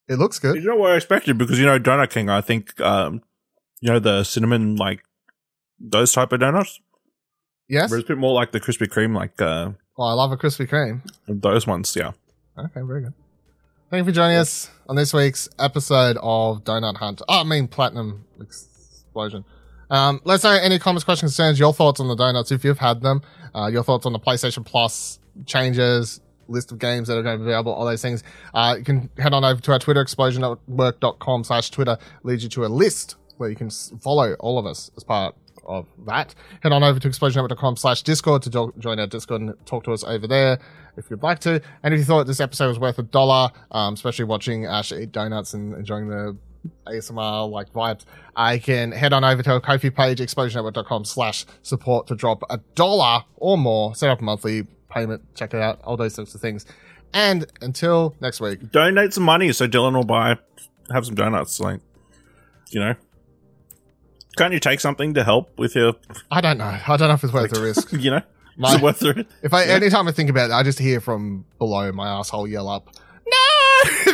It 0.08 0.20
looks 0.20 0.40
good. 0.40 0.56
You 0.56 0.64
know 0.64 0.76
what 0.76 0.92
I 0.92 0.96
expected 0.96 1.38
because 1.38 1.60
you 1.60 1.66
know 1.66 1.80
Donut 1.80 2.10
King. 2.10 2.30
I 2.30 2.42
think 2.42 2.80
um, 2.80 3.22
you 3.82 3.92
know 3.92 4.00
the 4.00 4.24
cinnamon 4.24 4.76
like 4.76 5.04
those 5.80 6.14
type 6.14 6.32
of 6.32 6.40
donuts. 6.40 6.80
Yes. 7.68 7.90
But 7.90 8.00
it's 8.00 8.06
a 8.06 8.14
bit 8.14 8.18
more 8.18 8.34
like 8.34 8.52
the 8.54 8.62
Krispy 8.62 8.88
Kreme, 8.88 9.14
like 9.16 9.42
uh, 9.42 9.72
Oh, 9.98 10.04
I 10.04 10.14
love 10.14 10.32
a 10.32 10.38
Krispy 10.38 10.68
Kreme. 10.70 11.02
those 11.28 11.68
ones. 11.68 11.94
Yeah. 11.96 12.12
Okay, 12.58 12.82
very 12.82 13.02
good. 13.02 13.14
Thank 13.90 14.06
you 14.06 14.12
for 14.12 14.16
joining 14.16 14.38
us 14.38 14.70
on 14.88 14.96
this 14.96 15.14
week's 15.14 15.50
episode 15.60 16.18
of 16.22 16.64
Donut 16.64 16.98
Hunt. 16.98 17.22
Oh, 17.28 17.42
I 17.42 17.44
mean, 17.44 17.68
Platinum 17.68 18.26
Explosion. 19.18 19.46
Um, 19.90 20.22
let's 20.26 20.44
know 20.44 20.52
any 20.52 20.78
comments, 20.80 21.04
questions, 21.04 21.32
concerns, 21.32 21.60
your 21.60 21.74
thoughts 21.74 22.00
on 22.00 22.08
the 22.08 22.16
donuts 22.16 22.52
if 22.52 22.64
you've 22.64 22.78
had 22.78 23.02
them, 23.02 23.22
uh, 23.56 23.68
your 23.68 23.84
thoughts 23.84 24.06
on 24.06 24.14
the 24.14 24.20
PlayStation 24.20 24.64
Plus 24.64 25.20
changes, 25.46 26.22
list 26.48 26.72
of 26.72 26.78
games 26.78 27.08
that 27.08 27.18
are 27.18 27.24
going 27.24 27.40
to 27.40 27.44
be 27.44 27.50
available, 27.50 27.74
all 27.74 27.86
those 27.86 28.02
things. 28.02 28.24
Uh, 28.54 28.76
you 28.78 28.84
can 28.84 29.10
head 29.18 29.34
on 29.34 29.44
over 29.44 29.60
to 29.60 29.72
our 29.72 29.80
Twitter, 29.80 30.04
explosionwork.com 30.04 31.44
slash 31.44 31.72
Twitter, 31.72 31.98
leads 32.24 32.44
you 32.44 32.50
to 32.50 32.66
a 32.66 32.68
list 32.68 33.16
where 33.38 33.50
you 33.50 33.56
can 33.56 33.70
follow 33.70 34.34
all 34.40 34.60
of 34.60 34.66
us 34.66 34.92
as 34.98 35.04
part 35.04 35.36
of 35.66 35.88
that. 36.06 36.36
Head 36.62 36.72
on 36.72 36.84
over 36.84 37.00
to 37.00 37.10
explosionnetwork.com 37.10 37.78
slash 37.78 38.04
Discord 38.04 38.42
to 38.44 38.50
jo- 38.50 38.74
join 38.78 39.00
our 39.00 39.08
Discord 39.08 39.42
and 39.42 39.54
talk 39.66 39.84
to 39.86 39.94
us 39.94 40.04
over 40.04 40.28
there 40.28 40.60
if 40.96 41.10
you'd 41.10 41.24
like 41.24 41.40
to. 41.40 41.62
And 41.84 41.94
if 41.94 42.00
you 42.00 42.06
thought 42.06 42.28
this 42.28 42.40
episode 42.40 42.68
was 42.68 42.80
worth 42.80 43.00
a 43.00 43.04
dollar, 43.04 43.52
um, 43.72 43.94
especially 43.94 44.26
watching 44.26 44.66
Ash 44.66 44.92
eat 44.92 45.12
donuts 45.12 45.54
and 45.54 45.74
enjoying 45.74 46.08
the 46.10 46.38
ASMR 46.88 47.50
like 47.50 47.72
vibes, 47.74 48.06
I 48.36 48.58
can 48.60 48.92
head 48.92 49.14
on 49.14 49.24
over 49.24 49.42
to 49.44 49.52
our 49.52 49.60
Ko-fi 49.60 49.90
page, 49.90 50.20
explosionnetwork.com 50.20 51.06
slash 51.06 51.46
support 51.64 52.08
to 52.08 52.16
drop 52.16 52.44
a 52.50 52.58
dollar 52.76 53.24
or 53.36 53.58
more, 53.58 53.96
set 53.96 54.10
up 54.10 54.22
a 54.22 54.24
monthly 54.24 54.68
payment, 54.90 55.24
check 55.36 55.54
it 55.54 55.62
out, 55.62 55.82
all 55.84 55.98
those 55.98 56.14
sorts 56.16 56.34
of 56.36 56.42
things. 56.42 56.66
And 57.14 57.46
until 57.62 58.16
next 58.20 58.42
week, 58.42 58.72
Donate 58.72 59.14
some 59.14 59.24
money 59.24 59.52
so 59.54 59.68
Dylan 59.68 59.94
will 59.96 60.04
buy 60.04 60.38
have 60.92 61.06
some 61.06 61.16
donuts. 61.16 61.60
Like, 61.60 61.80
you 62.70 62.80
know, 62.80 62.96
can't 64.38 64.54
you 64.54 64.60
take 64.60 64.80
something 64.80 65.14
to 65.16 65.24
help 65.24 65.58
with 65.58 65.76
your? 65.76 65.94
I 66.32 66.42
don't 66.42 66.58
know. 66.58 66.78
I 66.88 66.98
don't 66.98 67.08
know 67.08 67.14
if 67.16 67.24
it's 67.24 67.34
worth 67.34 67.52
the 67.52 67.62
risk. 67.62 67.92
You 68.00 68.12
know, 68.12 68.22
My- 68.58 68.70
is 68.70 68.76
it 68.76 68.82
worth 68.82 69.04
it? 69.04 69.28
If 69.42 69.54
I 69.54 69.64
Yeah. 69.66 69.74
anytime 69.74 70.08
I 70.08 70.12
think 70.12 70.30
about 70.30 70.50
it, 70.50 70.54
I 70.54 70.64
just 70.64 70.80
hear 70.80 71.00
from 71.02 71.46
below 71.58 71.92
my 71.92 72.08
asshole 72.10 72.48
yell 72.48 72.68
up, 72.68 72.90
No 73.26 73.38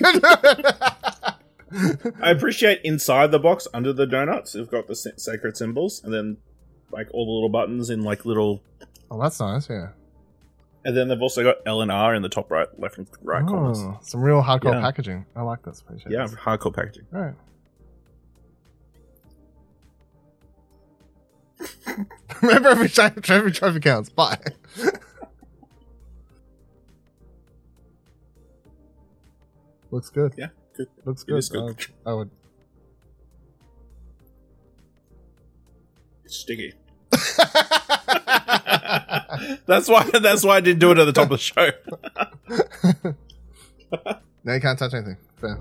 I 2.22 2.30
appreciate 2.30 2.80
inside 2.84 3.30
the 3.32 3.38
box 3.38 3.66
under 3.74 3.92
the 3.92 4.06
donuts. 4.06 4.52
they've 4.52 4.70
got 4.70 4.86
the 4.86 4.94
sacred 4.94 5.56
symbols, 5.56 6.02
and 6.04 6.12
then 6.14 6.36
like 6.92 7.08
all 7.12 7.24
the 7.26 7.32
little 7.32 7.48
buttons 7.48 7.90
in 7.90 8.02
like 8.02 8.24
little. 8.24 8.62
Oh, 9.10 9.20
that's 9.20 9.40
nice, 9.40 9.68
yeah. 9.68 9.88
And 10.84 10.96
then 10.96 11.08
they've 11.08 11.20
also 11.22 11.42
got 11.42 11.56
L 11.66 11.80
and 11.82 11.90
R 11.90 12.14
in 12.14 12.22
the 12.22 12.28
top 12.28 12.50
right, 12.50 12.68
left, 12.78 12.98
and 12.98 13.08
right 13.22 13.44
corners. 13.46 13.78
Oh, 13.80 13.98
some 14.02 14.20
real 14.22 14.42
hardcore 14.42 14.74
Yeah. 14.74 14.80
packaging. 14.82 15.24
I 15.34 15.42
like 15.42 15.62
this. 15.62 15.80
Appreciate 15.80 16.12
Yeah, 16.12 16.26
this. 16.26 16.34
hardcore 16.36 16.74
packaging. 16.74 17.06
All 17.14 17.20
right. 17.20 17.34
Remember 22.42 22.68
every 22.70 22.88
trophy, 22.88 23.20
every 23.32 23.52
trophy 23.52 23.80
counts. 23.80 24.10
Bye. 24.10 24.38
Looks 29.90 30.10
good. 30.10 30.34
Yeah, 30.36 30.48
good. 30.76 30.88
Looks 31.04 31.22
It 31.22 31.26
good. 31.28 31.38
is 31.38 31.48
good. 31.48 31.86
I, 32.06 32.10
I 32.10 32.14
would. 32.14 32.30
It's 36.24 36.36
sticky. 36.36 36.72
that's 39.66 39.88
why. 39.88 40.08
That's 40.20 40.44
why 40.44 40.56
I 40.56 40.60
didn't 40.60 40.80
do 40.80 40.90
it 40.92 40.98
at 40.98 41.04
the 41.04 41.12
top 41.12 41.30
of 41.30 41.30
the 41.30 41.38
show. 41.38 41.70
no, 44.44 44.54
you 44.54 44.60
can't 44.60 44.78
touch 44.78 44.94
anything. 44.94 45.16
Fair. 45.40 45.58